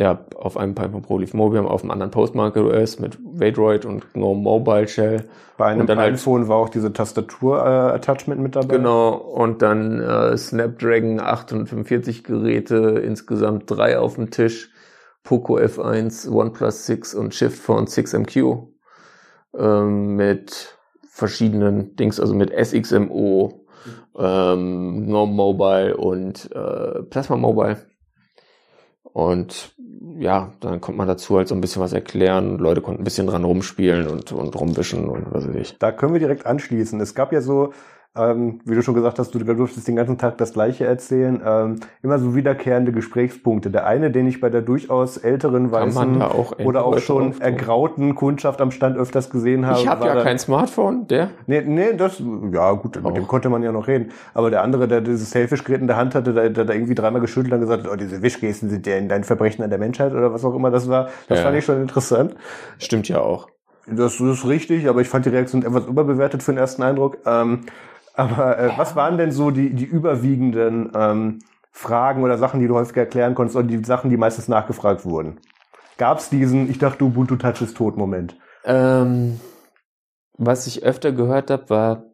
ja, 0.00 0.24
auf 0.34 0.56
einem 0.56 0.74
Pinephone 0.74 1.02
Pro 1.02 1.18
lief 1.18 1.34
Mobium, 1.34 1.66
auf 1.66 1.82
einem 1.82 1.90
anderen 1.90 2.10
Postmarket 2.10 2.62
OS 2.62 3.00
mit 3.00 3.18
Vadroid 3.22 3.84
und 3.84 4.14
GNOME 4.14 4.40
Mobile 4.40 4.88
Shell. 4.88 5.28
Bei 5.58 5.66
einem 5.66 5.86
halt 5.86 5.98
Pinephone 5.98 6.40
halt, 6.40 6.48
war 6.48 6.56
auch 6.56 6.70
diese 6.70 6.90
Tastatur-Attachment 6.90 8.40
äh, 8.40 8.42
mit 8.42 8.56
dabei. 8.56 8.78
Genau, 8.78 9.10
und 9.12 9.60
dann 9.60 10.00
äh, 10.00 10.38
Snapdragon 10.38 11.20
845 11.20 12.24
Geräte, 12.24 13.02
insgesamt 13.04 13.70
drei 13.70 13.98
auf 13.98 14.14
dem 14.14 14.30
Tisch, 14.30 14.70
Poco 15.22 15.58
F1, 15.58 16.30
OnePlus 16.30 16.86
6 16.86 17.14
und 17.14 17.34
Shift 17.34 17.58
Phone 17.58 17.84
6MQ 17.84 18.68
ähm, 19.58 20.16
mit 20.16 20.78
verschiedenen 21.10 21.94
Dings, 21.96 22.18
also 22.18 22.32
mit 22.32 22.50
SXMO, 22.50 23.66
ähm, 24.16 25.04
GNOME 25.08 25.34
Mobile 25.34 25.94
und 25.98 26.50
äh, 26.52 27.02
Plasma 27.02 27.36
Mobile. 27.36 27.89
Und 29.12 29.74
ja, 30.18 30.52
dann 30.60 30.80
kommt 30.80 30.98
man 30.98 31.08
dazu 31.08 31.36
halt 31.36 31.48
so 31.48 31.54
ein 31.54 31.60
bisschen 31.60 31.82
was 31.82 31.92
erklären. 31.92 32.58
Leute 32.58 32.80
konnten 32.80 33.02
ein 33.02 33.04
bisschen 33.04 33.26
dran 33.26 33.44
rumspielen 33.44 34.06
und, 34.08 34.32
und 34.32 34.54
rumwischen 34.54 35.08
und 35.08 35.32
was 35.32 35.48
weiß 35.48 35.54
ich. 35.56 35.78
Da 35.78 35.92
können 35.92 36.12
wir 36.12 36.20
direkt 36.20 36.46
anschließen. 36.46 37.00
Es 37.00 37.14
gab 37.14 37.32
ja 37.32 37.40
so 37.40 37.72
ähm, 38.16 38.60
wie 38.64 38.74
du 38.74 38.82
schon 38.82 38.94
gesagt 38.94 39.20
hast, 39.20 39.32
du 39.32 39.38
durftest 39.38 39.86
den 39.86 39.94
ganzen 39.94 40.18
Tag 40.18 40.36
das 40.38 40.52
Gleiche 40.52 40.84
erzählen. 40.84 41.40
Ähm, 41.44 41.76
immer 42.02 42.18
so 42.18 42.34
wiederkehrende 42.34 42.90
Gesprächspunkte. 42.90 43.70
Der 43.70 43.86
eine, 43.86 44.10
den 44.10 44.26
ich 44.26 44.40
bei 44.40 44.50
der 44.50 44.62
durchaus 44.62 45.16
älteren, 45.16 45.70
weißen 45.70 46.20
auch 46.20 46.58
oder 46.58 46.84
auch 46.84 46.98
schon 46.98 47.40
ergrauten 47.40 48.16
Kundschaft 48.16 48.60
am 48.60 48.72
Stand 48.72 48.96
öfters 48.96 49.30
gesehen 49.30 49.64
habe. 49.66 49.78
Ich 49.78 49.86
habe 49.86 50.06
ja 50.06 50.22
kein 50.22 50.40
Smartphone, 50.40 51.06
der? 51.06 51.30
Nee, 51.46 51.62
nee, 51.62 51.92
das, 51.96 52.20
ja 52.52 52.72
gut, 52.72 52.98
auch. 52.98 53.02
mit 53.02 53.16
dem 53.16 53.28
konnte 53.28 53.48
man 53.48 53.62
ja 53.62 53.70
noch 53.70 53.86
reden. 53.86 54.10
Aber 54.34 54.50
der 54.50 54.62
andere, 54.62 54.88
der 54.88 55.02
dieses 55.02 55.30
Selfish-Gerät 55.30 55.80
in 55.80 55.86
der 55.86 55.96
Hand 55.96 56.16
hatte, 56.16 56.34
der, 56.34 56.50
der 56.50 56.64
da 56.64 56.72
irgendwie 56.72 56.96
dreimal 56.96 57.20
geschüttelt 57.20 57.54
und 57.54 57.60
gesagt 57.60 57.84
hat, 57.84 57.92
oh, 57.92 57.96
diese 57.96 58.22
Wischgesten 58.22 58.70
sind 58.70 58.88
ja 58.88 58.96
in 58.96 59.08
dein 59.08 59.22
Verbrechen 59.22 59.62
an 59.62 59.70
der 59.70 59.78
Menschheit 59.78 60.12
oder 60.12 60.32
was 60.32 60.44
auch 60.44 60.54
immer 60.56 60.72
das 60.72 60.88
war. 60.88 61.10
Das 61.28 61.38
ja. 61.38 61.44
fand 61.44 61.56
ich 61.56 61.64
schon 61.64 61.80
interessant. 61.80 62.34
Stimmt 62.78 63.08
ja 63.08 63.20
auch. 63.20 63.48
Das 63.86 64.20
ist 64.20 64.46
richtig, 64.46 64.88
aber 64.88 65.00
ich 65.00 65.08
fand 65.08 65.26
die 65.26 65.30
Reaktion 65.30 65.62
etwas 65.62 65.86
überbewertet 65.86 66.42
für 66.42 66.52
den 66.52 66.58
ersten 66.58 66.82
Eindruck. 66.82 67.18
Ähm, 67.24 67.60
aber 68.14 68.58
äh, 68.58 68.70
was 68.76 68.96
waren 68.96 69.18
denn 69.18 69.32
so 69.32 69.50
die, 69.50 69.74
die 69.74 69.84
überwiegenden 69.84 70.92
ähm, 70.94 71.38
Fragen 71.72 72.22
oder 72.22 72.38
Sachen, 72.38 72.60
die 72.60 72.68
du 72.68 72.74
häufig 72.74 72.96
erklären 72.96 73.34
konntest, 73.34 73.56
oder 73.56 73.66
die 73.66 73.84
Sachen, 73.84 74.10
die 74.10 74.16
meistens 74.16 74.48
nachgefragt 74.48 75.04
wurden? 75.04 75.40
Gab 75.98 76.18
es 76.18 76.30
diesen, 76.30 76.70
ich 76.70 76.78
dachte, 76.78 77.04
Ubuntu 77.04 77.36
Touch 77.36 77.60
ist 77.62 77.76
tot 77.76 77.96
Moment? 77.96 78.36
Ähm, 78.64 79.40
was 80.36 80.66
ich 80.66 80.82
öfter 80.82 81.12
gehört 81.12 81.50
habe, 81.50 81.70
war, 81.70 82.04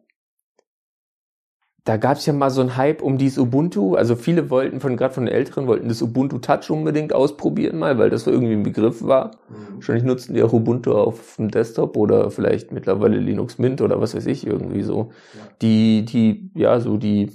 da 1.87 1.95
gab 1.95 2.17
es 2.17 2.25
ja 2.25 2.33
mal 2.33 2.49
so 2.49 2.59
einen 2.59 2.75
Hype 2.75 3.01
um 3.01 3.17
dieses 3.17 3.37
Ubuntu. 3.37 3.95
Also 3.95 4.17
viele 4.17 4.49
wollten 4.49 4.81
von 4.81 4.97
gerade 4.97 5.13
von 5.13 5.25
den 5.25 5.33
Älteren 5.33 5.67
wollten 5.67 5.87
das 5.87 6.01
Ubuntu 6.01 6.39
Touch 6.39 6.69
unbedingt 6.69 7.13
ausprobieren 7.13 7.79
mal, 7.79 7.97
weil 7.97 8.09
das 8.09 8.25
so 8.25 8.31
irgendwie 8.31 8.53
ein 8.53 8.63
Begriff 8.63 9.03
war. 9.03 9.31
Mhm. 9.47 9.75
Wahrscheinlich 9.75 10.03
nutzten 10.03 10.35
die 10.35 10.43
auch 10.43 10.51
Ubuntu 10.51 10.91
auf 10.91 11.37
dem 11.37 11.49
Desktop 11.49 11.95
oder 11.95 12.29
vielleicht 12.29 12.73
mittlerweile 12.73 13.17
Linux 13.17 13.57
Mint 13.57 13.79
oder 13.79 14.01
was 14.01 14.15
weiß 14.15 14.25
ich 14.25 14.45
irgendwie 14.45 14.83
so. 14.83 15.11
Ja. 15.33 15.47
Die 15.61 16.03
die 16.03 16.51
ja 16.55 16.81
so 16.81 16.97
die 16.97 17.31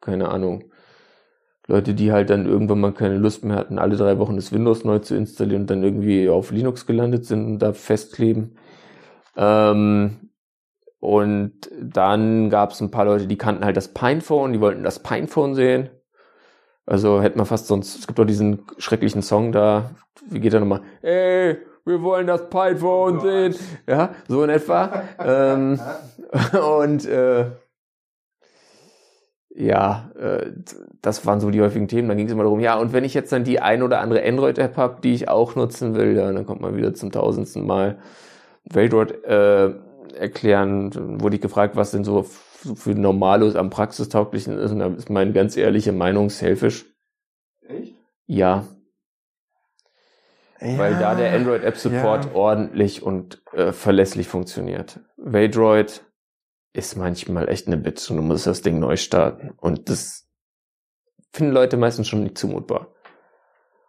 keine 0.00 0.28
Ahnung 0.28 0.64
Leute, 1.66 1.94
die 1.94 2.12
halt 2.12 2.30
dann 2.30 2.46
irgendwann 2.46 2.80
mal 2.80 2.92
keine 2.92 3.16
Lust 3.16 3.44
mehr 3.44 3.56
hatten, 3.56 3.78
alle 3.80 3.96
drei 3.96 4.18
Wochen 4.18 4.36
das 4.36 4.52
Windows 4.52 4.84
neu 4.84 5.00
zu 5.00 5.16
installieren 5.16 5.62
und 5.62 5.70
dann 5.70 5.82
irgendwie 5.82 6.28
auf 6.28 6.52
Linux 6.52 6.86
gelandet 6.86 7.24
sind 7.24 7.44
und 7.46 7.58
da 7.58 7.72
festkleben. 7.72 8.56
Ähm, 9.36 10.31
und 11.02 11.68
dann 11.80 12.48
gab 12.48 12.70
es 12.70 12.80
ein 12.80 12.92
paar 12.92 13.06
Leute, 13.06 13.26
die 13.26 13.36
kannten 13.36 13.64
halt 13.64 13.76
das 13.76 13.88
Pinephone, 13.88 14.52
die 14.52 14.60
wollten 14.60 14.84
das 14.84 15.00
Pinephone 15.00 15.56
sehen. 15.56 15.90
Also 16.86 17.20
hätte 17.20 17.36
man 17.36 17.44
fast 17.44 17.66
sonst, 17.66 17.98
es 17.98 18.06
gibt 18.06 18.20
doch 18.20 18.24
diesen 18.24 18.62
schrecklichen 18.78 19.20
Song 19.20 19.50
da, 19.50 19.96
wie 20.30 20.38
geht 20.38 20.52
der 20.52 20.60
nochmal? 20.60 20.82
Ey, 21.02 21.58
wir 21.84 22.02
wollen 22.02 22.28
das 22.28 22.48
Pinephone 22.48 23.18
oh 23.18 23.20
sehen. 23.20 23.56
Ja, 23.88 24.14
so 24.28 24.44
in 24.44 24.50
etwa. 24.50 25.02
ähm, 25.18 25.80
und 26.78 27.04
äh, 27.04 27.46
ja, 29.56 30.12
äh, 30.16 30.52
das 31.00 31.26
waren 31.26 31.40
so 31.40 31.50
die 31.50 31.62
häufigen 31.62 31.88
Themen. 31.88 32.06
Dann 32.06 32.16
ging 32.16 32.26
es 32.26 32.32
immer 32.32 32.44
darum, 32.44 32.60
ja, 32.60 32.78
und 32.78 32.92
wenn 32.92 33.02
ich 33.02 33.12
jetzt 33.12 33.32
dann 33.32 33.42
die 33.42 33.58
ein 33.58 33.82
oder 33.82 33.98
andere 33.98 34.24
Android-App 34.24 34.76
habe, 34.76 35.00
die 35.00 35.14
ich 35.14 35.28
auch 35.28 35.56
nutzen 35.56 35.96
will, 35.96 36.16
ja, 36.16 36.30
dann 36.30 36.46
kommt 36.46 36.60
man 36.60 36.76
wieder 36.76 36.94
zum 36.94 37.10
tausendsten 37.10 37.66
Mal. 37.66 37.98
Weltweit, 38.62 39.24
äh, 39.24 39.74
erklären, 40.14 41.20
wurde 41.20 41.36
ich 41.36 41.42
gefragt, 41.42 41.76
was 41.76 41.90
denn 41.90 42.04
so 42.04 42.22
für 42.22 42.94
Normalos 42.94 43.56
am 43.56 43.70
praxistauglichen 43.70 44.58
ist. 44.58 44.72
Und 44.72 44.78
da 44.78 44.86
ist 44.88 45.10
meine 45.10 45.32
ganz 45.32 45.56
ehrliche 45.56 45.92
Meinung 45.92 46.30
selfish. 46.30 46.86
Echt? 47.66 47.94
Ja. 48.26 48.66
ja 50.60 50.78
Weil 50.78 50.98
da 50.98 51.14
der 51.14 51.34
Android 51.34 51.64
App 51.64 51.76
Support 51.76 52.26
ja. 52.26 52.34
ordentlich 52.34 53.02
und 53.02 53.42
äh, 53.52 53.72
verlässlich 53.72 54.28
funktioniert. 54.28 55.00
Vadroid 55.16 56.04
ist 56.72 56.96
manchmal 56.96 57.48
echt 57.48 57.66
eine 57.66 57.76
Bitch 57.76 58.10
und 58.10 58.16
du 58.16 58.22
musst 58.22 58.46
das 58.46 58.62
Ding 58.62 58.78
neu 58.78 58.96
starten. 58.96 59.52
Und 59.56 59.88
das 59.88 60.28
finden 61.32 61.52
Leute 61.52 61.76
meistens 61.76 62.08
schon 62.08 62.22
nicht 62.22 62.38
zumutbar. 62.38 62.94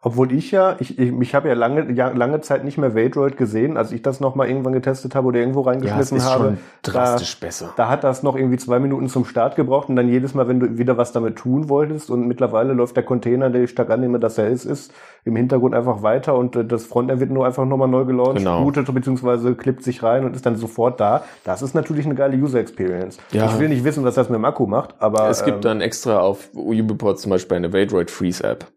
Obwohl 0.06 0.34
ich 0.34 0.52
ja, 0.52 0.76
ich, 0.80 1.00
ich, 1.00 1.14
ich 1.14 1.34
habe 1.34 1.48
ja 1.48 1.54
lange, 1.54 1.90
ja, 1.94 2.10
lange 2.10 2.42
Zeit 2.42 2.66
nicht 2.66 2.78
mehr 2.78 2.94
Vadroid 2.94 3.38
gesehen, 3.38 3.78
als 3.78 3.94
ich 3.94 4.02
das 4.02 4.20
nochmal 4.20 4.50
irgendwann 4.50 4.74
getestet 4.74 5.16
habe 5.16 5.28
oder 5.28 5.40
irgendwo 5.40 5.62
reingeschmissen 5.62 6.18
ja, 6.18 6.24
ist 6.24 6.30
habe. 6.30 6.44
Schon 6.44 6.58
drastisch 6.82 7.40
da, 7.40 7.46
besser. 7.48 7.74
Da 7.78 7.88
hat 7.88 8.04
das 8.04 8.22
noch 8.22 8.36
irgendwie 8.36 8.58
zwei 8.58 8.80
Minuten 8.80 9.08
zum 9.08 9.24
Start 9.24 9.56
gebraucht 9.56 9.88
und 9.88 9.96
dann 9.96 10.10
jedes 10.10 10.34
Mal, 10.34 10.50
wenn 10.50 10.60
du 10.60 10.78
wieder 10.78 10.98
was 10.98 11.14
damit 11.14 11.38
tun 11.38 11.70
wolltest 11.70 12.10
und 12.10 12.28
mittlerweile 12.28 12.74
läuft 12.74 12.98
der 12.98 13.04
Container, 13.04 13.50
der 13.50 13.64
ich 13.64 13.70
stark 13.70 13.90
annehme, 13.92 14.20
dass 14.20 14.38
er 14.38 14.50
ist, 14.50 14.66
ist 14.66 14.94
im 15.24 15.38
Hintergrund 15.38 15.74
einfach 15.74 16.04
weiter 16.04 16.36
und 16.36 16.58
äh, 16.58 16.66
das 16.66 16.86
Frontend 16.86 17.22
wird 17.22 17.32
nur 17.32 17.46
einfach 17.46 17.66
nochmal 17.66 17.88
neu 17.88 18.04
gelauncht, 18.04 18.40
genau. 18.40 18.62
bootet 18.62 18.94
beziehungsweise 18.94 19.56
klippt 19.56 19.86
sich 19.86 20.04
rein 20.04 20.26
und 20.26 20.36
ist 20.36 20.46
dann 20.46 20.58
sofort 20.58 21.00
da. 21.00 21.24
Das 21.46 21.62
ist 21.62 21.76
natürlich 21.76 22.06
eine 22.06 22.16
geile 22.16 22.36
User 22.36 22.60
Experience. 22.60 23.20
Ja. 23.32 23.46
Ich 23.46 23.58
will 23.58 23.70
nicht 23.70 23.86
wissen, 23.86 24.04
was 24.04 24.16
das 24.16 24.28
mit 24.28 24.36
dem 24.36 24.44
Akku 24.44 24.68
macht, 24.68 24.96
aber. 25.00 25.30
Es 25.30 25.46
gibt 25.46 25.60
ähm, 25.60 25.62
dann 25.62 25.82
extra 25.82 26.20
auf 26.20 26.50
Ubiport 26.54 27.20
zum 27.20 27.30
Beispiel 27.30 27.56
eine 27.56 27.72
Vadroid 27.72 28.12
Freeze 28.12 28.44
App 28.44 28.68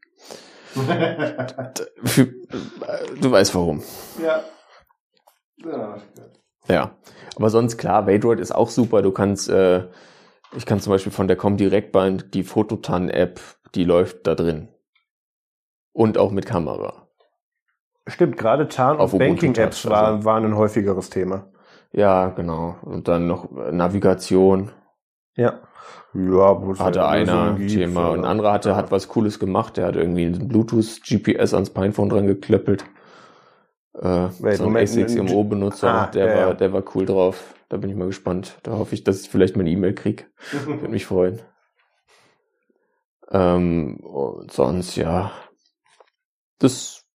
du 3.21 3.31
weißt 3.31 3.55
warum. 3.55 3.83
Ja. 4.23 4.43
Ja. 5.65 5.97
Ja. 6.69 6.97
Aber 7.37 7.51
sonst 7.51 7.77
klar, 7.79 8.07
Vadroid 8.07 8.41
ist 8.41 8.53
auch 8.55 8.69
super. 8.69 9.03
Du 9.03 9.12
kannst, 9.12 9.49
äh, 9.49 9.89
ich 10.55 10.67
kann 10.67 10.81
zum 10.81 10.93
Beispiel 10.93 11.12
von 11.12 11.29
der 11.29 11.37
Comdirect 11.37 11.95
die 12.35 12.45
Fototan-App, 12.45 13.41
die 13.75 13.85
läuft 13.85 14.27
da 14.27 14.35
drin. 14.35 14.69
Und 15.93 16.19
auch 16.19 16.31
mit 16.31 16.47
Kamera. 16.47 17.09
Stimmt, 18.07 18.37
gerade 18.37 18.69
Tarn- 18.69 18.99
und 18.99 19.19
Banking-Apps 19.19 19.89
waren, 19.89 20.17
also. 20.17 20.25
waren 20.25 20.45
ein 20.45 20.57
häufigeres 20.57 21.11
Thema. 21.11 21.51
Ja, 21.93 22.29
genau. 22.29 22.77
Und 22.83 23.09
dann 23.09 23.27
noch 23.27 23.51
Navigation. 23.51 24.71
Ja. 25.35 25.61
Ja, 26.14 26.79
hatte 26.79 27.07
einer 27.07 27.55
ein 27.55 27.68
Thema. 27.68 28.09
Und 28.09 28.20
ein 28.20 28.25
anderer 28.25 28.53
hatte, 28.53 28.70
ja. 28.70 28.77
hat 28.77 28.90
was 28.90 29.09
Cooles 29.09 29.38
gemacht. 29.38 29.77
Der 29.77 29.87
hat 29.87 29.96
irgendwie 29.96 30.25
ein 30.25 30.49
Bluetooth 30.49 31.01
GPS 31.03 31.55
ans 31.55 31.70
Pinephone 31.70 32.09
dran 32.09 32.27
geklöppelt. 32.27 32.85
Äh, 33.94 34.29
Wait, 34.40 34.57
so 34.57 34.66
ein 34.68 34.87
SXMO-Benutzer, 34.87 35.88
ah, 35.88 36.07
der, 36.07 36.27
ja, 36.27 36.46
war, 36.46 36.55
der 36.55 36.72
war 36.72 36.85
cool 36.94 37.07
drauf. 37.07 37.55
Da 37.68 37.77
bin 37.77 37.90
ich 37.90 37.96
mal 37.96 38.07
gespannt. 38.07 38.59
Da 38.62 38.72
hoffe 38.72 38.94
ich, 38.94 39.05
dass 39.05 39.22
ich 39.22 39.29
vielleicht 39.29 39.57
meine 39.57 39.70
E-Mail 39.70 39.94
krieg. 39.94 40.31
Würde 40.64 40.88
mich 40.88 41.07
freuen. 41.07 41.40
Ähm, 43.31 43.96
und 44.01 44.53
sonst, 44.53 44.96
ja. 44.96 45.33
Das 46.59 47.07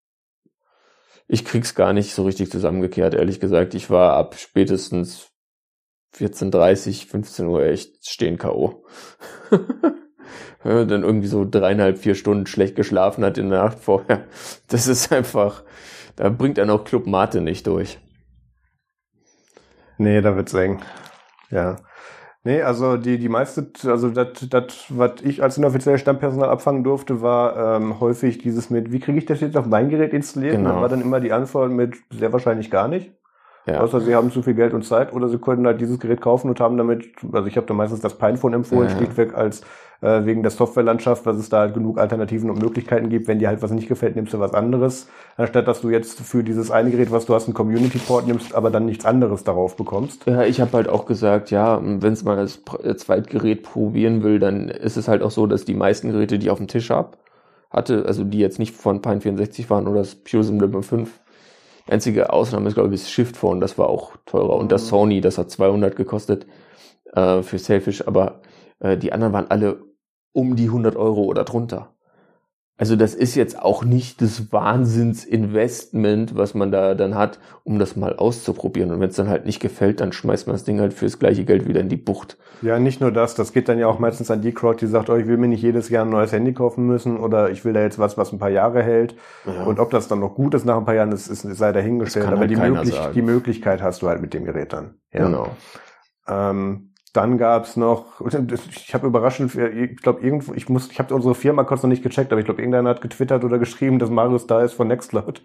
ich 1.34 1.46
krieg's 1.46 1.76
gar 1.76 1.94
nicht 1.94 2.14
so 2.14 2.26
richtig 2.26 2.52
zusammengekehrt, 2.52 3.14
ehrlich 3.14 3.40
gesagt. 3.40 3.74
Ich 3.74 3.90
war 3.90 4.18
ab 4.18 4.36
spätestens 4.38 5.31
14.30, 6.16 7.08
15 7.08 7.48
Uhr 7.48 7.64
echt 7.64 8.08
stehen 8.08 8.38
K.O. 8.38 8.84
Wenn 10.64 10.76
man 10.76 10.88
dann 10.88 11.04
irgendwie 11.04 11.28
so 11.28 11.46
dreieinhalb, 11.50 11.98
vier 11.98 12.16
Stunden 12.16 12.46
schlecht 12.46 12.76
geschlafen 12.76 13.24
hat 13.24 13.38
in 13.38 13.50
der 13.50 13.64
Nacht 13.64 13.80
vorher. 13.80 14.26
Das 14.68 14.88
ist 14.88 15.12
einfach, 15.12 15.64
da 16.16 16.30
bringt 16.30 16.58
er 16.58 16.66
noch 16.66 16.86
Club 16.86 17.08
Mate 17.08 17.42
nicht 17.42 17.68
durch. 17.68 18.00
Nee, 19.98 20.22
da 20.22 20.36
wird's 20.36 20.54
eng. 20.54 20.82
Ja. 21.50 21.78
Nee, 22.44 22.64
also 22.64 22.98
die, 22.98 23.20
die 23.20 23.30
meiste, 23.30 23.68
also 23.86 24.10
das, 24.10 24.48
das, 24.50 24.86
was 24.90 25.22
ich 25.22 25.44
als 25.44 25.60
inoffizielles 25.60 26.02
Stammpersonal 26.02 26.50
abfangen 26.50 26.84
durfte, 26.84 27.22
war 27.22 27.76
ähm, 27.76 28.00
häufig 28.00 28.40
dieses 28.40 28.72
mit, 28.72 28.92
wie 28.92 29.00
kriege 29.00 29.20
ich 29.20 29.26
das 29.26 29.42
jetzt 29.42 29.58
auf 29.58 29.68
mein 29.68 29.90
Gerät 29.90 30.14
installiert? 30.14 30.56
Genau. 30.56 30.70
Und 30.70 30.74
dann 30.74 30.82
war 30.82 30.90
dann 30.90 31.02
immer 31.02 31.20
die 31.20 31.34
Antwort 31.34 31.72
mit 31.72 31.98
sehr 32.10 32.34
wahrscheinlich 32.34 32.72
gar 32.72 32.88
nicht. 32.88 33.12
Ja. 33.66 33.82
Außer 33.82 34.02
sie 34.02 34.16
haben 34.16 34.32
zu 34.32 34.42
viel 34.42 34.56
Geld 34.56 34.74
und 34.74 34.84
Zeit 34.84 35.14
oder 35.14 35.30
sie 35.30 35.38
können 35.38 35.68
halt 35.68 35.80
dieses 35.80 36.00
Gerät 36.00 36.22
kaufen 36.22 36.50
und 36.50 36.60
haben 36.60 36.78
damit, 36.78 37.10
also 37.32 37.48
ich 37.48 37.58
habe 37.58 37.68
da 37.68 37.74
meistens 37.74 38.02
das 38.02 38.18
Pinephone 38.18 38.54
empfohlen, 38.54 38.90
ja. 38.90 38.98
schlichtweg 38.98 39.36
als 39.36 39.62
äh, 40.02 40.26
wegen 40.26 40.42
der 40.42 40.52
Softwarelandschaft, 40.52 41.26
dass 41.28 41.38
es 41.38 41.50
da 41.50 41.60
halt 41.60 41.76
genug 41.76 42.00
Alternativen 42.00 42.50
und 42.50 42.60
Möglichkeiten 42.60 43.10
gibt. 43.10 43.28
Wenn 43.28 43.38
dir 43.38 43.50
halt 43.50 43.62
was 43.62 43.72
nicht 43.72 43.88
gefällt, 43.88 44.16
nimmst 44.16 44.34
du 44.34 44.40
was 44.40 44.54
anderes, 44.54 45.08
anstatt 45.38 45.68
dass 45.68 45.82
du 45.82 45.90
jetzt 45.90 46.20
für 46.20 46.44
dieses 46.44 46.72
eine 46.72 46.90
Gerät, 46.90 47.12
was 47.12 47.28
du 47.28 47.36
hast, 47.36 47.46
einen 47.46 47.54
Community-Port 47.54 48.28
nimmst, 48.28 48.56
aber 48.56 48.72
dann 48.72 48.86
nichts 48.86 49.06
anderes 49.06 49.44
darauf 49.44 49.76
bekommst. 49.76 50.26
Ja, 50.26 50.44
ich 50.44 50.60
habe 50.60 50.74
halt 50.74 50.90
auch 50.90 51.06
gesagt, 51.06 51.52
ja, 51.52 51.80
wenn 51.82 52.14
es 52.14 52.24
mal 52.24 52.36
das 52.36 52.64
Zweitgerät 52.98 53.62
probieren 53.62 54.24
will, 54.24 54.40
dann 54.40 54.70
ist 54.70 54.98
es 54.98 55.08
halt 55.08 55.22
auch 55.22 55.32
so, 55.32 55.46
dass 55.46 55.66
die 55.66 55.76
meisten 55.76 56.12
Geräte, 56.12 56.40
die 56.40 56.48
ich 56.48 56.52
auf 56.52 56.58
dem 56.58 56.68
Tisch 56.68 56.90
hab, 56.90 57.18
hatte, 57.70 58.06
also 58.06 58.24
die 58.24 58.40
jetzt 58.40 58.60
nicht 58.60 58.76
von 58.76 59.02
Pine 59.02 59.22
64 59.22 59.70
waren 59.70 59.88
oder 59.88 60.00
das 60.00 60.16
Pure 60.16 60.44
Sim 60.44 60.84
5, 60.84 61.21
Einzige 61.88 62.32
Ausnahme 62.32 62.68
ist, 62.68 62.76
glaube 62.76 62.94
ich, 62.94 63.02
das 63.02 63.12
Shift 63.12 63.36
Phone, 63.38 63.60
das 63.60 63.78
war 63.78 63.88
auch 63.90 64.16
teurer. 64.26 64.56
Und 64.56 64.72
das 64.72 64.86
mhm. 64.86 64.90
Sony, 64.90 65.22
das 65.22 65.38
hat 65.38 65.52
200 65.52 65.96
gekostet 65.96 66.46
äh, 67.14 67.42
für 67.42 67.60
Selfish, 67.60 68.08
aber 68.08 68.42
äh, 68.80 68.98
die 68.98 69.14
anderen 69.14 69.34
waren 69.34 69.50
alle 69.50 69.84
um 70.34 70.56
die 70.56 70.66
100 70.66 70.96
Euro 70.96 71.24
oder 71.24 71.44
drunter. 71.44 71.91
Also 72.82 72.96
das 72.96 73.14
ist 73.14 73.36
jetzt 73.36 73.62
auch 73.62 73.84
nicht 73.84 74.24
das 74.24 74.52
Wahnsinnsinvestment, 74.52 76.36
was 76.36 76.56
man 76.56 76.72
da 76.72 76.96
dann 76.96 77.14
hat, 77.14 77.38
um 77.64 77.78
das 77.78 77.96
mal 77.96 78.16
auszuprobieren. 78.16 78.90
Und 78.90 79.00
wenn 79.00 79.10
es 79.12 79.16
dann 79.16 79.30
halt 79.30 79.46
nicht 79.46 79.60
gefällt, 79.60 80.02
dann 80.02 80.12
schmeißt 80.12 80.48
man 80.48 80.56
das 80.56 80.64
Ding 80.64 80.80
halt 80.80 80.96
fürs 80.96 81.20
gleiche 81.20 81.46
Geld 81.46 81.68
wieder 81.68 81.80
in 81.80 81.90
die 81.90 81.96
Bucht. 81.96 82.40
Ja, 82.64 82.80
nicht 82.80 83.00
nur 83.00 83.12
das, 83.12 83.36
das 83.36 83.54
geht 83.54 83.70
dann 83.70 83.78
ja 83.78 83.86
auch 83.86 84.00
meistens 84.00 84.32
an 84.32 84.42
die 84.42 84.52
Crowd, 84.52 84.84
die 84.84 84.88
sagt, 84.88 85.12
oh, 85.12 85.16
ich 85.16 85.28
will 85.28 85.38
mir 85.38 85.48
nicht 85.48 85.62
jedes 85.62 85.90
Jahr 85.90 86.06
ein 86.06 86.10
neues 86.10 86.32
Handy 86.32 86.54
kaufen 86.54 86.88
müssen 86.88 87.20
oder 87.20 87.52
ich 87.52 87.64
will 87.64 87.74
da 87.74 87.82
jetzt 87.82 88.00
was, 88.00 88.18
was 88.18 88.34
ein 88.34 88.40
paar 88.40 88.50
Jahre 88.50 88.82
hält. 88.82 89.14
Ja. 89.46 89.64
Und 89.66 89.80
ob 89.80 89.92
das 89.92 90.08
dann 90.08 90.20
noch 90.20 90.34
gut 90.34 90.56
ist 90.56 90.66
nach 90.66 90.78
ein 90.78 90.86
paar 90.86 90.96
Jahren, 90.96 91.12
das 91.12 91.28
ist, 91.28 91.42
sei 91.44 91.72
dahingestellt. 91.74 92.26
Aber 92.30 92.40
halt 92.40 92.50
die, 92.50 92.56
möglich 92.56 93.00
die 93.14 93.22
Möglichkeit 93.22 93.84
hast 93.84 94.02
du 94.02 94.08
halt 94.08 94.24
mit 94.24 94.34
dem 94.34 94.44
Gerät 94.44 94.74
dann. 94.74 94.96
Ja. 95.14 95.26
Genau. 95.26 95.50
Ähm, 96.28 96.91
dann 97.14 97.38
gab's 97.38 97.76
noch, 97.76 98.22
ich 98.22 98.94
habe 98.94 99.08
überraschend, 99.08 99.54
ich 99.54 99.98
glaube 99.98 100.22
irgendwo, 100.22 100.54
ich 100.54 100.70
muss, 100.70 100.90
ich 100.90 101.00
habe 101.00 101.14
unsere 101.14 101.36
Firma 101.36 101.66
kurz 101.66 101.84
noch 101.84 101.90
nicht 101.90 102.04
gecheckt, 102.04 102.32
aber 102.32 102.40
ich 102.40 102.46
glaube 102.46 102.62
irgendeiner 102.62 102.90
hat 102.90 103.02
getwittert 103.02 103.44
oder 103.44 103.60
geschrieben, 103.60 104.00
dass 104.00 104.10
Marius 104.10 104.48
da 104.48 104.62
ist 104.62 104.74
von 104.74 104.88
Nextcloud. 104.88 105.42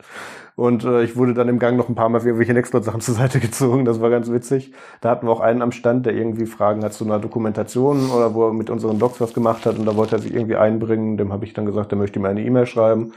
Und 0.54 0.84
äh, 0.84 1.02
ich 1.02 1.16
wurde 1.16 1.34
dann 1.34 1.48
im 1.48 1.58
Gang 1.58 1.76
noch 1.76 1.88
ein 1.88 1.96
paar 1.96 2.08
Mal 2.08 2.20
für 2.20 2.28
irgendwelche 2.28 2.54
Nextcloud-Sachen 2.54 3.00
zur 3.02 3.14
Seite 3.14 3.40
gezogen. 3.40 3.84
Das 3.84 4.00
war 4.00 4.10
ganz 4.10 4.30
witzig. 4.30 4.72
Da 5.00 5.10
hatten 5.10 5.26
wir 5.26 5.32
auch 5.32 5.40
einen 5.40 5.60
am 5.60 5.72
Stand, 5.72 6.06
der 6.06 6.14
irgendwie 6.14 6.46
Fragen 6.46 6.84
hat 6.84 6.92
zu 6.92 7.04
einer 7.04 7.18
Dokumentation 7.18 8.10
oder 8.10 8.34
wo 8.34 8.46
er 8.46 8.52
mit 8.52 8.70
unseren 8.70 9.00
Docs 9.00 9.20
was 9.20 9.34
gemacht 9.34 9.66
hat 9.66 9.76
und 9.76 9.86
da 9.86 9.96
wollte 9.96 10.16
er 10.16 10.20
sich 10.20 10.34
irgendwie 10.34 10.56
einbringen. 10.56 11.16
Dem 11.16 11.32
habe 11.32 11.44
ich 11.44 11.52
dann 11.52 11.66
gesagt, 11.66 11.90
er 11.92 11.98
möchte 11.98 12.20
mir 12.20 12.28
eine 12.28 12.42
E-Mail 12.44 12.66
schreiben. 12.66 13.12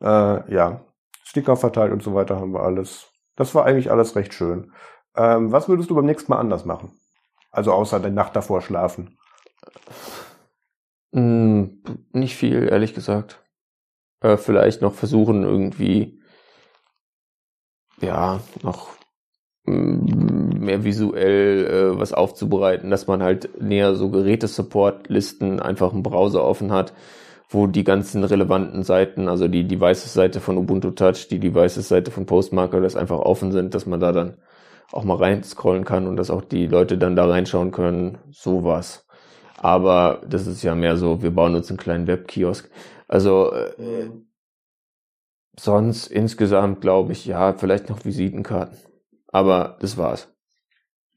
Äh, 0.00 0.54
ja, 0.54 0.82
Sticker 1.24 1.56
verteilt 1.56 1.92
und 1.92 2.02
so 2.04 2.14
weiter 2.14 2.40
haben 2.40 2.52
wir 2.52 2.62
alles. 2.62 3.08
Das 3.36 3.54
war 3.54 3.64
eigentlich 3.64 3.90
alles 3.90 4.14
recht 4.14 4.32
schön. 4.32 4.72
Ähm, 5.16 5.50
was 5.50 5.68
würdest 5.68 5.90
du 5.90 5.96
beim 5.96 6.06
nächsten 6.06 6.30
Mal 6.32 6.38
anders 6.38 6.64
machen? 6.64 6.92
Also 7.50 7.72
außer 7.72 8.00
der 8.00 8.10
Nacht 8.10 8.36
davor 8.36 8.62
schlafen. 8.62 9.18
Hm, 11.12 11.82
nicht 12.12 12.36
viel, 12.36 12.68
ehrlich 12.68 12.94
gesagt. 12.94 13.42
Äh, 14.20 14.36
vielleicht 14.36 14.82
noch 14.82 14.94
versuchen, 14.94 15.42
irgendwie, 15.42 16.20
ja, 18.00 18.40
noch 18.62 18.90
mh, 19.64 19.74
hm, 19.74 20.60
mehr 20.60 20.84
visuell 20.84 21.66
äh, 21.66 21.98
was 21.98 22.12
aufzubereiten, 22.12 22.90
dass 22.90 23.06
man 23.06 23.22
halt 23.22 23.60
näher 23.60 23.94
so 23.96 24.10
Gerätesupport-Listen 24.10 25.60
einfach 25.60 25.92
im 25.92 26.02
Browser 26.02 26.44
offen 26.44 26.72
hat, 26.72 26.92
wo 27.48 27.66
die 27.66 27.84
ganzen 27.84 28.22
relevanten 28.24 28.84
Seiten, 28.84 29.28
also 29.28 29.48
die 29.48 29.66
Devices-Seite 29.66 30.40
von 30.40 30.58
Ubuntu 30.58 30.92
Touch, 30.92 31.28
die 31.28 31.40
Devices-Seite 31.40 32.10
von 32.12 32.26
Postmarker, 32.26 32.80
das 32.80 32.96
einfach 32.96 33.18
offen 33.18 33.52
sind, 33.52 33.74
dass 33.74 33.86
man 33.86 34.00
da 34.00 34.12
dann 34.12 34.36
auch 34.92 35.04
mal 35.04 35.16
reinscrollen 35.16 35.84
kann 35.84 36.06
und 36.06 36.16
dass 36.16 36.30
auch 36.30 36.42
die 36.42 36.66
Leute 36.66 36.98
dann 36.98 37.16
da 37.16 37.26
reinschauen 37.26 37.70
können, 37.70 38.18
sowas. 38.30 39.06
Aber 39.58 40.22
das 40.26 40.46
ist 40.46 40.62
ja 40.62 40.74
mehr 40.74 40.96
so, 40.96 41.22
wir 41.22 41.30
bauen 41.30 41.54
uns 41.54 41.68
einen 41.68 41.78
kleinen 41.78 42.06
Webkiosk. 42.06 42.70
Also 43.08 43.52
äh, 43.52 44.10
sonst 45.58 46.06
insgesamt 46.06 46.80
glaube 46.80 47.12
ich, 47.12 47.26
ja, 47.26 47.52
vielleicht 47.52 47.90
noch 47.90 48.04
Visitenkarten. 48.04 48.78
Aber 49.28 49.76
das 49.80 49.96
war's. 49.96 50.32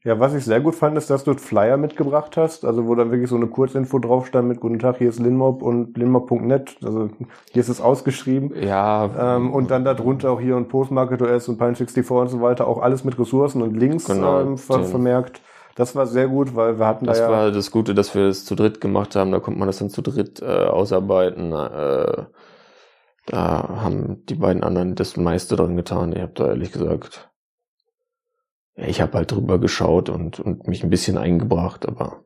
Ja, 0.04 0.20
was 0.20 0.34
ich 0.34 0.44
sehr 0.44 0.60
gut 0.60 0.74
fand, 0.74 0.98
ist, 0.98 1.08
dass 1.08 1.24
du 1.24 1.32
Flyer 1.32 1.78
mitgebracht 1.78 2.36
hast, 2.36 2.66
also 2.66 2.86
wo 2.86 2.94
dann 2.94 3.10
wirklich 3.10 3.30
so 3.30 3.36
eine 3.36 3.46
Kurzinfo 3.46 3.98
drauf 3.98 4.26
stand 4.26 4.46
mit 4.48 4.60
Guten 4.60 4.78
Tag, 4.78 4.98
hier 4.98 5.08
ist 5.08 5.18
Linmob 5.18 5.62
und 5.62 5.96
linmob.net, 5.96 6.76
also 6.84 7.08
hier 7.50 7.60
ist 7.60 7.70
es 7.70 7.80
ausgeschrieben. 7.80 8.52
Ja. 8.62 9.36
Ähm, 9.36 9.50
und 9.50 9.70
dann 9.70 9.86
darunter 9.86 10.30
auch 10.30 10.40
hier 10.40 10.56
und 10.56 10.68
Postmarket 10.68 11.22
OS 11.22 11.48
und 11.48 11.58
Pine64 11.58 12.20
und 12.20 12.28
so 12.28 12.42
weiter, 12.42 12.66
auch 12.66 12.82
alles 12.82 13.04
mit 13.04 13.18
Ressourcen 13.18 13.62
und 13.62 13.78
Links 13.78 14.04
Genau, 14.04 14.42
ähm, 14.42 14.58
ver 14.58 14.84
vermerkt. 14.84 15.40
Das 15.74 15.96
war 15.96 16.06
sehr 16.06 16.28
gut, 16.28 16.54
weil 16.54 16.78
wir 16.78 16.86
hatten 16.86 17.06
Das 17.06 17.18
da 17.18 17.24
ja... 17.24 17.30
war 17.30 17.50
das 17.50 17.70
Gute, 17.70 17.94
dass 17.94 18.14
wir 18.14 18.24
es 18.24 18.44
zu 18.44 18.54
dritt 18.54 18.82
gemacht 18.82 19.16
haben. 19.16 19.32
Da 19.32 19.40
konnte 19.40 19.58
man 19.58 19.66
das 19.66 19.78
dann 19.78 19.90
zu 19.90 20.02
dritt 20.02 20.40
äh, 20.42 20.66
ausarbeiten. 20.66 21.52
Äh, 21.52 22.24
da 23.26 23.68
haben 23.82 24.24
die 24.26 24.34
beiden 24.34 24.62
anderen 24.62 24.94
das 24.94 25.16
meiste 25.16 25.56
dran 25.56 25.76
getan. 25.76 26.12
Ich 26.12 26.20
habe 26.20 26.32
da 26.34 26.48
ehrlich 26.48 26.72
gesagt, 26.72 27.30
ich 28.76 29.00
habe 29.00 29.18
halt 29.18 29.32
drüber 29.32 29.58
geschaut 29.58 30.08
und, 30.08 30.40
und 30.40 30.66
mich 30.68 30.82
ein 30.84 30.90
bisschen 30.90 31.18
eingebracht, 31.18 31.86
aber 31.86 32.24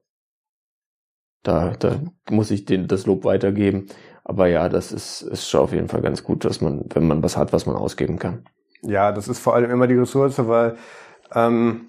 da, 1.42 1.70
da 1.78 2.00
muss 2.30 2.50
ich 2.50 2.64
den, 2.64 2.86
das 2.88 3.06
Lob 3.06 3.24
weitergeben. 3.24 3.86
Aber 4.24 4.46
ja, 4.48 4.68
das 4.68 4.92
ist, 4.92 5.22
ist 5.22 5.48
schon 5.48 5.60
auf 5.60 5.72
jeden 5.72 5.88
Fall 5.88 6.02
ganz 6.02 6.22
gut, 6.24 6.44
dass 6.44 6.60
man, 6.60 6.84
wenn 6.92 7.06
man 7.06 7.22
was 7.22 7.36
hat, 7.36 7.52
was 7.52 7.66
man 7.66 7.76
ausgeben 7.76 8.18
kann. 8.18 8.44
Ja, 8.82 9.12
das 9.12 9.28
ist 9.28 9.40
vor 9.40 9.54
allem 9.54 9.70
immer 9.70 9.86
die 9.86 9.94
Ressource, 9.94 10.38
weil 10.46 10.76
ähm, 11.34 11.88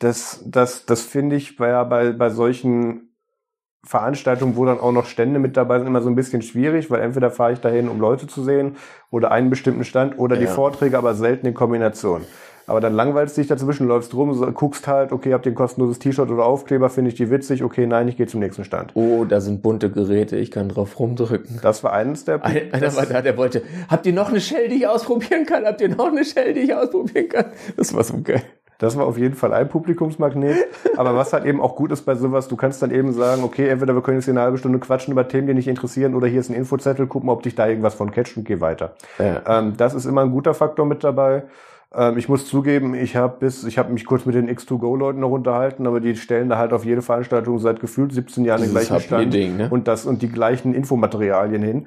das, 0.00 0.42
das, 0.46 0.86
das 0.86 1.02
finde 1.02 1.36
ich 1.36 1.56
bei, 1.56 1.84
bei, 1.84 2.12
bei 2.12 2.30
solchen 2.30 3.14
Veranstaltungen, 3.84 4.56
wo 4.56 4.64
dann 4.66 4.80
auch 4.80 4.92
noch 4.92 5.06
Stände 5.06 5.38
mit 5.40 5.56
dabei 5.56 5.78
sind, 5.78 5.88
immer 5.88 6.02
so 6.02 6.08
ein 6.10 6.14
bisschen 6.16 6.42
schwierig, 6.42 6.90
weil 6.90 7.00
entweder 7.02 7.30
fahre 7.30 7.52
ich 7.52 7.60
dahin, 7.60 7.88
um 7.88 8.00
Leute 8.00 8.26
zu 8.26 8.44
sehen 8.44 8.76
oder 9.10 9.30
einen 9.30 9.50
bestimmten 9.50 9.84
Stand 9.84 10.18
oder 10.18 10.36
die 10.36 10.46
Ja. 10.46 10.50
Vorträge, 10.54 10.98
aber 10.98 11.14
selten 11.14 11.46
in 11.46 11.54
Kombination. 11.54 12.26
Aber 12.66 12.80
dann 12.80 12.94
langweilst 12.94 13.36
dich 13.36 13.46
dazwischen, 13.46 13.86
läufst 13.86 14.14
rum, 14.14 14.54
guckst 14.54 14.88
halt, 14.88 15.12
okay, 15.12 15.34
habt 15.34 15.44
ihr 15.46 15.52
ein 15.52 15.54
kostenloses 15.54 15.98
T-Shirt 15.98 16.30
oder 16.30 16.44
Aufkleber, 16.46 16.88
finde 16.88 17.10
ich 17.10 17.14
die 17.16 17.30
witzig, 17.30 17.62
okay, 17.62 17.86
nein, 17.86 18.08
ich 18.08 18.16
gehe 18.16 18.26
zum 18.26 18.40
nächsten 18.40 18.64
Stand. 18.64 18.92
Oh, 18.94 19.24
da 19.24 19.40
sind 19.40 19.60
bunte 19.62 19.90
Geräte, 19.90 20.36
ich 20.36 20.50
kann 20.50 20.68
drauf 20.70 20.98
rumdrücken. 20.98 21.60
Das 21.62 21.84
war 21.84 21.92
eines 21.92 22.24
der 22.24 22.42
Ein- 22.44 22.72
Einer 22.72 22.96
war 22.96 23.06
da, 23.06 23.20
der 23.20 23.36
wollte, 23.36 23.62
habt 23.88 24.06
ihr 24.06 24.12
noch 24.14 24.30
eine 24.30 24.40
Shell, 24.40 24.68
die 24.68 24.76
ich 24.76 24.86
ausprobieren 24.86 25.44
kann? 25.44 25.64
Habt 25.66 25.80
ihr 25.82 25.88
noch 25.90 26.08
eine 26.08 26.24
Shell, 26.24 26.54
die 26.54 26.60
ich 26.60 26.74
ausprobieren 26.74 27.28
kann? 27.28 27.46
Das 27.76 27.92
war 27.94 28.02
so 28.02 28.14
geil. 28.22 28.42
Das 28.78 28.96
war 28.98 29.06
auf 29.06 29.16
jeden 29.16 29.34
Fall 29.34 29.52
ein 29.52 29.68
Publikumsmagnet. 29.68 30.56
Aber 30.96 31.14
was 31.14 31.32
halt 31.32 31.44
eben 31.44 31.60
auch 31.60 31.76
gut 31.76 31.92
ist 31.92 32.02
bei 32.02 32.16
sowas, 32.16 32.48
du 32.48 32.56
kannst 32.56 32.82
dann 32.82 32.90
eben 32.90 33.12
sagen, 33.12 33.44
okay, 33.44 33.68
entweder 33.68 33.94
wir 33.94 34.02
können 34.02 34.16
jetzt 34.18 34.24
hier 34.24 34.32
eine 34.34 34.40
halbe 34.40 34.58
Stunde 34.58 34.78
quatschen 34.80 35.12
über 35.12 35.28
Themen, 35.28 35.46
die 35.46 35.54
dich 35.54 35.68
interessieren, 35.68 36.14
oder 36.14 36.26
hier 36.26 36.40
ist 36.40 36.50
ein 36.50 36.54
Infozettel, 36.56 37.06
guck 37.06 37.22
mal, 37.24 37.32
ob 37.32 37.42
dich 37.44 37.54
da 37.54 37.68
irgendwas 37.68 37.94
von 37.94 38.10
catcht 38.10 38.36
und 38.36 38.44
geh 38.44 38.60
weiter. 38.60 38.94
Ja. 39.18 39.60
Ähm, 39.60 39.74
das 39.76 39.94
ist 39.94 40.06
immer 40.06 40.22
ein 40.22 40.32
guter 40.32 40.54
Faktor 40.54 40.86
mit 40.86 41.04
dabei. 41.04 41.44
Ähm, 41.96 42.18
ich 42.18 42.28
muss 42.28 42.46
zugeben, 42.46 42.94
ich 42.94 43.16
habe 43.16 43.36
bis, 43.38 43.64
ich 43.64 43.78
habe 43.78 43.92
mich 43.92 44.04
kurz 44.04 44.26
mit 44.26 44.34
den 44.34 44.48
X2Go-Leuten 44.48 45.20
noch 45.20 45.30
unterhalten, 45.30 45.86
aber 45.86 46.00
die 46.00 46.16
stellen 46.16 46.48
da 46.48 46.58
halt 46.58 46.72
auf 46.72 46.84
jede 46.84 47.02
Veranstaltung 47.02 47.58
seit 47.58 47.80
gefühlt 47.80 48.12
17 48.12 48.44
Jahren 48.44 48.60
den 48.62 48.70
Dieses 48.70 48.88
gleichen 48.88 49.04
Stand 49.04 49.22
Happy-Ding, 49.26 49.56
ne? 49.56 49.68
und 49.70 49.86
das 49.88 50.06
und 50.06 50.22
die 50.22 50.28
gleichen 50.28 50.74
Infomaterialien 50.74 51.62
hin. 51.62 51.86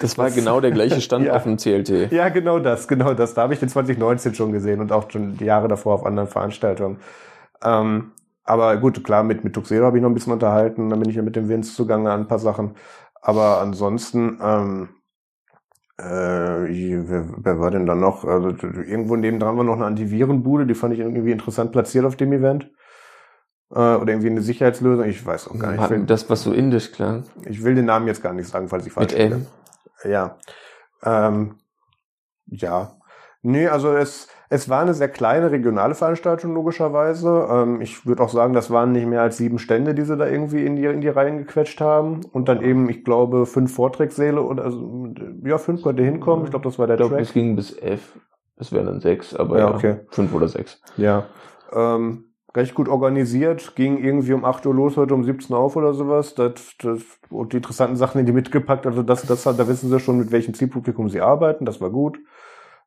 Das 0.00 0.18
war 0.18 0.30
genau 0.30 0.60
der 0.60 0.70
gleiche 0.72 1.00
Stand 1.00 1.24
Ja. 1.26 1.34
auf 1.34 1.44
dem 1.44 1.56
CLT. 1.56 2.12
Ja, 2.12 2.28
genau 2.28 2.58
das, 2.58 2.86
genau 2.86 3.14
das. 3.14 3.34
Da 3.34 3.42
habe 3.42 3.54
ich 3.54 3.60
den 3.60 3.68
2019 3.68 4.34
schon 4.34 4.52
gesehen 4.52 4.80
und 4.80 4.92
auch 4.92 5.10
schon 5.10 5.36
die 5.36 5.44
Jahre 5.46 5.68
davor 5.68 5.94
auf 5.94 6.06
anderen 6.06 6.28
Veranstaltungen. 6.28 6.98
Ähm, 7.64 8.12
aber 8.44 8.76
gut, 8.76 9.02
klar, 9.04 9.22
mit, 9.22 9.42
mit 9.44 9.54
Tuxedo 9.54 9.84
habe 9.84 9.96
ich 9.96 10.02
noch 10.02 10.10
ein 10.10 10.14
bisschen 10.14 10.32
unterhalten, 10.32 10.90
dann 10.90 10.98
bin 11.00 11.08
ich 11.08 11.16
ja 11.16 11.22
mit 11.22 11.36
dem 11.36 11.48
Vince 11.48 11.74
zugange 11.74 12.10
an 12.10 12.20
ein 12.20 12.28
paar 12.28 12.38
Sachen. 12.38 12.74
Aber 13.22 13.60
ansonsten, 13.60 14.38
ähm, 14.42 14.88
äh, 16.00 17.08
wer, 17.08 17.24
wer 17.36 17.60
war 17.60 17.70
denn 17.70 17.86
da 17.86 17.94
noch? 17.94 18.24
Also, 18.24 18.48
irgendwo 18.48 19.16
nebendran 19.16 19.56
war 19.56 19.64
noch 19.64 19.76
eine 19.76 19.86
Antivirenbude, 19.86 20.66
die 20.66 20.74
fand 20.74 20.94
ich 20.94 21.00
irgendwie 21.00 21.32
interessant 21.32 21.72
platziert 21.72 22.04
auf 22.04 22.16
dem 22.16 22.32
Event. 22.32 22.70
Äh, 23.70 23.74
oder 23.78 24.08
irgendwie 24.08 24.30
eine 24.30 24.42
Sicherheitslösung, 24.42 25.04
ich 25.04 25.24
weiß 25.24 25.48
auch 25.48 25.58
gar 25.58 25.72
nicht. 25.72 25.82
Ich 25.84 25.90
will, 25.90 26.04
Das, 26.06 26.28
was 26.28 26.42
so 26.42 26.52
indisch 26.52 26.92
klang. 26.92 27.24
ich 27.44 27.62
will 27.62 27.74
den 27.74 27.84
Namen 27.84 28.06
jetzt 28.06 28.22
gar 28.22 28.32
nicht 28.32 28.48
sagen, 28.48 28.68
falls 28.68 28.86
ich 28.86 28.92
falsch 28.92 29.12
Mit 29.12 29.32
M. 29.32 29.46
ja. 30.04 30.38
Ähm, 31.04 31.56
ja. 32.46 32.96
Nee, 33.42 33.68
also 33.68 33.92
es, 33.94 34.28
es 34.52 34.68
war 34.68 34.82
eine 34.82 34.94
sehr 34.94 35.08
kleine 35.08 35.52
regionale 35.52 35.94
Veranstaltung, 35.94 36.52
logischerweise. 36.54 37.46
Ähm, 37.48 37.80
ich 37.80 38.04
würde 38.04 38.20
auch 38.22 38.28
sagen, 38.28 38.52
das 38.52 38.68
waren 38.68 38.90
nicht 38.90 39.06
mehr 39.06 39.22
als 39.22 39.36
sieben 39.36 39.60
Stände, 39.60 39.94
die 39.94 40.02
sie 40.02 40.16
da 40.16 40.26
irgendwie 40.26 40.66
in 40.66 40.74
die, 40.74 40.86
in 40.86 41.00
die 41.00 41.08
Reihen 41.08 41.38
gequetscht 41.38 41.80
haben. 41.80 42.22
Und 42.32 42.48
dann 42.48 42.60
eben, 42.60 42.90
ich 42.90 43.04
glaube, 43.04 43.46
fünf 43.46 43.72
Vortragssäle 43.72 44.42
oder 44.42 44.64
also, 44.64 45.06
ja, 45.44 45.56
fünf 45.56 45.82
konnte 45.82 46.02
hinkommen. 46.02 46.44
Ich 46.44 46.50
glaube, 46.50 46.64
das 46.64 46.80
war 46.80 46.88
der 46.88 46.96
Ich 46.96 46.98
glaube, 46.98 47.14
Track. 47.14 47.22
es 47.22 47.32
ging 47.32 47.54
bis 47.54 47.78
F. 47.78 48.18
Es 48.56 48.72
wären 48.72 48.86
dann 48.86 49.00
sechs, 49.00 49.36
aber 49.36 49.56
Ja, 49.56 49.68
ja, 49.68 49.74
okay. 49.74 49.96
fünf 50.10 50.34
oder 50.34 50.48
sechs. 50.48 50.82
Ja. 50.96 51.26
Ähm, 51.72 52.24
recht 52.54 52.74
gut 52.74 52.88
organisiert, 52.88 53.76
ging 53.76 53.98
irgendwie 53.98 54.32
um 54.32 54.44
8 54.44 54.66
Uhr 54.66 54.74
los, 54.74 54.96
heute 54.96 55.14
um 55.14 55.22
17 55.22 55.54
Uhr 55.54 55.62
auf 55.62 55.76
oder 55.76 55.94
sowas. 55.94 56.34
Das, 56.34 56.74
das, 56.80 57.02
und 57.30 57.52
die 57.52 57.58
interessanten 57.58 57.96
Sachen 57.96 58.18
in 58.18 58.26
die 58.26 58.32
mitgepackt. 58.32 58.84
Also 58.84 59.04
das, 59.04 59.22
das, 59.22 59.44
da 59.44 59.68
wissen 59.68 59.88
sie 59.90 60.00
schon, 60.00 60.18
mit 60.18 60.32
welchem 60.32 60.54
Zielpublikum 60.54 61.08
sie 61.08 61.20
arbeiten. 61.20 61.64
Das 61.64 61.80
war 61.80 61.90
gut. 61.90 62.18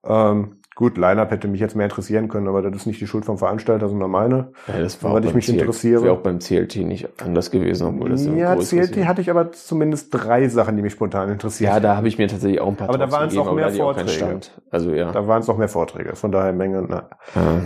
Ähm, 0.03 0.57
gut, 0.75 0.97
Line-Up 0.97 1.31
hätte 1.31 1.47
mich 1.47 1.59
jetzt 1.59 1.75
mehr 1.75 1.85
interessieren 1.85 2.27
können, 2.27 2.47
aber 2.47 2.61
das 2.61 2.75
ist 2.75 2.85
nicht 2.85 2.99
die 3.01 3.07
Schuld 3.07 3.25
vom 3.25 3.37
Veranstalter, 3.37 3.87
sondern 3.89 4.11
meine. 4.11 4.51
Ja, 4.67 4.79
das 4.79 5.03
Weil 5.03 5.11
auch 5.11 5.25
ich 5.25 5.33
mich 5.33 5.45
CLT 5.45 5.59
interessiere. 5.59 6.03
Wäre 6.03 6.13
auch 6.13 6.21
beim 6.21 6.39
CLT 6.39 6.77
nicht 6.77 7.09
anders 7.21 7.51
gewesen, 7.51 7.87
obwohl 7.87 8.09
das 8.09 8.25
ja, 8.25 8.55
CLT 8.55 9.05
hatte 9.05 9.21
ich 9.21 9.29
aber 9.29 9.51
zumindest 9.51 10.09
drei 10.11 10.47
Sachen, 10.47 10.75
die 10.75 10.81
mich 10.81 10.93
spontan 10.93 11.29
interessieren. 11.29 11.73
Ja, 11.73 11.79
da 11.79 11.95
habe 11.97 12.07
ich 12.07 12.17
mir 12.17 12.27
tatsächlich 12.27 12.61
auch 12.61 12.67
ein 12.67 12.75
paar 12.75 12.89
Aber 12.89 12.97
da 12.97 13.07
Talks 13.07 13.37
auch 13.37 13.53
mehr 13.53 13.63
da 13.63 13.65
hatte 13.67 13.75
ich 13.75 13.81
auch 13.81 13.95
keinen 13.95 14.07
Vorträge. 14.07 14.25
Stand. 14.25 14.61
Also 14.71 14.91
ja. 14.91 15.11
Da 15.11 15.27
waren 15.27 15.41
es 15.41 15.47
noch 15.47 15.57
mehr 15.57 15.69
Vorträge, 15.69 16.15
von 16.15 16.31
daher 16.31 16.53
Menge. 16.53 16.85
Na. 16.87 17.09
Ja. 17.35 17.61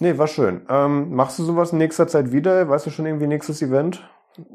Nee, 0.00 0.16
war 0.16 0.26
schön. 0.26 0.62
Ähm, 0.68 1.14
machst 1.14 1.38
du 1.38 1.44
sowas 1.44 1.72
in 1.72 1.78
nächster 1.78 2.08
Zeit 2.08 2.32
wieder? 2.32 2.68
Weißt 2.68 2.86
du 2.86 2.90
schon 2.90 3.04
irgendwie 3.06 3.26
nächstes 3.26 3.60
Event? 3.60 4.02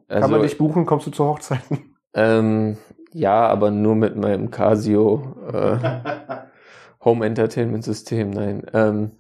Kann 0.08 0.24
Also, 0.24 0.30
man 0.32 0.41
dich 0.41 0.58
buchen? 0.58 0.86
Kommst 0.86 1.06
du 1.06 1.12
zu 1.12 1.26
Hochzeiten? 1.26 1.96
ähm, 2.15 2.78
ja, 3.13 3.48
aber 3.48 3.72
nur 3.72 3.96
mit 3.96 4.15
meinem 4.15 4.50
Casio 4.50 5.36
äh, 5.54 5.78
Home 7.06 7.26
Entertainment 7.26 7.84
System. 7.84 8.32
Nein, 8.32 8.63
ähm, 8.74 9.12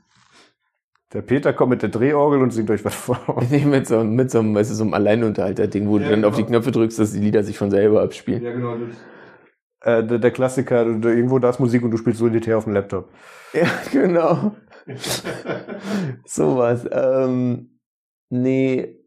Der 1.13 1.21
Peter 1.21 1.53
kommt 1.53 1.69
mit 1.71 1.81
der 1.81 1.89
Drehorgel 1.89 2.41
und 2.41 2.51
singt 2.51 2.69
euch 2.71 2.83
was 2.83 2.95
vor. 2.95 3.19
nee, 3.49 3.63
mit 3.65 3.87
so, 3.87 4.03
mit 4.03 4.31
so 4.31 4.39
einem, 4.39 4.55
weißt 4.55 4.71
du, 4.71 4.75
so 4.75 4.83
einem 4.83 4.93
Alleinunterhalter-Ding, 4.93 5.87
wo 5.87 5.97
Ja, 5.97 6.05
du 6.05 6.09
dann 6.11 6.25
auf 6.25 6.35
die 6.35 6.41
genau. 6.43 6.57
Knöpfe 6.59 6.71
drückst, 6.71 6.99
dass 6.99 7.13
die 7.13 7.19
Lieder 7.19 7.43
sich 7.43 7.57
von 7.57 7.71
selber 7.71 8.01
abspielen. 8.01 8.41
genau. 8.41 8.77
Äh, 9.81 10.03
der, 10.03 10.19
der 10.19 10.31
Klassiker, 10.31 10.85
irgendwo 10.85 11.39
da 11.39 11.49
ist 11.49 11.59
Musik 11.59 11.83
und 11.83 11.91
du 11.91 11.97
spielst 11.97 12.19
solitär 12.19 12.57
auf 12.57 12.63
dem 12.65 12.73
Laptop. 12.73 13.09
Ja, 13.53 13.67
genau. 13.91 14.55
Sowas. 16.25 16.87
Ähm, 16.91 17.79
nee, 18.29 18.79
äh, 18.81 18.97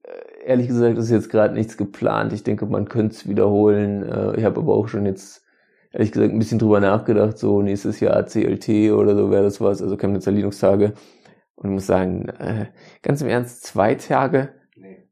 ehrlich 0.47 0.69
gesagt 0.69 0.99
ist 0.99 1.11
jetzt 1.11 1.31
gerade 1.31 1.55
nichts 1.55 1.77
geplant. 1.77 2.33
Ich 2.33 2.45
denke, 2.45 2.67
man 2.67 2.89
könnte 2.89 3.15
es 3.17 3.29
wiederholen. 3.29 4.03
Äh, 4.03 4.37
ich 4.39 4.45
habe 4.45 4.61
aber 4.61 4.75
auch 4.75 4.89
schon 4.89 5.07
jetzt, 5.07 5.45
ehrlich 5.93 6.13
gesagt, 6.13 6.33
ein 6.33 6.39
bisschen 6.39 6.59
drüber 6.59 6.81
nachgedacht, 6.81 7.39
so 7.39 7.63
nächstes 7.63 8.01
Jahr 8.01 8.25
CLT 8.25 8.93
oder 8.93 9.17
so 9.17 9.31
wäre 9.31 9.45
das 9.45 9.61
was, 9.61 9.83
also 9.83 9.97
Chemnitzer 9.97 10.33
Linux-Tage. 10.33 10.95
Und 11.55 11.71
muss 11.71 11.87
sagen, 11.87 12.29
äh, 12.29 12.67
ganz 13.03 13.21
im 13.21 13.29
Ernst, 13.29 13.65
zwei 13.65 13.97
Tage? 13.97 14.55
Nee. 14.77 15.09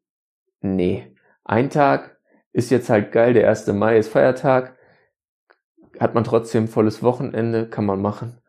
Nee. 0.60 1.14
Ein 1.44 1.70
Tag 1.70 2.18
ist 2.52 2.70
jetzt 2.70 2.88
halt 2.88 3.12
geil, 3.12 3.34
der 3.34 3.48
1. 3.48 3.66
Mai 3.68 3.98
ist 3.98 4.08
Feiertag. 4.08 4.76
Hat 5.98 6.14
man 6.14 6.24
trotzdem 6.24 6.68
volles 6.68 7.02
Wochenende, 7.02 7.68
kann 7.68 7.84
man 7.84 8.00
machen. 8.00 8.40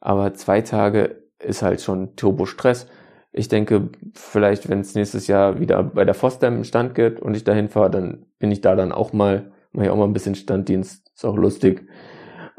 Aber 0.00 0.34
zwei 0.34 0.60
Tage 0.60 1.22
ist 1.38 1.62
halt 1.62 1.80
schon 1.82 2.16
Turbo-Stress. 2.16 2.88
Ich 3.32 3.48
denke, 3.48 3.90
vielleicht, 4.14 4.68
wenn 4.68 4.80
es 4.80 4.94
nächstes 4.94 5.26
Jahr 5.26 5.60
wieder 5.60 5.82
bei 5.82 6.04
der 6.04 6.14
Fosdem 6.14 6.54
einen 6.54 6.64
Stand 6.64 6.94
gibt 6.94 7.20
und 7.20 7.34
ich 7.34 7.44
dahin 7.44 7.68
fahre, 7.68 7.90
dann 7.90 8.26
bin 8.38 8.50
ich 8.50 8.60
da 8.60 8.74
dann 8.74 8.92
auch 8.92 9.12
mal, 9.12 9.52
mache 9.76 9.86
ich 9.86 9.90
auch 9.92 9.96
mal 9.96 10.04
ein 10.04 10.12
bisschen 10.12 10.34
Standdienst. 10.34 11.10
Ist 11.14 11.24
auch 11.24 11.36
lustig. 11.36 11.86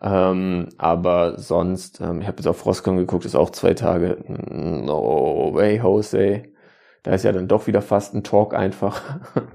Ähm, 0.01 0.69
aber 0.77 1.39
sonst, 1.39 1.99
ähm, 2.01 2.22
ich 2.22 2.28
habe 2.28 2.38
jetzt 2.38 2.47
auf 2.47 2.57
Frostcon 2.57 2.97
geguckt, 2.97 3.26
ist 3.26 3.36
auch 3.36 3.49
zwei 3.49 3.74
Tage. 3.74 4.24
No 4.28 5.51
way, 5.53 5.78
Jose. 5.78 6.43
Da 7.03 7.11
ist 7.13 7.24
ja 7.24 7.32
dann 7.32 7.47
doch 7.47 7.68
wieder 7.68 7.82
fast 7.82 8.13
ein 8.13 8.24
Talk 8.24 8.53
einfach, 8.53 9.01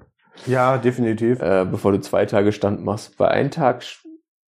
Ja, 0.46 0.78
definitiv. 0.78 1.40
äh, 1.40 1.64
bevor 1.70 1.92
du 1.92 2.00
zwei 2.00 2.26
Tage 2.26 2.52
Stand 2.52 2.82
machst. 2.84 3.16
Bei 3.18 3.28
ein 3.28 3.50
Tag 3.50 3.84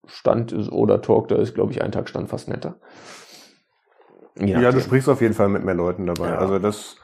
Stand 0.05 0.51
ist, 0.51 0.71
oder 0.71 1.01
Talk, 1.01 1.27
da 1.27 1.35
ist, 1.35 1.53
glaube 1.53 1.71
ich, 1.71 1.81
ein 1.81 1.91
Tag 1.91 2.09
Stand 2.09 2.29
fast 2.29 2.47
netter. 2.47 2.75
Ja, 4.39 4.71
du 4.71 4.79
sprichst 4.79 5.09
auf 5.09 5.21
jeden 5.21 5.35
Fall 5.35 5.49
mit 5.49 5.63
mehr 5.63 5.75
Leuten 5.75 6.07
dabei. 6.07 6.29
Ja. 6.29 6.37
Also 6.37 6.57
das, 6.57 6.95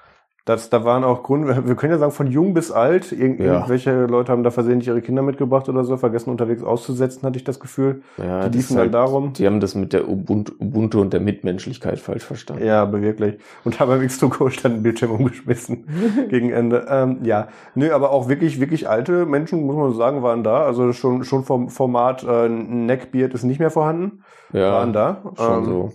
Das, 0.50 0.72
da 0.72 0.84
waren 0.84 1.04
auch 1.04 1.22
Gründe, 1.22 1.68
wir 1.68 1.76
können 1.76 1.94
ja 1.94 2.00
sagen, 2.00 2.12
von 2.12 2.26
jung 2.26 2.56
bis 2.56 2.72
alt, 2.72 3.12
irgend, 3.12 3.40
Ja. 3.40 3.54
irgendwelche 3.54 4.08
Leute 4.08 4.32
haben 4.32 4.42
da 4.42 4.50
versehentlich 4.50 4.88
ihre 4.88 5.00
Kinder 5.04 5.22
mitgebracht 5.22 5.70
oder 5.70 5.84
so, 5.84 5.96
vergessen 5.96 6.32
unterwegs 6.32 6.64
auszusetzen, 6.64 7.22
hatte 7.22 7.38
ich 7.38 7.44
das 7.44 7.60
Gefühl. 7.60 8.02
Ja, 8.18 8.50
die 8.50 8.58
liefen 8.58 8.60
ist 8.60 8.72
dann 8.72 8.78
halt- 8.80 8.94
darum. 8.96 9.34
Die 9.34 9.46
haben 9.46 9.60
das 9.60 9.76
mit 9.76 9.94
der 9.94 10.10
Ubuntu, 10.10 11.02
und 11.02 11.14
der 11.14 11.20
Mitmenschlichkeit 11.20 12.00
falsch 12.00 12.24
verstanden. 12.24 12.66
Ja, 12.66 12.82
aber 12.82 13.00
wirklich. 13.04 13.38
Und 13.64 13.80
habe 13.80 13.92
beim 13.98 14.02
X2Go 14.08 14.50
stand 14.50 14.78
ein 14.78 14.82
Bildschirm 14.82 15.12
umgeschmissen 15.12 15.86
gegen 16.30 16.50
Ende. 16.50 16.88
Ähm, 16.90 17.20
ja, 17.22 17.50
nö, 17.76 17.92
aber 17.94 18.10
auch 18.10 18.28
wirklich, 18.28 18.60
wirklich 18.60 18.90
alte 18.90 19.28
Menschen, 19.28 19.68
muss 19.68 19.76
man 19.76 19.92
so 19.92 19.98
sagen, 20.00 20.24
waren 20.24 20.44
da. 20.44 20.64
Also 20.64 20.94
schon, 20.94 21.26
schon 21.26 21.44
vom 21.44 21.70
Format 21.70 22.24
äh, 22.28 22.50
Neckbeard 22.50 23.36
ist 23.36 23.44
nicht 23.44 23.60
mehr 23.60 23.70
vorhanden, 23.70 24.24
Ja, 24.52 24.72
waren 24.72 24.94
da. 24.94 25.22
schon 25.38 25.58
Ähm, 25.60 25.66
so 25.66 25.92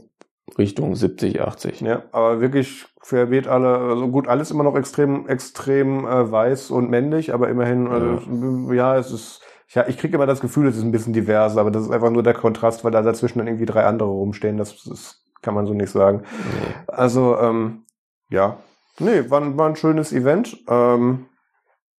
Richtung 0.59 0.95
70, 0.95 1.41
80. 1.41 1.81
Ja, 1.81 2.03
aber 2.13 2.41
wirklich 2.41 2.87
querbeet 3.01 3.49
alle, 3.49 3.77
also 3.79 4.09
gut, 4.09 4.29
alles 4.29 4.51
immer 4.51 4.63
noch 4.65 4.77
extrem, 4.77 5.27
extrem 5.29 6.07
äh, 6.07 6.31
weiß 6.31 6.71
und 6.71 6.91
männlich, 6.91 7.33
aber 7.35 7.49
immerhin, 7.49 7.89
also, 7.89 8.73
ja, 8.73 8.97
es 8.97 9.11
ist, 9.11 9.41
ja, 9.71 9.87
ich 9.89 9.99
kriege 9.99 10.15
immer 10.17 10.27
das 10.27 10.41
Gefühl, 10.41 10.69
es 10.69 10.77
ist 10.77 10.83
ein 10.85 10.93
bisschen 10.93 11.13
diverser, 11.15 11.61
aber 11.61 11.71
das 11.71 11.83
ist 11.85 11.91
einfach 11.91 12.11
nur 12.11 12.23
der 12.23 12.35
Kontrast, 12.35 12.85
weil 12.85 12.93
da 12.93 13.03
dazwischen 13.03 13.39
dann 13.39 13.49
irgendwie 13.49 13.67
drei 13.67 13.85
andere 13.85 14.09
rumstehen, 14.09 14.57
das, 14.57 14.85
das 14.85 15.25
kann 15.43 15.55
man 15.55 15.67
so 15.67 15.75
nicht 15.75 15.91
sagen. 15.91 16.23
Nee. 16.23 16.75
Also, 16.87 17.37
ähm, 17.39 17.85
ja, 18.31 18.59
nee, 18.99 19.29
war, 19.31 19.41
ein- 19.43 19.57
war 19.59 19.69
ein 19.69 19.77
schönes 19.77 20.13
Event. 20.13 20.59
Ähm, 20.69 21.27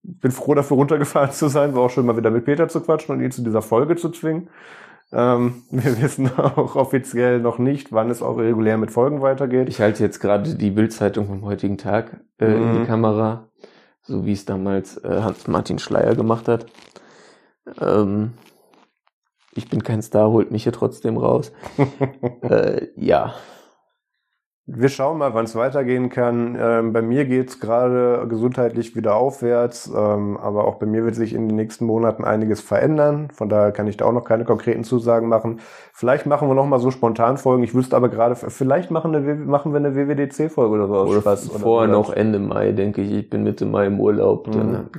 bin 0.04 0.32
froh 0.32 0.54
dafür 0.54 0.78
runtergefahren 0.78 1.32
zu 1.34 1.48
sein, 1.48 1.76
war 1.76 1.82
auch 1.84 1.90
schön 1.90 2.06
mal 2.06 2.18
wieder 2.18 2.32
mit 2.32 2.46
Peter 2.46 2.68
zu 2.68 2.82
quatschen 2.82 3.16
und 3.16 3.22
ihn 3.24 3.32
zu 3.32 3.44
dieser 3.44 3.62
Folge 3.64 3.96
zu 3.96 4.10
zwingen. 4.10 4.50
Ähm, 5.12 5.64
wir 5.72 6.02
wissen 6.02 6.32
auch 6.38 6.76
offiziell 6.76 7.40
noch 7.40 7.58
nicht, 7.60 7.92
wann 7.92 8.10
es 8.10 8.22
auch 8.22 8.38
regulär 8.38 8.78
mit 8.78 8.92
Folgen 8.92 9.22
weitergeht. 9.22 9.70
Ich 9.70 9.80
halte 9.82 10.04
jetzt 10.04 10.20
gerade 10.20 10.56
die 10.56 10.72
Bildzeitung 10.72 11.28
vom 11.28 11.44
heutigen 11.44 11.78
Tag 11.78 12.20
äh, 12.40 12.46
in 12.46 12.70
Mhm. 12.70 12.82
die 12.82 12.88
Kamera, 12.88 13.50
so 14.02 14.26
wie 14.26 14.34
es 14.34 14.46
damals 14.46 14.98
äh, 15.04 15.22
Hans-Martin 15.22 15.80
Schleier 15.80 16.16
gemacht 16.16 16.48
hat. 16.48 16.66
Ähm, 17.80 18.34
ich 19.54 19.70
bin 19.70 19.84
kein 19.84 20.02
Star, 20.02 20.30
holt 20.32 20.52
mich 20.52 20.64
hier 20.64 20.74
trotzdem 20.74 21.18
raus. 21.18 21.52
äh, 22.42 22.88
ja, 22.96 23.34
Wir 24.68 24.90
schauen 24.90 25.20
mal, 25.20 25.36
wann 25.36 25.46
es 25.46 25.56
weitergehen 25.56 26.10
kann. 26.10 26.58
Ähm, 26.60 26.92
bei 26.92 27.04
mir 27.04 27.26
geht's 27.26 27.60
gerade 27.60 28.26
gesundheitlich 28.28 28.96
wieder 28.96 29.16
aufwärts, 29.16 29.92
ähm, 29.96 30.38
aber 30.38 30.66
auch 30.66 30.76
bei 30.76 30.88
mir 30.88 31.06
wird 31.06 31.14
sich 31.14 31.36
in 31.36 31.48
den 31.48 31.56
nächsten 31.56 31.86
Monaten 31.86 32.24
einiges 32.24 32.62
verändern. 32.62 33.28
Von 33.32 33.48
daher 33.48 33.72
kann 33.72 33.86
ich 33.86 33.98
da 33.98 34.06
auch 34.06 34.12
noch 34.12 34.24
keine 34.26 34.44
konkreten 34.44 34.84
Zusagen 34.84 35.30
machen. 35.30 35.60
Vielleicht 35.94 36.26
machen 36.26 36.48
wir 36.48 36.56
noch 36.56 36.66
mal 36.66 36.80
so 36.80 36.90
spontan 36.90 37.38
Folgen. 37.38 37.62
Ich 37.62 37.76
wüsste 37.76 37.96
aber 37.96 38.10
gerade, 38.10 38.36
vielleicht 38.36 38.90
machen, 38.90 39.14
eine, 39.16 39.36
machen 39.36 39.72
wir 39.72 39.78
eine 39.78 39.96
WWDC-Folge 39.96 40.74
oder 40.74 40.88
so. 40.88 40.96
oder 41.12 41.22
Spaß 41.22 41.48
vorher 41.50 41.88
oder- 41.90 42.00
noch 42.00 42.12
Ende 42.12 42.40
Mai, 42.40 42.72
denke 42.72 43.02
ich. 43.02 43.12
Ich 43.12 43.30
bin 43.30 43.44
Mitte 43.44 43.68
Mai 43.68 43.86
im 43.86 44.00
Urlaub. 44.00 44.48
Mhm. 44.48 44.52
Dann, 44.52 44.90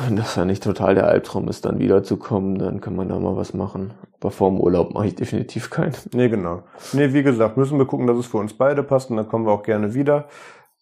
wenn 0.00 0.16
das 0.16 0.36
ja 0.36 0.44
nicht 0.44 0.62
total 0.62 0.94
der 0.94 1.06
Albtraum 1.06 1.48
ist, 1.48 1.64
dann 1.64 1.78
wiederzukommen, 1.78 2.58
dann 2.58 2.80
kann 2.80 2.96
man 2.96 3.08
da 3.08 3.18
mal 3.18 3.36
was 3.36 3.54
machen. 3.54 3.92
Aber 4.20 4.30
vor 4.30 4.50
dem 4.50 4.60
Urlaub 4.60 4.94
mache 4.94 5.06
ich 5.08 5.14
definitiv 5.14 5.70
keinen. 5.70 5.94
Nee, 6.12 6.28
genau. 6.28 6.62
Nee, 6.92 7.12
wie 7.12 7.22
gesagt, 7.22 7.56
müssen 7.56 7.78
wir 7.78 7.84
gucken, 7.86 8.06
dass 8.06 8.16
es 8.16 8.26
für 8.26 8.38
uns 8.38 8.54
beide 8.54 8.82
passt 8.82 9.10
und 9.10 9.16
dann 9.16 9.28
kommen 9.28 9.46
wir 9.46 9.52
auch 9.52 9.62
gerne 9.62 9.94
wieder. 9.94 10.28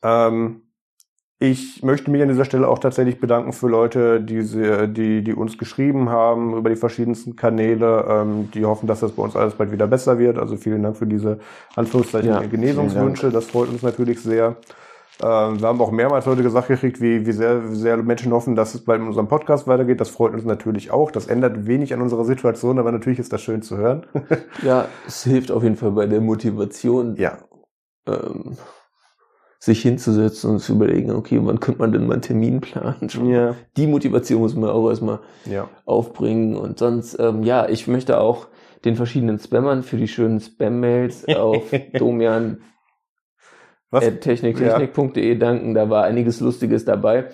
Ähm, 0.03 0.63
ich 1.41 1.83
möchte 1.83 2.09
mich 2.11 2.23
an 2.23 2.29
dieser 2.29 2.45
Stelle 2.45 2.69
auch 2.69 2.79
tatsächlich 2.79 3.19
bedanken 3.19 3.53
für 3.53 3.67
Leute, 3.67 4.21
die, 4.21 4.43
sie- 4.43 4.87
die, 4.89 5.25
die 5.25 5.35
uns 5.35 5.59
geschrieben 5.59 6.09
haben 6.09 6.57
über 6.57 6.71
die 6.71 6.77
verschiedensten 6.77 7.35
Kanäle, 7.35 8.05
ähm, 8.09 8.51
die 8.53 8.65
hoffen, 8.65 8.87
dass 8.87 9.01
das 9.01 9.11
bei 9.11 9.25
uns 9.25 9.35
alles 9.35 9.55
bald 9.55 9.73
wieder 9.73 9.89
besser 9.89 10.21
wird. 10.21 10.39
Also 10.39 10.57
vielen 10.57 10.85
Dank 10.85 10.97
für 10.97 11.07
diese 11.07 11.41
Anführungszeichen 11.75 12.29
Ja, 12.31 12.41
Genesungswünsche. 12.43 13.31
Das 13.31 13.47
freut 13.47 13.71
uns 13.71 13.83
natürlich 13.83 14.23
sehr. 14.23 14.55
Ähm, 15.23 15.61
wir 15.61 15.69
haben 15.69 15.81
auch 15.81 15.93
mehrmals 15.93 16.27
heute 16.27 16.43
gesagt 16.43 16.69
gekriegt, 16.69 17.01
wie, 17.01 17.25
wie, 17.27 17.33
sehr, 17.33 17.71
wie 17.71 17.77
sehr 17.77 17.97
Menschen 17.99 18.33
hoffen, 18.33 18.57
dass 18.57 18.75
es 18.75 18.87
mit 18.87 19.01
unserem 19.01 19.29
Podcast 19.29 19.69
weitergeht. 19.69 20.01
Das 20.01 20.11
freut 20.11 20.33
uns 20.33 20.45
natürlich 20.45 20.91
auch. 20.91 21.11
Das 21.13 21.29
ändert 21.29 21.67
wenig 21.67 21.95
an 21.95 22.03
unserer 22.03 22.25
Situation, 22.25 22.79
aber 22.79 22.91
natürlich 22.91 23.21
ist 23.21 23.33
das 23.33 23.41
schön 23.41 23.63
zu 23.63 23.77
hören. 23.77 24.07
Ja, 24.63 24.87
es 25.07 25.25
hilft 25.25 25.51
auf 25.51 25.63
jeden 25.63 25.77
Fall 25.77 25.93
bei 25.93 26.07
der 26.07 26.21
Motivation, 26.21 27.17
ja, 27.17 27.39
ähm, 28.07 28.57
sich 29.59 29.83
hinzusetzen 29.83 30.51
und 30.51 30.59
zu 30.59 30.73
überlegen, 30.73 31.13
okay, 31.13 31.39
wann 31.43 31.61
könnte 31.61 31.81
man 31.81 31.93
denn 31.93 32.07
mal 32.07 32.15
einen 32.15 32.23
Termin 32.23 32.61
planen? 32.61 33.09
Ja, 33.25 33.55
Die 33.77 33.87
Motivation 33.87 34.41
muss 34.41 34.55
man 34.55 34.71
auch 34.71 34.89
erstmal 34.89 35.21
ja. 35.45 35.69
aufbringen. 35.85 36.57
Und 36.57 36.79
sonst, 36.79 37.17
ähm, 37.19 37.43
ja, 37.43 37.69
ich 37.69 37.87
möchte 37.87 38.21
auch 38.21 38.49
den 38.85 38.97
verschiedenen 38.97 39.39
Spammern 39.39 39.83
für 39.83 39.97
die 39.97 40.09
schönen 40.09 40.41
Spam-Mails 40.41 41.29
auf 41.37 41.71
domian 41.95 42.59
Was? 43.93 44.05
techniktechnik.de 44.21 45.37
danken. 45.37 45.75
Da 45.75 45.91
war 45.91 46.05
einiges 46.05 46.41
Lustiges 46.41 46.85
dabei. 46.85 47.27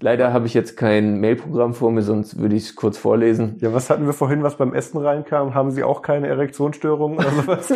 Leider 0.00 0.32
habe 0.32 0.46
ich 0.46 0.54
jetzt 0.54 0.76
kein 0.76 1.20
Mailprogramm 1.20 1.74
vor 1.74 1.90
mir, 1.90 2.02
sonst 2.02 2.38
würde 2.38 2.54
ich 2.54 2.62
es 2.62 2.76
kurz 2.76 2.96
vorlesen. 2.96 3.56
Ja, 3.58 3.74
was 3.74 3.90
hatten 3.90 4.06
wir 4.06 4.12
vorhin, 4.12 4.44
was 4.44 4.56
beim 4.56 4.72
Essen 4.72 4.98
reinkam? 4.98 5.54
Haben 5.54 5.72
Sie 5.72 5.82
auch 5.82 6.02
keine 6.02 6.28
Erektionsstörungen 6.28 7.18
oder 7.18 7.30
sowas? 7.30 7.70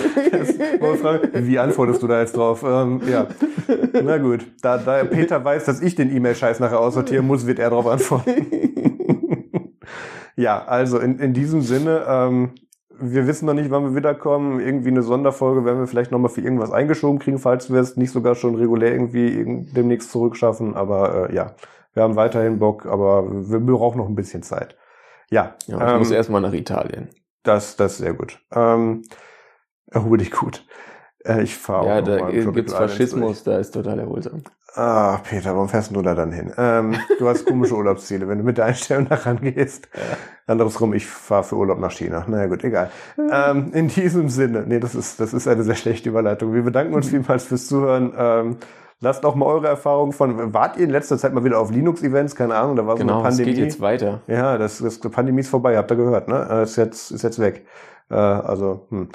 Wie 1.34 1.58
antwortest 1.58 2.00
du 2.02 2.06
da 2.06 2.20
jetzt 2.20 2.36
drauf? 2.36 2.64
Ähm, 2.66 3.02
ja, 3.10 3.26
na 4.04 4.18
gut. 4.18 4.46
Da, 4.62 4.78
da 4.78 5.02
Peter 5.02 5.44
weiß, 5.44 5.64
dass 5.64 5.82
ich 5.82 5.96
den 5.96 6.14
E-Mail-Scheiß 6.14 6.60
nachher 6.60 6.78
aussortieren 6.78 7.26
muss, 7.26 7.46
wird 7.46 7.58
er 7.58 7.70
darauf 7.70 7.88
antworten. 7.88 8.46
ja, 10.36 10.64
also 10.64 11.00
in, 11.00 11.18
in 11.18 11.34
diesem 11.34 11.60
Sinne, 11.60 12.04
ähm, 12.08 12.52
wir 13.02 13.26
wissen 13.26 13.46
noch 13.46 13.54
nicht, 13.54 13.70
wann 13.70 13.84
wir 13.84 13.94
wiederkommen. 13.96 14.60
Irgendwie 14.60 14.88
eine 14.88 15.02
Sonderfolge 15.02 15.64
werden 15.64 15.80
wir 15.80 15.86
vielleicht 15.86 16.10
nochmal 16.12 16.30
für 16.30 16.40
irgendwas 16.40 16.70
eingeschoben 16.72 17.18
kriegen, 17.18 17.38
falls 17.38 17.72
wir 17.72 17.80
es 17.80 17.96
nicht 17.96 18.10
sogar 18.12 18.34
schon 18.34 18.54
regulär 18.54 18.92
irgendwie 18.92 19.28
irgend- 19.28 19.76
demnächst 19.76 20.10
zurückschaffen. 20.10 20.74
Aber 20.74 21.30
äh, 21.30 21.34
ja, 21.34 21.54
wir 21.94 22.02
haben 22.02 22.16
weiterhin 22.16 22.58
Bock, 22.58 22.86
aber 22.86 23.24
wir 23.50 23.60
brauchen 23.60 23.98
noch 23.98 24.08
ein 24.08 24.14
bisschen 24.14 24.42
Zeit. 24.42 24.76
Ja, 25.30 25.54
Ja, 25.66 25.76
ich 25.86 25.92
ähm, 25.92 25.98
muss 25.98 26.10
erstmal 26.10 26.40
nach 26.40 26.52
Italien. 26.52 27.08
das, 27.42 27.76
das 27.76 27.92
ist 27.92 27.98
sehr 27.98 28.14
gut. 28.14 28.38
Ähm, 28.54 29.02
erhole 29.90 30.18
dich 30.18 30.30
gut. 30.30 30.64
Äh, 31.24 31.42
ich 31.42 31.56
fahre 31.56 31.86
Ja, 31.86 31.96
auch 31.98 32.00
noch 32.00 32.32
da 32.32 32.50
gibt's 32.52 32.72
Faschismus, 32.74 33.44
da 33.44 33.58
ist 33.58 33.72
total 33.72 33.98
erholsam. 33.98 34.42
Ah, 34.74 35.18
Peter, 35.18 35.54
warum 35.54 35.68
fährst 35.68 35.94
du 35.94 36.00
da 36.00 36.14
dann 36.14 36.32
hin? 36.32 36.52
Ähm, 36.56 36.96
du 37.18 37.28
hast 37.28 37.44
komische 37.46 37.74
Urlaubsziele, 37.74 38.26
wenn 38.28 38.38
du 38.38 38.44
mit 38.44 38.56
der 38.58 38.66
Einstellung 38.66 39.06
da 39.08 39.16
rangehst. 39.16 39.88
Andersrum, 40.46 40.92
ich 40.92 41.06
fahre 41.06 41.44
für 41.44 41.56
Urlaub 41.56 41.78
nach 41.78 41.92
China. 41.92 42.24
Naja, 42.28 42.46
gut, 42.46 42.64
egal. 42.64 42.90
Ähm, 43.16 43.70
in 43.72 43.88
diesem 43.88 44.28
Sinne, 44.28 44.64
nee, 44.66 44.80
das 44.80 44.94
ist, 44.94 45.20
das 45.20 45.32
ist 45.32 45.46
eine 45.46 45.62
sehr 45.62 45.76
schlechte 45.76 46.08
Überleitung. 46.08 46.52
Wir 46.52 46.62
bedanken 46.62 46.94
uns 46.94 47.08
vielmals 47.08 47.44
fürs 47.44 47.66
Zuhören. 47.68 48.12
Ähm, 48.16 48.56
lasst 49.00 49.24
auch 49.24 49.34
mal 49.36 49.46
eure 49.46 49.68
Erfahrungen 49.68 50.12
von, 50.12 50.52
wart 50.52 50.76
ihr 50.76 50.84
in 50.84 50.90
letzter 50.90 51.16
Zeit 51.16 51.32
mal 51.32 51.44
wieder 51.44 51.58
auf 51.60 51.70
Linux-Events? 51.70 52.34
Keine 52.34 52.56
Ahnung, 52.56 52.76
da 52.76 52.86
war 52.86 52.96
so 52.96 53.02
Genau, 53.02 53.20
eine 53.20 53.28
es 53.28 53.36
Pandemie. 53.36 53.54
geht 53.56 53.64
jetzt 53.64 53.80
weiter. 53.80 54.20
Ja, 54.26 54.58
das, 54.58 54.78
das 54.78 55.00
die 55.00 55.08
Pandemie 55.08 55.40
ist 55.40 55.48
vorbei, 55.48 55.76
habt 55.76 55.90
ihr 55.92 55.96
gehört, 55.96 56.28
ne? 56.28 56.46
Äh, 56.50 56.62
Ist 56.64 56.76
jetzt, 56.76 57.12
ist 57.12 57.22
jetzt 57.22 57.38
weg. 57.38 57.64
Äh, 58.10 58.14
also, 58.14 58.86
hm. 58.90 59.08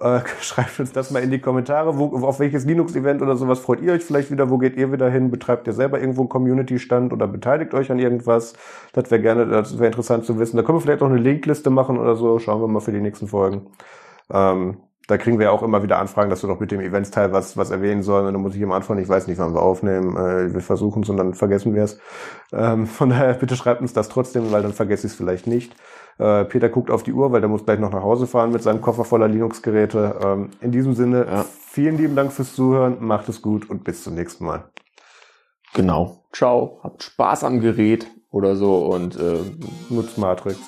Äh, 0.00 0.20
schreibt 0.40 0.80
uns 0.80 0.92
das 0.92 1.10
mal 1.10 1.22
in 1.22 1.30
die 1.30 1.40
Kommentare. 1.40 1.98
Wo, 1.98 2.26
auf 2.26 2.40
welches 2.40 2.64
Linux-Event 2.64 3.22
oder 3.22 3.36
sowas 3.36 3.60
freut 3.60 3.80
ihr 3.80 3.92
euch 3.92 4.04
vielleicht 4.04 4.30
wieder? 4.30 4.50
Wo 4.50 4.58
geht 4.58 4.76
ihr 4.76 4.90
wieder 4.92 5.10
hin? 5.10 5.30
Betreibt 5.30 5.66
ihr 5.66 5.72
selber 5.72 6.00
irgendwo 6.00 6.22
einen 6.22 6.28
Community-Stand 6.28 7.12
oder 7.12 7.26
beteiligt 7.26 7.74
euch 7.74 7.90
an 7.90 7.98
irgendwas? 7.98 8.54
Das 8.92 9.10
wäre 9.10 9.20
gerne, 9.20 9.46
das 9.46 9.78
wäre 9.78 9.86
interessant 9.86 10.24
zu 10.24 10.38
wissen. 10.38 10.56
Da 10.56 10.62
können 10.62 10.78
wir 10.78 10.82
vielleicht 10.82 11.02
auch 11.02 11.08
eine 11.08 11.18
Linkliste 11.18 11.70
machen 11.70 11.98
oder 11.98 12.16
so. 12.16 12.38
Schauen 12.38 12.60
wir 12.60 12.68
mal 12.68 12.80
für 12.80 12.92
die 12.92 13.00
nächsten 13.00 13.28
Folgen. 13.28 13.66
Ähm, 14.30 14.78
da 15.10 15.18
kriegen 15.18 15.40
wir 15.40 15.52
auch 15.52 15.64
immer 15.64 15.82
wieder 15.82 15.98
Anfragen, 15.98 16.30
dass 16.30 16.44
wir 16.44 16.48
doch 16.48 16.60
mit 16.60 16.70
dem 16.70 16.80
Eventsteil 16.80 17.32
was, 17.32 17.56
was 17.56 17.72
erwähnen 17.72 18.02
sollen. 18.02 18.26
Und 18.26 18.32
dann 18.32 18.42
muss 18.42 18.54
ich 18.54 18.60
immer 18.60 18.76
anfangen, 18.76 19.02
ich 19.02 19.08
weiß 19.08 19.26
nicht, 19.26 19.38
wann 19.38 19.54
wir 19.54 19.62
aufnehmen. 19.62 20.16
Äh, 20.16 20.54
wir 20.54 20.60
versuchen 20.60 21.02
es 21.02 21.08
und 21.08 21.16
dann 21.16 21.34
vergessen 21.34 21.74
wir 21.74 21.82
es. 21.82 21.98
Ähm, 22.52 22.86
von 22.86 23.10
daher, 23.10 23.34
bitte 23.34 23.56
schreibt 23.56 23.80
uns 23.80 23.92
das 23.92 24.08
trotzdem, 24.08 24.52
weil 24.52 24.62
dann 24.62 24.72
vergesse 24.72 25.08
ich 25.08 25.12
es 25.12 25.16
vielleicht 25.16 25.48
nicht. 25.48 25.74
Äh, 26.20 26.44
Peter 26.44 26.68
guckt 26.68 26.90
auf 26.90 27.02
die 27.02 27.12
Uhr, 27.14 27.32
weil 27.32 27.40
der 27.40 27.48
muss 27.48 27.64
gleich 27.64 27.78
noch 27.80 27.90
nach 27.92 28.02
Hause 28.02 28.26
fahren 28.26 28.52
mit 28.52 28.62
seinem 28.62 28.82
Koffer 28.82 29.04
voller 29.04 29.26
Linux-Geräte. 29.26 30.16
Ähm, 30.22 30.50
in 30.60 30.70
diesem 30.70 30.92
Sinne, 30.94 31.26
Ja. 31.26 31.44
vielen 31.44 31.96
lieben 31.96 32.14
Dank 32.14 32.30
fürs 32.32 32.54
Zuhören, 32.54 32.98
macht 33.00 33.28
es 33.30 33.40
gut 33.40 33.70
und 33.70 33.84
bis 33.84 34.04
zum 34.04 34.14
nächsten 34.14 34.44
Mal. 34.44 34.64
Genau. 35.72 36.24
Ciao. 36.32 36.78
Habt 36.82 37.02
Spaß 37.02 37.44
am 37.44 37.60
Gerät 37.60 38.06
oder 38.30 38.54
so 38.54 38.86
und 38.86 39.16
äh, 39.18 39.38
Nutzt 39.88 40.18
Matrix. 40.18 40.58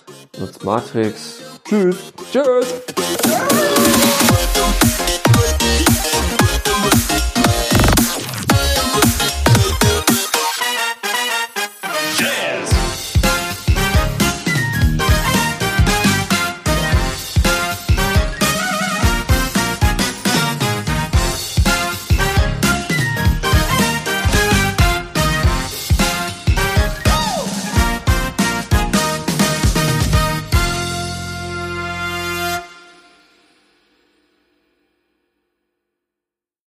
nutzt 0.41 0.65
Matrix. 0.65 1.61
Tschüss. 1.65 2.13
Tschüss. 2.33 2.83